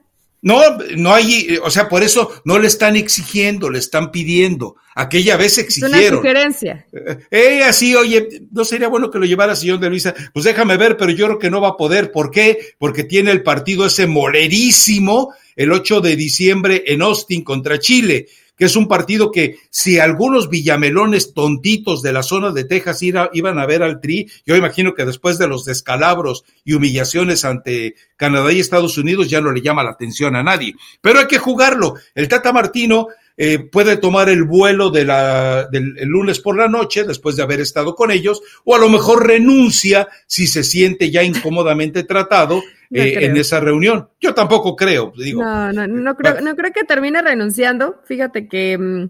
No, 0.47 0.61
no 0.95 1.13
hay, 1.13 1.59
o 1.61 1.69
sea, 1.69 1.89
por 1.89 2.03
eso 2.03 2.41
no 2.45 2.57
le 2.57 2.69
están 2.69 2.95
exigiendo, 2.95 3.69
le 3.69 3.79
están 3.79 4.11
pidiendo. 4.11 4.77
Aquella 4.95 5.35
vez 5.35 5.57
exigieron. 5.57 5.99
Es 5.99 6.09
una 6.09 6.17
sugerencia. 6.19 6.87
Eh, 6.93 7.17
eh, 7.29 7.63
así, 7.63 7.93
oye, 7.95 8.29
no 8.53 8.63
sería 8.63 8.87
bueno 8.87 9.11
que 9.11 9.19
lo 9.19 9.25
llevara 9.25 9.57
señor 9.57 9.81
de 9.81 9.89
Luisa. 9.89 10.15
Pues 10.33 10.45
déjame 10.45 10.77
ver, 10.77 10.95
pero 10.95 11.11
yo 11.11 11.25
creo 11.25 11.37
que 11.37 11.49
no 11.49 11.59
va 11.59 11.71
a 11.71 11.75
poder. 11.75 12.13
¿Por 12.13 12.31
qué? 12.31 12.75
Porque 12.77 13.03
tiene 13.03 13.31
el 13.31 13.43
partido 13.43 13.85
ese 13.85 14.07
molerísimo 14.07 15.33
el 15.57 15.73
8 15.73 15.99
de 15.99 16.15
diciembre 16.15 16.81
en 16.87 17.01
Austin 17.01 17.43
contra 17.43 17.77
Chile 17.77 18.27
que 18.57 18.65
es 18.65 18.75
un 18.75 18.87
partido 18.87 19.31
que 19.31 19.59
si 19.69 19.99
algunos 19.99 20.49
villamelones 20.49 21.33
tontitos 21.33 22.01
de 22.01 22.13
la 22.13 22.23
zona 22.23 22.51
de 22.51 22.65
Texas 22.65 23.01
iban 23.01 23.59
a 23.59 23.65
ver 23.65 23.83
al 23.83 24.01
Tri, 24.01 24.29
yo 24.45 24.55
imagino 24.55 24.93
que 24.93 25.05
después 25.05 25.37
de 25.37 25.47
los 25.47 25.63
descalabros 25.65 26.43
y 26.65 26.73
humillaciones 26.73 27.45
ante 27.45 27.95
Canadá 28.15 28.51
y 28.51 28.59
Estados 28.59 28.97
Unidos 28.97 29.29
ya 29.29 29.41
no 29.41 29.51
le 29.51 29.61
llama 29.61 29.83
la 29.83 29.91
atención 29.91 30.35
a 30.35 30.43
nadie. 30.43 30.75
Pero 31.01 31.19
hay 31.19 31.27
que 31.27 31.37
jugarlo. 31.37 31.95
El 32.15 32.27
Tata 32.27 32.51
Martino 32.51 33.07
eh, 33.39 33.59
puede 33.59 33.97
tomar 33.97 34.29
el 34.29 34.43
vuelo 34.43 34.89
de 34.89 35.05
la, 35.05 35.67
del 35.71 35.93
lunes 36.01 36.39
por 36.39 36.57
la 36.57 36.67
noche 36.67 37.03
después 37.03 37.35
de 37.35 37.43
haber 37.43 37.59
estado 37.59 37.93
con 37.93 38.09
ellos, 38.09 38.41
o 38.63 38.75
a 38.75 38.79
lo 38.79 38.89
mejor 38.89 39.27
renuncia 39.27 40.07
si 40.25 40.47
se 40.47 40.63
siente 40.63 41.11
ya 41.11 41.21
incómodamente 41.21 42.03
tratado 42.03 42.63
eh, 42.91 43.13
en 43.21 43.38
esa 43.38 43.59
reunión. 43.59 44.09
Yo 44.19 44.33
tampoco 44.33 44.75
creo, 44.75 45.13
digo. 45.15 45.43
No, 45.43 45.71
no, 45.71 45.85
no 45.85 46.15
creo, 46.15 46.41
no 46.41 46.55
creo 46.55 46.73
que 46.73 46.83
termine 46.83 47.21
renunciando. 47.21 48.01
Fíjate 48.05 48.47
que. 48.47 48.77
Mm, 48.77 49.09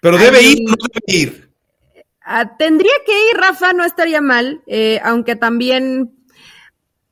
Pero 0.00 0.16
debe 0.16 0.42
ir, 0.42 0.58
no 0.62 0.74
debe 0.94 1.18
ir. 1.20 1.50
Ah, 2.22 2.56
tendría 2.56 2.94
que 3.04 3.12
ir, 3.12 3.36
Rafa, 3.36 3.72
no 3.72 3.84
estaría 3.84 4.20
mal, 4.20 4.62
eh, 4.66 5.00
aunque 5.04 5.36
también. 5.36 6.12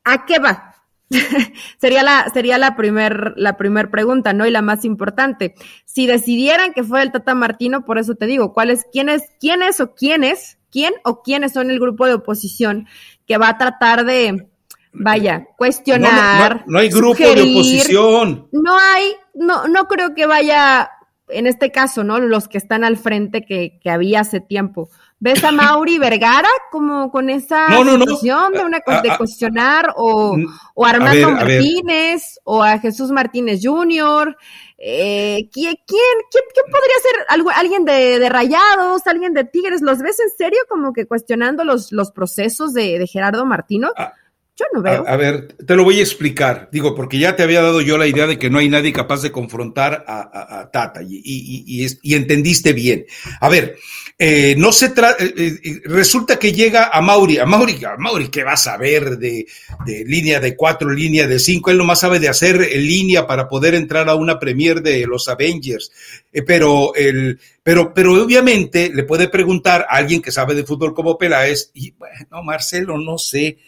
¿A 0.04 0.24
qué 0.26 0.38
va? 0.38 0.73
sería 1.78 2.02
la, 2.02 2.30
sería 2.32 2.58
la 2.58 2.76
primer, 2.76 3.34
la 3.36 3.56
primer 3.56 3.90
pregunta, 3.90 4.32
¿no? 4.32 4.46
Y 4.46 4.50
la 4.50 4.62
más 4.62 4.84
importante. 4.84 5.54
Si 5.84 6.06
decidieran 6.06 6.72
que 6.72 6.82
fue 6.82 7.02
el 7.02 7.12
Tata 7.12 7.34
Martino, 7.34 7.84
por 7.84 7.98
eso 7.98 8.14
te 8.14 8.26
digo, 8.26 8.52
¿cuál 8.52 8.70
es, 8.70 8.86
quién 8.92 9.08
es, 9.08 9.22
quién 9.40 9.62
es 9.62 9.80
o 9.80 9.94
quiénes, 9.94 10.58
quién 10.70 10.94
o 11.04 11.22
quiénes 11.22 11.52
son 11.52 11.70
el 11.70 11.78
grupo 11.78 12.06
de 12.06 12.14
oposición 12.14 12.86
que 13.26 13.38
va 13.38 13.50
a 13.50 13.58
tratar 13.58 14.04
de, 14.04 14.48
vaya, 14.94 15.48
cuestionar. 15.56 16.64
No, 16.66 16.78
hay 16.78 16.88
grupo 16.88 17.18
de 17.18 17.42
oposición. 17.42 18.48
No 18.52 18.78
hay, 18.78 19.14
no, 19.34 19.68
no 19.68 19.86
creo 19.86 20.14
que 20.14 20.26
vaya, 20.26 20.90
en 21.28 21.46
este 21.46 21.70
caso, 21.70 22.04
¿no? 22.04 22.18
Los 22.18 22.48
que 22.48 22.58
están 22.58 22.84
al 22.84 22.96
frente 22.96 23.44
que, 23.44 23.78
que 23.82 23.90
había 23.90 24.20
hace 24.20 24.40
tiempo. 24.40 24.88
¿Ves 25.24 25.42
a 25.42 25.52
Mauri 25.52 25.96
Vergara 25.96 26.50
como 26.70 27.10
con 27.10 27.30
esa 27.30 27.68
situación 27.68 28.52
de, 28.52 28.62
una, 28.62 28.82
de 29.02 29.16
cuestionar 29.16 29.94
o, 29.96 30.36
o 30.74 30.84
Armando 30.84 31.30
Martínez 31.30 32.38
o 32.44 32.62
a 32.62 32.78
Jesús 32.78 33.10
Martínez 33.10 33.60
Jr.? 33.62 34.36
Eh, 34.76 35.48
¿quién, 35.50 35.76
quién, 35.86 36.16
quién, 36.30 36.44
podría 36.70 36.96
ser 37.00 37.54
alguien 37.56 37.86
de, 37.86 38.18
de, 38.18 38.28
Rayados, 38.28 39.06
alguien 39.06 39.32
de 39.32 39.44
Tigres? 39.44 39.80
¿Los 39.80 40.00
ves 40.00 40.20
en 40.20 40.28
serio 40.28 40.58
como 40.68 40.92
que 40.92 41.06
cuestionando 41.06 41.64
los, 41.64 41.90
los 41.90 42.10
procesos 42.10 42.74
de, 42.74 42.98
de 42.98 43.06
Gerardo 43.06 43.46
Martino? 43.46 43.92
Yo 44.56 44.66
no 44.72 44.82
veo. 44.82 45.04
A, 45.06 45.16
ver, 45.16 45.48
te 45.66 45.74
lo 45.74 45.82
voy 45.82 45.98
a 45.98 46.02
explicar. 46.02 46.68
Digo, 46.70 46.94
porque 46.94 47.18
ya 47.18 47.34
te 47.34 47.42
había 47.42 47.60
dado 47.60 47.80
yo 47.80 47.98
la 47.98 48.06
idea 48.06 48.28
de 48.28 48.38
que 48.38 48.50
no 48.50 48.58
hay 48.58 48.68
nadie 48.68 48.92
capaz 48.92 49.20
de 49.20 49.32
confrontar 49.32 50.04
a, 50.06 50.70
Tata 50.72 51.02
y, 51.02 51.20
y, 51.24 51.86
y, 52.02 52.14
entendiste 52.14 52.72
bien. 52.72 53.04
A 53.40 53.48
ver, 53.48 53.76
eh, 54.16 54.54
no 54.56 54.70
se 54.70 54.90
trata, 54.90 55.24
eh, 55.24 55.32
eh, 55.36 55.80
resulta 55.86 56.38
que 56.38 56.52
llega 56.52 56.90
a 56.92 57.00
Mauri, 57.00 57.38
a 57.38 57.46
Mauri, 57.46 57.84
a 57.84 57.96
Mauri, 57.96 58.28
¿qué 58.28 58.44
va 58.44 58.52
a 58.52 58.56
saber 58.56 59.18
de, 59.18 59.44
de, 59.84 60.04
línea 60.04 60.38
de 60.38 60.54
cuatro, 60.54 60.88
línea 60.90 61.26
de 61.26 61.40
cinco? 61.40 61.72
Él 61.72 61.78
nomás 61.78 61.98
sabe 61.98 62.20
de 62.20 62.28
hacer 62.28 62.56
línea 62.76 63.26
para 63.26 63.48
poder 63.48 63.74
entrar 63.74 64.08
a 64.08 64.14
una 64.14 64.38
premier 64.38 64.82
de 64.82 65.04
los 65.04 65.26
Avengers. 65.26 65.90
pero, 66.46 66.94
el, 66.94 67.40
pero, 67.60 67.92
pero 67.92 68.22
obviamente 68.22 68.88
le 68.94 69.02
puede 69.02 69.26
preguntar 69.26 69.84
a 69.88 69.96
alguien 69.96 70.22
que 70.22 70.30
sabe 70.30 70.54
de 70.54 70.64
fútbol 70.64 70.94
como 70.94 71.18
Peláez, 71.18 71.72
y 71.74 71.90
bueno, 71.90 72.44
Marcelo, 72.44 72.96
no 72.98 73.18
sé 73.18 73.58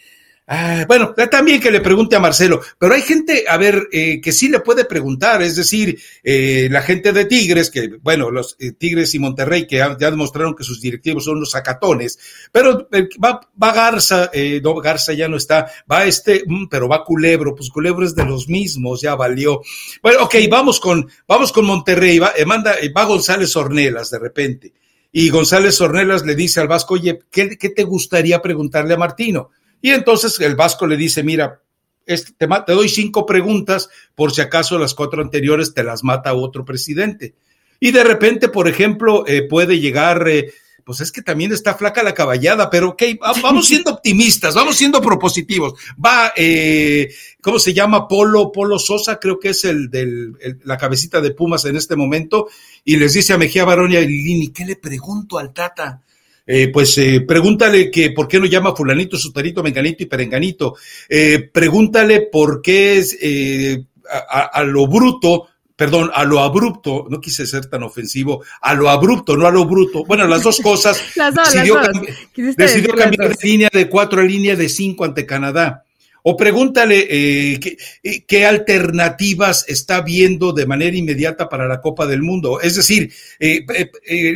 Ah, 0.49 0.85
bueno, 0.87 1.13
también 1.29 1.59
que 1.59 1.69
le 1.69 1.81
pregunte 1.81 2.15
a 2.15 2.21
Marcelo, 2.21 2.61
pero 2.79 2.93
hay 2.93 3.01
gente, 3.01 3.43
a 3.49 3.57
ver, 3.57 3.89
eh, 3.91 4.21
que 4.21 4.31
sí 4.31 4.47
le 4.47 4.61
puede 4.61 4.85
preguntar, 4.85 5.41
es 5.41 5.57
decir, 5.57 5.99
eh, 6.23 6.69
la 6.71 6.81
gente 6.81 7.11
de 7.11 7.25
Tigres, 7.25 7.69
que 7.69 7.97
bueno, 8.01 8.31
los 8.31 8.55
eh, 8.57 8.71
Tigres 8.71 9.13
y 9.13 9.19
Monterrey, 9.19 9.67
que 9.67 9.75
ya, 9.75 9.93
demostraron 9.93 10.55
que 10.55 10.63
sus 10.63 10.79
directivos 10.79 11.25
son 11.25 11.41
los 11.41 11.51
sacatones, 11.51 12.17
pero 12.49 12.87
va, 13.21 13.73
Garza, 13.73 14.31
no, 14.63 14.75
Garza 14.75 15.11
ya 15.11 15.27
no 15.27 15.35
está, 15.35 15.69
va 15.91 16.05
este, 16.05 16.43
mm, 16.47 16.67
pero 16.69 16.87
va 16.87 17.03
Culebro, 17.03 17.53
pues 17.53 17.69
Culebro 17.69 18.05
es 18.05 18.15
de 18.15 18.23
los 18.23 18.47
mismos, 18.47 19.01
ya 19.01 19.15
valió. 19.15 19.61
Bueno, 20.01 20.23
ok, 20.23 20.35
vamos 20.49 20.79
con, 20.79 21.09
vamos 21.27 21.51
con 21.51 21.65
Monterrey, 21.65 22.19
va, 22.19 22.31
manda, 22.45 22.73
va 22.95 23.03
González 23.03 23.53
Ornelas 23.57 24.11
de 24.11 24.19
repente. 24.19 24.73
Y 25.11 25.29
González 25.29 25.81
Ornelas 25.81 26.25
le 26.25 26.35
dice 26.35 26.61
al 26.61 26.69
Vasco, 26.69 26.93
oye, 26.93 27.19
¿qué, 27.29 27.57
qué 27.57 27.69
te 27.69 27.83
gustaría 27.83 28.41
preguntarle 28.41 28.93
a 28.93 28.97
Martino? 28.97 29.49
Y 29.81 29.91
entonces 29.91 30.39
el 30.39 30.55
Vasco 30.55 30.87
le 30.87 30.97
dice, 30.97 31.23
mira, 31.23 31.61
este, 32.05 32.31
te, 32.33 32.47
te, 32.65 32.73
doy 32.73 32.89
cinco 32.89 33.25
preguntas 33.25 33.89
por 34.15 34.33
si 34.33 34.41
acaso 34.41 34.79
las 34.79 34.93
cuatro 34.93 35.21
anteriores 35.21 35.73
te 35.73 35.83
las 35.83 36.03
mata 36.03 36.33
otro 36.33 36.65
presidente. 36.65 37.35
Y 37.79 37.91
de 37.91 38.03
repente, 38.03 38.49
por 38.49 38.67
ejemplo, 38.67 39.27
eh, 39.27 39.43
puede 39.43 39.79
llegar, 39.79 40.27
eh, 40.27 40.53
pues 40.83 41.01
es 41.01 41.11
que 41.11 41.21
también 41.21 41.51
está 41.51 41.75
flaca 41.75 42.01
la 42.01 42.13
caballada, 42.13 42.69
pero 42.69 42.89
ok, 42.89 43.03
vamos 43.43 43.67
siendo 43.67 43.91
optimistas, 43.91 44.55
vamos 44.55 44.77
siendo 44.77 45.01
propositivos. 45.01 45.73
Va, 46.03 46.31
eh, 46.35 47.13
¿cómo 47.41 47.59
se 47.59 47.73
llama? 47.73 48.07
Polo, 48.07 48.51
Polo 48.51 48.79
Sosa, 48.79 49.19
creo 49.19 49.37
que 49.37 49.49
es 49.49 49.65
el 49.65 49.91
de 49.91 50.57
la 50.63 50.77
cabecita 50.77 51.21
de 51.21 51.31
Pumas 51.31 51.65
en 51.65 51.75
este 51.75 51.95
momento, 51.95 52.47
y 52.83 52.95
les 52.95 53.13
dice 53.13 53.33
a 53.33 53.37
Mejía 53.37 53.65
Barón 53.65 53.91
y 53.91 53.97
a 53.97 54.01
Lilini, 54.01 54.47
¿qué 54.49 54.65
le 54.65 54.77
pregunto 54.77 55.37
al 55.37 55.53
Tata? 55.53 56.01
Eh, 56.49 56.69
pues 56.69 56.97
eh, 56.97 57.21
pregúntale 57.27 57.91
que 57.91 58.11
por 58.11 58.25
qué 58.25 58.39
no 58.39 58.45
llama 58.45 58.73
fulanito, 58.73 59.17
sutarito, 59.17 59.61
menganito 59.61 60.03
y 60.03 60.05
perenganito. 60.05 60.75
Eh, 61.09 61.49
pregúntale 61.51 62.21
por 62.31 62.61
qué 62.61 62.97
es 62.99 63.17
a, 64.31 64.63
lo 64.63 64.87
bruto, 64.87 65.49
perdón, 65.75 66.09
a 66.13 66.23
lo 66.23 66.39
abrupto, 66.39 67.05
no 67.09 67.19
quise 67.19 67.45
ser 67.45 67.65
tan 67.65 67.83
ofensivo, 67.83 68.43
a 68.61 68.73
lo 68.73 68.89
abrupto, 68.89 69.35
no 69.35 69.45
a 69.45 69.51
lo 69.51 69.65
bruto. 69.65 70.05
Bueno, 70.05 70.25
las 70.25 70.41
dos 70.41 70.61
cosas. 70.61 71.03
las 71.17 71.35
dos, 71.35 71.51
decidió, 71.51 71.81
decidió 72.55 72.95
cambiar 72.95 73.35
de 73.35 73.47
línea 73.47 73.69
de 73.71 73.89
cuatro 73.89 74.21
a 74.21 74.23
línea 74.23 74.55
de 74.55 74.69
cinco 74.69 75.03
ante 75.03 75.25
Canadá. 75.25 75.83
O 76.29 76.35
pregúntale 76.35 77.07
eh, 77.09 77.59
eh, 78.03 78.23
qué, 78.27 78.45
alternativas 78.45 79.63
está 79.69 80.01
viendo 80.01 80.51
de 80.51 80.65
manera 80.65 80.97
inmediata 80.97 81.47
para 81.47 81.69
la 81.69 81.79
Copa 81.79 82.05
del 82.05 82.21
Mundo. 82.21 82.59
Es 82.59 82.75
decir, 82.75 83.13
eh, 83.39 83.63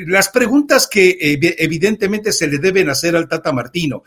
las 0.07 0.29
preguntas 0.29 0.87
que 0.87 1.17
evidentemente 1.59 2.31
se 2.31 2.47
le 2.47 2.59
deben 2.59 2.89
hacer 2.89 3.17
al 3.17 3.27
Tata 3.27 3.51
Martino. 3.51 4.03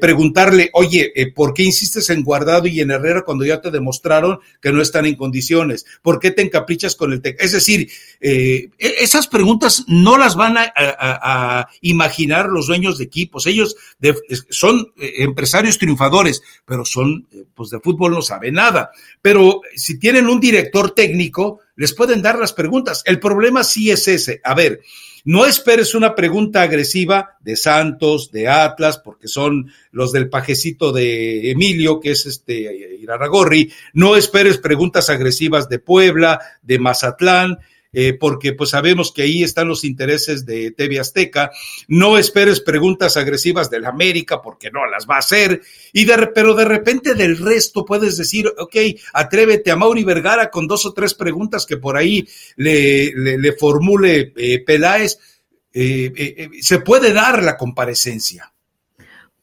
preguntarle, 0.00 0.70
oye, 0.72 1.12
¿por 1.34 1.52
qué 1.52 1.64
insistes 1.64 2.10
en 2.10 2.22
Guardado 2.22 2.68
y 2.68 2.80
en 2.80 2.92
Herrera 2.92 3.22
cuando 3.22 3.44
ya 3.44 3.60
te 3.60 3.72
demostraron 3.72 4.38
que 4.62 4.70
no 4.70 4.80
están 4.80 5.04
en 5.06 5.16
condiciones? 5.16 5.84
¿Por 6.02 6.20
qué 6.20 6.30
te 6.30 6.42
encaprichas 6.42 6.94
con 6.94 7.12
el 7.12 7.20
Es 7.40 7.50
decir, 7.50 7.90
e-, 8.20 8.68
esas 8.78 9.26
preguntas 9.26 9.84
no 9.88 10.16
las 10.16 10.36
van 10.36 10.58
a, 10.58 11.66
imaginar 11.80 12.46
los 12.46 12.68
dueños 12.68 12.98
de 12.98 13.04
equipos. 13.04 13.46
Ellos 13.46 13.74
son 14.50 14.92
empresarios 14.96 15.78
triunfadores, 15.78 16.40
pero 16.64 16.84
son 16.84 17.15
eh, 17.32 17.44
pues 17.54 17.70
de 17.70 17.80
fútbol 17.80 18.12
no 18.12 18.22
sabe 18.22 18.50
nada. 18.52 18.90
Pero 19.22 19.60
si 19.74 19.98
tienen 19.98 20.28
un 20.28 20.40
director 20.40 20.92
técnico, 20.92 21.60
les 21.76 21.94
pueden 21.94 22.22
dar 22.22 22.38
las 22.38 22.52
preguntas. 22.52 23.02
El 23.06 23.20
problema 23.20 23.64
sí 23.64 23.90
es 23.90 24.08
ese. 24.08 24.40
A 24.44 24.54
ver, 24.54 24.80
no 25.24 25.44
esperes 25.44 25.94
una 25.96 26.14
pregunta 26.14 26.62
agresiva 26.62 27.36
de 27.40 27.56
Santos, 27.56 28.30
de 28.30 28.46
Atlas, 28.46 28.98
porque 28.98 29.26
son 29.26 29.72
los 29.90 30.12
del 30.12 30.28
pajecito 30.28 30.92
de 30.92 31.50
Emilio, 31.50 31.98
que 31.98 32.12
es 32.12 32.26
este 32.26 32.96
Iraragorri. 33.00 33.72
No 33.92 34.14
esperes 34.14 34.58
preguntas 34.58 35.10
agresivas 35.10 35.68
de 35.68 35.80
Puebla, 35.80 36.40
de 36.62 36.78
Mazatlán. 36.78 37.58
Eh, 37.98 38.12
porque 38.12 38.52
pues 38.52 38.68
sabemos 38.68 39.10
que 39.10 39.22
ahí 39.22 39.42
están 39.42 39.68
los 39.68 39.82
intereses 39.82 40.44
de 40.44 40.70
TV 40.70 41.00
Azteca. 41.00 41.50
No 41.88 42.18
esperes 42.18 42.60
preguntas 42.60 43.16
agresivas 43.16 43.70
del 43.70 43.86
América 43.86 44.42
porque 44.42 44.70
no 44.70 44.84
las 44.84 45.06
va 45.08 45.14
a 45.14 45.20
hacer. 45.20 45.62
Y 45.94 46.04
de, 46.04 46.26
pero 46.34 46.54
de 46.54 46.66
repente 46.66 47.14
del 47.14 47.38
resto 47.38 47.86
puedes 47.86 48.18
decir, 48.18 48.52
ok, 48.58 48.76
atrévete 49.14 49.70
a 49.70 49.76
Mauri 49.76 50.04
Vergara 50.04 50.50
con 50.50 50.66
dos 50.66 50.84
o 50.84 50.92
tres 50.92 51.14
preguntas 51.14 51.64
que 51.64 51.78
por 51.78 51.96
ahí 51.96 52.28
le, 52.56 53.12
le, 53.14 53.52
formule 53.54 54.34
eh, 54.36 54.62
Peláez. 54.62 55.18
Eh, 55.72 56.50
se 56.60 56.80
puede 56.80 57.14
dar 57.14 57.42
la 57.42 57.56
comparecencia. 57.56 58.52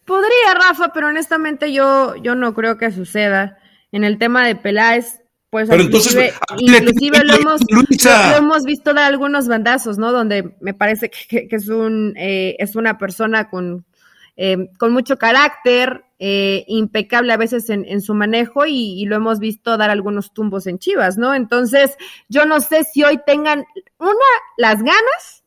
Podría, 0.06 0.54
Rafa, 0.54 0.94
pero 0.94 1.08
honestamente 1.08 1.74
yo, 1.74 2.18
yo 2.18 2.36
no 2.36 2.54
creo 2.54 2.78
que 2.78 2.92
suceda. 2.92 3.58
En 3.92 4.04
el 4.04 4.20
tema 4.20 4.46
de 4.46 4.56
Peláez, 4.56 5.23
pues 5.54 5.70
Pero 5.70 5.84
inclusive, 5.84 6.34
inclusive 6.58 7.24
lo, 7.24 7.36
hemos, 7.36 7.62
lo, 7.70 8.36
hemos 8.36 8.64
visto 8.64 8.92
dar 8.92 9.06
algunos 9.06 9.48
bandazos, 9.48 10.00
¿no? 10.00 10.12
Donde 10.12 10.56
me 10.62 10.74
parece 10.74 11.12
que, 11.12 11.48
es 11.48 11.70
un 11.70 12.16
eh, 12.18 12.56
es 12.58 12.76
una 12.76 12.98
persona 12.98 13.52
con, 13.52 13.86
eh, 14.36 14.72
con 14.80 14.94
mucho 14.94 15.20
carácter, 15.20 16.06
eh, 16.18 16.66
impecable 16.68 17.34
a 17.34 17.38
veces 17.38 17.70
en, 17.70 17.86
en 17.86 18.02
su 18.02 18.16
manejo 18.16 18.66
y, 18.66 19.00
y, 19.00 19.06
lo 19.06 19.16
hemos 19.16 19.38
visto 19.38 19.78
dar 19.78 19.92
algunos 19.92 20.34
tumbos 20.34 20.66
en 20.66 20.80
Chivas, 20.80 21.20
¿no? 21.20 21.36
Entonces, 21.36 21.98
yo 22.30 22.48
no 22.48 22.60
sé 22.60 22.84
si 22.84 23.04
hoy 23.04 23.20
tengan 23.24 23.64
una, 24.00 24.14
las 24.58 24.80
ganas 24.80 25.43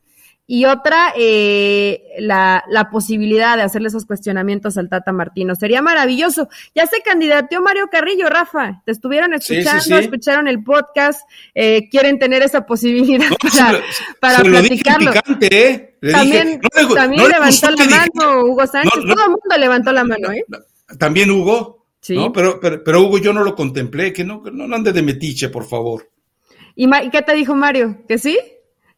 y 0.48 0.64
otra, 0.64 1.12
eh, 1.16 2.04
la, 2.20 2.62
la, 2.68 2.88
posibilidad 2.88 3.56
de 3.56 3.64
hacerle 3.64 3.88
esos 3.88 4.06
cuestionamientos 4.06 4.78
al 4.78 4.88
Tata 4.88 5.10
Martino. 5.10 5.56
Sería 5.56 5.82
maravilloso. 5.82 6.48
Ya 6.72 6.86
se 6.86 7.02
candidateó 7.02 7.60
Mario 7.62 7.88
Carrillo, 7.90 8.28
Rafa. 8.28 8.80
Te 8.84 8.92
estuvieron 8.92 9.34
escuchando, 9.34 9.98
escucharon 9.98 10.46
el 10.46 10.62
podcast, 10.62 11.28
eh, 11.52 11.88
quieren 11.90 12.20
tener 12.20 12.42
esa 12.42 12.64
posibilidad 12.64 13.26
para, 13.42 13.80
para 14.20 14.42
platicarlo. 14.44 15.12
¿eh? 15.40 15.96
también 16.12 16.60
también 16.94 17.28
levantó 17.28 17.70
la 17.70 17.84
mano 17.86 18.44
Hugo 18.44 18.66
Sánchez. 18.68 19.02
Todo 19.02 19.24
el 19.24 19.30
mundo 19.30 19.58
levantó 19.58 19.92
la 19.92 20.04
mano, 20.04 20.30
¿eh? 20.30 20.44
También 20.96 21.30
Hugo. 21.30 21.86
Sí. 22.00 22.14
¿no? 22.14 22.32
Pero, 22.32 22.60
pero, 22.60 22.84
pero, 22.84 23.02
Hugo 23.02 23.18
yo 23.18 23.32
no 23.32 23.42
lo 23.42 23.56
contemplé, 23.56 24.12
que 24.12 24.22
no, 24.22 24.40
no 24.52 24.76
ande 24.76 24.92
de 24.92 25.02
metiche, 25.02 25.48
por 25.48 25.64
favor. 25.64 26.08
¿Y 26.76 26.88
qué 27.10 27.22
te 27.22 27.34
dijo 27.34 27.56
Mario? 27.56 28.04
¿Que 28.06 28.18
sí? 28.18 28.38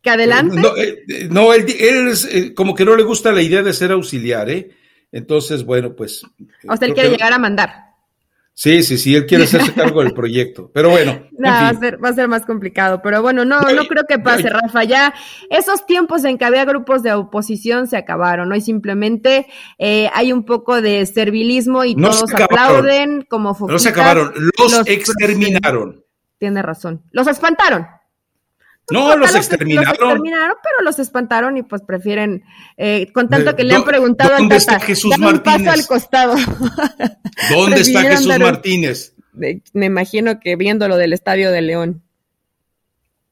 Que 0.08 0.14
adelante. 0.14 0.60
No, 0.60 0.76
eh, 0.76 1.28
no 1.30 1.52
él, 1.52 1.66
es, 1.68 2.24
eh, 2.24 2.54
como 2.54 2.74
que 2.74 2.84
no 2.84 2.96
le 2.96 3.02
gusta 3.02 3.32
la 3.32 3.42
idea 3.42 3.62
de 3.62 3.72
ser 3.72 3.92
auxiliar, 3.92 4.48
¿eh? 4.50 4.70
Entonces, 5.12 5.64
bueno, 5.64 5.94
pues. 5.94 6.22
O 6.68 6.76
sea, 6.76 6.88
él 6.88 6.94
quiere 6.94 7.10
llegar 7.10 7.32
a 7.32 7.38
mandar. 7.38 7.88
Sí, 8.54 8.82
sí, 8.82 8.98
sí, 8.98 9.14
él 9.14 9.24
quiere 9.24 9.44
hacerse 9.44 9.72
cargo 9.74 10.02
del 10.02 10.12
proyecto. 10.12 10.68
Pero 10.74 10.90
bueno. 10.90 11.28
No, 11.38 11.48
va, 11.48 11.68
a 11.68 11.74
ser, 11.74 12.04
va 12.04 12.08
a 12.08 12.12
ser 12.12 12.26
más 12.26 12.44
complicado. 12.44 13.00
Pero 13.02 13.22
bueno, 13.22 13.44
no, 13.44 13.60
no 13.60 13.84
creo 13.86 14.02
que 14.08 14.18
pase, 14.18 14.48
Rafa. 14.48 14.82
Ya 14.82 15.14
esos 15.48 15.86
tiempos 15.86 16.24
en 16.24 16.38
que 16.38 16.44
había 16.44 16.64
grupos 16.64 17.04
de 17.04 17.12
oposición 17.12 17.86
se 17.86 17.96
acabaron. 17.96 18.50
Hoy 18.50 18.60
simplemente 18.60 19.46
eh, 19.78 20.10
hay 20.12 20.32
un 20.32 20.44
poco 20.44 20.82
de 20.82 21.06
servilismo 21.06 21.84
y 21.84 21.94
todos 21.94 22.34
aplauden 22.34 23.24
como 23.30 23.54
foquitas. 23.54 23.74
No 23.74 23.78
se 23.78 23.88
acabaron, 23.90 24.32
los, 24.34 24.88
exterminaron. 24.88 26.04
Tiene 26.38 26.60
razón. 26.60 27.04
Los 27.12 27.28
espantaron. 27.28 27.86
No, 28.90 29.16
los 29.16 29.34
exterminaron. 29.34 29.84
Los 29.84 30.00
exterminaron, 30.00 30.56
pero 30.62 30.84
los 30.84 30.98
espantaron 30.98 31.56
y 31.56 31.62
pues 31.62 31.82
prefieren, 31.82 32.44
eh, 32.76 33.10
con 33.12 33.28
tanto 33.28 33.54
que 33.54 33.64
le 33.64 33.74
han 33.74 33.84
preguntado 33.84 34.34
¿Dónde 34.38 34.56
está 34.56 34.80
Jesús 34.80 35.16
Martínez? 35.18 35.58
paso 35.58 35.70
al 35.70 35.86
costado. 35.86 36.36
¿Dónde 37.50 37.80
está 37.80 38.02
Jesús 38.02 38.38
Martínez? 38.38 39.14
Me 39.72 39.86
imagino 39.86 40.40
que 40.40 40.56
viendo 40.56 40.88
lo 40.88 40.96
del 40.96 41.12
Estadio 41.12 41.50
de 41.52 41.62
León. 41.62 42.02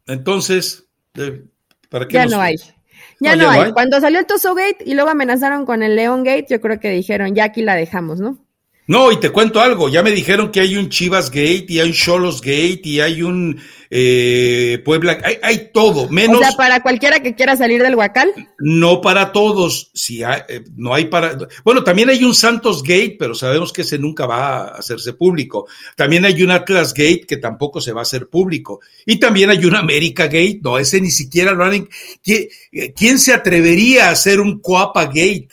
Entonces, 0.06 0.84
¿para 1.88 2.06
qué 2.06 2.14
Ya 2.14 2.26
no 2.26 2.40
hay. 2.40 2.56
Ya 3.18 3.34
no, 3.34 3.48
hay. 3.48 3.72
Cuando 3.72 4.00
salió 4.00 4.18
el 4.18 4.26
Toso 4.26 4.54
Gate 4.54 4.78
y 4.84 4.94
luego 4.94 5.10
amenazaron 5.10 5.64
con 5.64 5.82
el 5.82 5.96
León 5.96 6.22
Gate, 6.22 6.46
yo 6.50 6.60
creo 6.60 6.78
que 6.78 6.90
dijeron, 6.90 7.34
ya 7.34 7.44
aquí 7.44 7.62
la 7.62 7.74
dejamos, 7.74 8.20
¿no? 8.20 8.45
No, 8.86 9.10
y 9.10 9.18
te 9.18 9.30
cuento 9.30 9.60
algo, 9.60 9.88
ya 9.88 10.02
me 10.02 10.12
dijeron 10.12 10.52
que 10.52 10.60
hay 10.60 10.76
un 10.76 10.88
Chivas 10.88 11.30
Gate 11.30 11.66
y 11.68 11.80
hay 11.80 11.88
un 11.88 11.94
Cholos 11.94 12.40
Gate 12.40 12.82
y 12.84 13.00
hay 13.00 13.22
un 13.22 13.60
eh, 13.90 14.80
Puebla, 14.84 15.18
hay, 15.24 15.38
hay, 15.42 15.70
todo, 15.72 16.08
menos... 16.08 16.38
O 16.38 16.40
sea, 16.40 16.52
para 16.56 16.82
cualquiera 16.82 17.20
que 17.20 17.34
quiera 17.34 17.56
salir 17.56 17.82
del 17.82 17.94
Huacal. 17.94 18.32
No 18.58 19.00
para 19.00 19.32
todos, 19.32 19.90
si 19.94 20.22
hay, 20.22 20.40
eh, 20.48 20.64
no 20.76 20.94
hay 20.94 21.06
para... 21.06 21.36
Bueno, 21.64 21.84
también 21.84 22.10
hay 22.10 22.22
un 22.24 22.34
Santos 22.34 22.82
Gate, 22.82 23.16
pero 23.18 23.34
sabemos 23.34 23.72
que 23.72 23.82
ese 23.82 23.98
nunca 23.98 24.26
va 24.26 24.58
a 24.58 24.64
hacerse 24.78 25.12
público. 25.12 25.68
También 25.96 26.24
hay 26.24 26.42
un 26.42 26.50
Atlas 26.50 26.94
Gate 26.94 27.26
que 27.26 27.36
tampoco 27.36 27.80
se 27.80 27.92
va 27.92 28.00
a 28.00 28.02
hacer 28.02 28.28
público. 28.28 28.80
Y 29.04 29.16
también 29.18 29.50
hay 29.50 29.64
un 29.64 29.76
América 29.76 30.24
Gate, 30.24 30.60
no, 30.62 30.78
ese 30.78 31.00
ni 31.00 31.10
siquiera 31.10 31.52
lo 31.52 31.64
han... 31.64 31.88
¿Quién, 32.22 32.48
quién 32.96 33.18
se 33.18 33.32
atrevería 33.32 34.08
a 34.08 34.12
hacer 34.12 34.40
un 34.40 34.60
Coapa 34.60 35.06
Gate? 35.06 35.48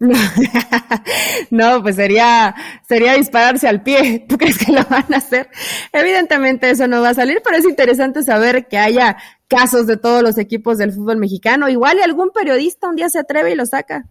No, 1.50 1.82
pues 1.82 1.96
sería, 1.96 2.54
sería 2.86 3.14
dispararse 3.14 3.68
al 3.68 3.82
pie. 3.82 4.24
¿Tú 4.28 4.36
crees 4.38 4.58
que 4.58 4.72
lo 4.72 4.84
van 4.84 5.12
a 5.12 5.18
hacer? 5.18 5.48
Evidentemente 5.92 6.70
eso 6.70 6.86
no 6.86 7.02
va 7.02 7.10
a 7.10 7.14
salir, 7.14 7.40
pero 7.44 7.56
es 7.56 7.64
interesante 7.64 8.22
saber 8.22 8.66
que 8.66 8.78
haya 8.78 9.16
casos 9.48 9.86
de 9.86 9.96
todos 9.96 10.22
los 10.22 10.38
equipos 10.38 10.78
del 10.78 10.92
fútbol 10.92 11.18
mexicano. 11.18 11.68
Igual 11.68 11.98
y 11.98 12.02
algún 12.02 12.30
periodista 12.30 12.88
un 12.88 12.96
día 12.96 13.08
se 13.08 13.20
atreve 13.20 13.52
y 13.52 13.56
lo 13.56 13.66
saca. 13.66 14.06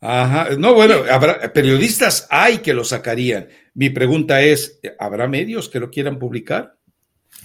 Ajá, 0.00 0.50
no, 0.56 0.74
bueno, 0.74 0.96
habrá, 1.10 1.52
periodistas 1.52 2.26
hay 2.30 2.58
que 2.58 2.72
lo 2.72 2.84
sacarían. 2.84 3.48
Mi 3.74 3.90
pregunta 3.90 4.40
es, 4.40 4.80
¿habrá 4.98 5.26
medios 5.26 5.68
que 5.68 5.80
lo 5.80 5.90
quieran 5.90 6.18
publicar? 6.18 6.76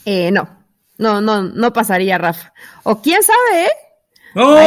Eh, 0.06 0.32
no, 0.32 0.64
no, 0.98 1.20
no, 1.20 1.42
no 1.42 1.74
pasaría, 1.74 2.18
Rafa. 2.18 2.54
O 2.84 3.02
quién 3.02 3.24
sabe, 3.24 3.66
¿eh? 3.66 3.72
No, 4.36 4.58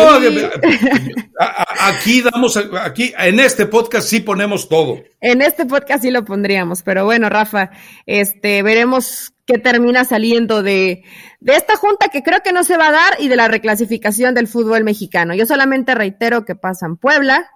aquí 1.80 2.22
damos, 2.22 2.56
aquí 2.56 3.12
en 3.18 3.40
este 3.40 3.66
podcast 3.66 4.08
sí 4.08 4.20
ponemos 4.20 4.68
todo. 4.68 5.02
En 5.20 5.42
este 5.42 5.66
podcast 5.66 6.02
sí 6.02 6.10
lo 6.10 6.24
pondríamos, 6.24 6.82
pero 6.82 7.04
bueno, 7.04 7.28
Rafa, 7.28 7.70
este, 8.06 8.62
veremos 8.62 9.32
qué 9.44 9.58
termina 9.58 10.04
saliendo 10.04 10.62
de, 10.62 11.04
de 11.40 11.54
esta 11.54 11.76
junta 11.76 12.08
que 12.08 12.22
creo 12.22 12.42
que 12.42 12.52
no 12.52 12.64
se 12.64 12.76
va 12.76 12.88
a 12.88 12.92
dar 12.92 13.16
y 13.18 13.28
de 13.28 13.36
la 13.36 13.48
reclasificación 13.48 14.34
del 14.34 14.48
fútbol 14.48 14.84
mexicano. 14.84 15.34
Yo 15.34 15.46
solamente 15.46 15.94
reitero 15.94 16.44
que 16.44 16.54
pasan 16.54 16.96
Puebla, 16.96 17.50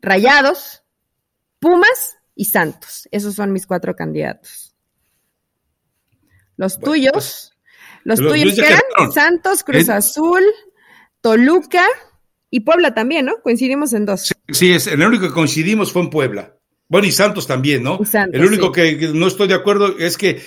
Rayados, 0.00 0.82
Pumas 1.58 2.18
y 2.34 2.46
Santos. 2.46 3.08
Esos 3.12 3.34
son 3.34 3.52
mis 3.52 3.66
cuatro 3.66 3.94
candidatos. 3.94 4.74
Los 6.56 6.78
tuyos, 6.78 7.12
pues, 7.12 7.52
los, 8.04 8.18
tuyos 8.18 8.58
eran 8.58 8.82
Santos, 9.12 9.62
Cruz 9.62 9.88
Azul, 9.88 10.42
Toluca 11.20 11.86
y 12.50 12.60
Puebla 12.60 12.94
también, 12.94 13.26
¿no? 13.26 13.40
Coincidimos 13.42 13.92
en 13.92 14.06
dos. 14.06 14.32
Sí, 14.48 14.72
es, 14.72 14.86
el 14.86 15.02
único 15.02 15.28
que 15.28 15.34
coincidimos 15.34 15.92
fue 15.92 16.02
en 16.02 16.10
Puebla. 16.10 16.56
Bueno, 16.88 17.06
y 17.06 17.12
Santos 17.12 17.46
también, 17.46 17.84
¿no? 17.84 18.00
el 18.32 18.44
único 18.44 18.72
que 18.72 19.10
no 19.14 19.28
estoy 19.28 19.46
de 19.46 19.54
acuerdo 19.54 19.96
es 19.96 20.18
que 20.18 20.30
eh, 20.30 20.40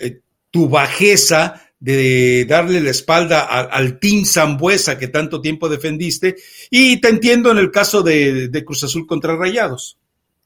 eh, 0.00 0.20
tu 0.50 0.68
bajeza 0.70 1.62
de 1.78 2.46
darle 2.48 2.80
la 2.80 2.90
espalda 2.90 3.42
al 3.42 4.00
Team 4.00 4.24
Zambuesa 4.24 4.98
que 4.98 5.08
tanto 5.08 5.42
tiempo 5.42 5.68
defendiste, 5.68 6.36
y 6.70 7.00
te 7.02 7.08
entiendo 7.08 7.50
en 7.50 7.58
el 7.58 7.70
caso 7.70 8.02
de 8.02 8.64
Cruz 8.64 8.82
Azul 8.82 9.06
contra 9.06 9.36
Rayados. 9.36 9.98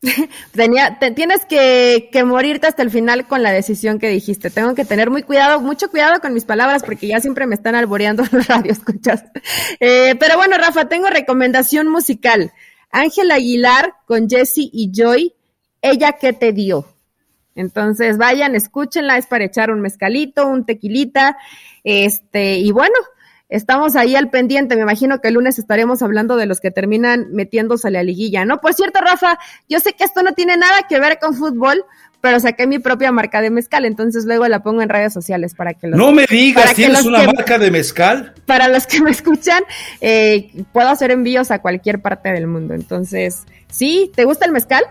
Tenía, 0.52 0.98
tienes 0.98 1.44
que, 1.44 2.10
morirte 2.24 2.66
hasta 2.66 2.82
el 2.82 2.90
final 2.90 3.26
con 3.26 3.42
la 3.42 3.52
decisión 3.52 3.98
que 3.98 4.08
dijiste. 4.08 4.50
Tengo 4.50 4.74
que 4.74 4.84
tener 4.84 5.10
muy 5.10 5.22
cuidado, 5.22 5.60
mucho 5.60 5.90
cuidado 5.90 6.20
con 6.20 6.34
mis 6.34 6.44
palabras 6.44 6.82
porque 6.82 7.06
ya 7.06 7.20
siempre 7.20 7.46
me 7.46 7.54
están 7.54 7.74
alboreando 7.74 8.24
los 8.32 8.46
radioescuchas. 8.46 9.24
Eh, 9.80 10.16
pero 10.18 10.36
bueno, 10.36 10.58
Rafa, 10.58 10.88
tengo 10.88 11.08
recomendación 11.08 11.88
musical. 11.88 12.52
Ángel 12.90 13.30
Aguilar 13.30 13.94
con 14.06 14.28
Jesse 14.28 14.68
y 14.72 14.90
Joy, 14.92 15.34
ella 15.80 16.12
que 16.12 16.32
te 16.32 16.52
dio. 16.52 16.86
Entonces 17.54 18.18
vayan, 18.18 18.54
escúchenla, 18.54 19.18
es 19.18 19.26
para 19.26 19.44
echar 19.44 19.70
un 19.70 19.80
mezcalito, 19.80 20.46
un 20.46 20.64
tequilita, 20.64 21.36
este, 21.84 22.56
y 22.56 22.70
bueno, 22.72 22.94
estamos 23.52 23.96
ahí 23.96 24.16
al 24.16 24.30
pendiente. 24.30 24.76
Me 24.76 24.82
imagino 24.82 25.20
que 25.20 25.28
el 25.28 25.34
lunes 25.34 25.58
estaremos 25.58 26.02
hablando 26.02 26.36
de 26.36 26.46
los 26.46 26.60
que 26.60 26.70
terminan 26.70 27.28
metiéndose 27.32 27.88
a 27.88 27.90
la 27.90 28.02
liguilla, 28.02 28.44
¿no? 28.44 28.60
Por 28.60 28.74
cierto, 28.74 29.00
Rafa, 29.00 29.38
yo 29.68 29.78
sé 29.78 29.92
que 29.92 30.04
esto 30.04 30.22
no 30.22 30.32
tiene 30.32 30.56
nada 30.56 30.86
que 30.88 30.98
ver 30.98 31.18
con 31.20 31.34
fútbol, 31.34 31.84
pero 32.22 32.40
saqué 32.40 32.66
mi 32.66 32.78
propia 32.78 33.12
marca 33.12 33.42
de 33.42 33.50
mezcal, 33.50 33.84
entonces 33.84 34.24
luego 34.24 34.46
la 34.48 34.62
pongo 34.62 34.80
en 34.80 34.88
redes 34.88 35.12
sociales 35.12 35.54
para 35.54 35.74
que 35.74 35.88
los... 35.88 35.98
No 35.98 36.12
me 36.12 36.24
digas, 36.26 36.72
¿tienes 36.74 37.04
una 37.04 37.24
marca 37.24 37.58
de 37.58 37.70
mezcal? 37.70 38.32
Para 38.46 38.68
los 38.68 38.86
que 38.86 39.02
me 39.02 39.10
escuchan, 39.10 39.62
eh, 40.00 40.50
puedo 40.72 40.88
hacer 40.88 41.10
envíos 41.10 41.50
a 41.50 41.58
cualquier 41.58 42.00
parte 42.00 42.32
del 42.32 42.46
mundo. 42.46 42.74
Entonces, 42.74 43.42
¿sí? 43.68 44.10
¿Te 44.14 44.24
gusta 44.24 44.46
el 44.46 44.52
mezcal? 44.52 44.84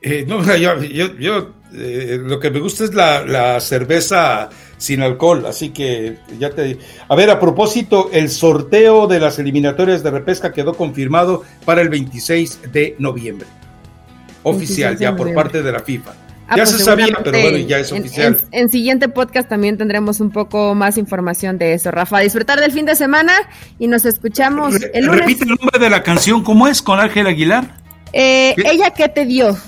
Eh, 0.00 0.24
no, 0.28 0.44
yo, 0.56 0.80
yo, 1.18 1.54
eh, 1.74 2.20
lo 2.22 2.38
que 2.38 2.50
me 2.50 2.60
gusta 2.60 2.84
es 2.84 2.94
la, 2.94 3.24
la, 3.24 3.60
cerveza 3.60 4.48
sin 4.78 5.02
alcohol, 5.02 5.44
así 5.46 5.70
que 5.70 6.18
ya 6.38 6.50
te... 6.50 6.78
A 7.08 7.14
ver, 7.14 7.30
a 7.30 7.38
propósito, 7.38 8.08
el 8.12 8.30
sorteo 8.30 9.06
de 9.06 9.20
las 9.20 9.38
eliminatorias 9.38 10.02
de 10.02 10.10
repesca 10.10 10.52
quedó 10.52 10.74
confirmado 10.74 11.42
para 11.64 11.82
el 11.82 11.88
26 11.88 12.72
de 12.72 12.96
noviembre. 12.98 13.46
Oficial, 14.44 14.96
ya 14.96 15.14
por 15.14 15.34
parte 15.34 15.62
de 15.62 15.72
la 15.72 15.80
FIFA. 15.80 16.12
Ah, 16.48 16.56
ya 16.56 16.62
pues 16.62 16.76
se 16.76 16.84
sabía, 16.84 17.08
pero 17.22 17.42
bueno, 17.42 17.58
ya 17.58 17.78
es 17.78 17.92
oficial. 17.92 18.38
En, 18.52 18.70
siguiente 18.70 19.10
podcast 19.10 19.50
también 19.50 19.76
tendremos 19.76 20.18
un 20.20 20.30
poco 20.30 20.74
más 20.74 20.96
información 20.96 21.58
de 21.58 21.74
eso, 21.74 21.90
Rafa. 21.90 22.20
Disfrutar 22.20 22.58
del 22.58 22.72
fin 22.72 22.86
de 22.86 22.94
semana 22.94 23.34
y 23.78 23.86
nos 23.86 24.06
escuchamos 24.06 24.76
el 24.94 25.04
lunes. 25.04 25.20
Repite 25.20 25.44
el 25.44 25.50
nombre 25.50 25.78
de 25.78 25.90
la 25.90 26.02
canción, 26.02 26.42
¿cómo 26.42 26.66
es? 26.66 26.80
¿Con 26.80 27.00
Ángel 27.00 27.26
Aguilar? 27.26 27.74
Eh, 28.14 28.54
¿Ella 28.64 28.94
qué 28.96 29.10
te 29.10 29.26
dio? 29.26 29.58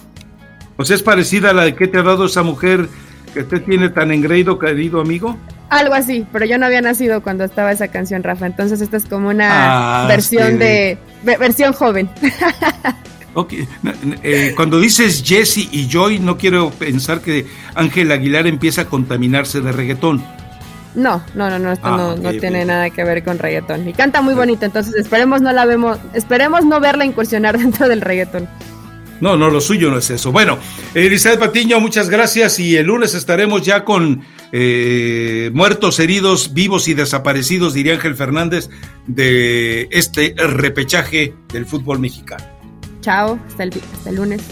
Pues 0.77 0.91
es 0.91 1.03
parecida 1.03 1.51
a 1.51 1.53
la 1.53 1.65
de 1.65 1.75
que 1.75 1.87
te 1.87 1.99
ha 1.99 2.03
dado 2.03 2.25
esa 2.25 2.43
mujer 2.43 2.89
que 3.33 3.45
te 3.45 3.61
tiene 3.61 3.89
tan 3.91 4.11
engreído, 4.11 4.59
querido 4.59 5.01
amigo. 5.01 5.37
Algo 5.69 5.95
así, 5.95 6.27
pero 6.33 6.45
yo 6.47 6.59
no 6.59 6.67
había 6.67 6.81
nacido 6.81 7.23
cuando 7.23 7.45
estaba 7.45 7.71
esa 7.71 7.89
canción, 7.89 8.23
Rafa. 8.23 8.47
Entonces 8.47 8.81
esta 8.81 8.97
es 8.97 9.05
como 9.05 9.29
una 9.29 10.03
ah, 10.03 10.07
versión 10.09 10.59
de 10.59 10.99
versión 11.23 11.73
joven. 11.73 12.11
Okay. 13.33 13.69
Eh, 14.25 14.55
cuando 14.57 14.81
dices 14.81 15.23
Jesse 15.25 15.69
y 15.71 15.89
Joy, 15.89 16.19
no 16.19 16.37
quiero 16.37 16.71
pensar 16.71 17.21
que 17.21 17.47
Ángel 17.75 18.11
Aguilar 18.11 18.49
empieza 18.49 18.83
a 18.83 18.85
contaminarse 18.87 19.61
de 19.61 19.71
reggaetón. 19.71 20.25
No, 20.95 21.23
no, 21.35 21.49
no, 21.49 21.59
no, 21.59 21.71
esto 21.71 21.87
ah, 21.87 22.17
no, 22.21 22.31
tiene 22.33 22.65
nada 22.65 22.91
que 22.91 23.05
ver 23.05 23.23
con 23.23 23.39
reggaetón. 23.39 23.89
Y 23.89 23.93
canta 23.93 24.21
muy 24.21 24.35
bonito, 24.35 24.65
entonces 24.65 24.95
esperemos 24.97 25.41
no 25.41 25.53
la 25.53 25.65
vemos, 25.65 25.99
esperemos 26.13 26.65
no 26.65 26.81
verla 26.81 27.05
incursionar 27.05 27.57
dentro 27.59 27.89
del 27.89 28.01
reggaetón. 28.01 28.49
No, 29.21 29.37
no, 29.37 29.51
lo 29.51 29.61
suyo 29.61 29.91
no 29.91 29.99
es 29.99 30.11
eso. 30.11 30.33
Bueno, 30.33 30.59
Elizabeth 30.95 31.39
Patiño, 31.39 31.79
muchas 31.81 32.09
gracias 32.09 32.59
y 32.59 32.77
el 32.77 32.87
lunes 32.87 33.15
estaremos 33.15 33.63
ya 33.63 33.85
con 33.85 34.23
eh, 34.53 35.51
muertos, 35.53 36.01
heridos, 36.01 36.55
vivos 36.55 36.89
y 36.89 36.95
desaparecidos, 36.95 37.75
diría 37.75 37.95
Ángel 37.95 38.15
Fernández, 38.15 38.71
de 39.07 39.89
este 39.91 40.35
repechaje 40.37 41.35
del 41.53 41.67
fútbol 41.67 41.99
mexicano. 41.99 42.45
Chao, 43.03 43.39
hasta 43.47 43.65
el, 43.65 43.73
hasta 43.95 44.11
el 44.11 44.17
lunes. 44.17 44.43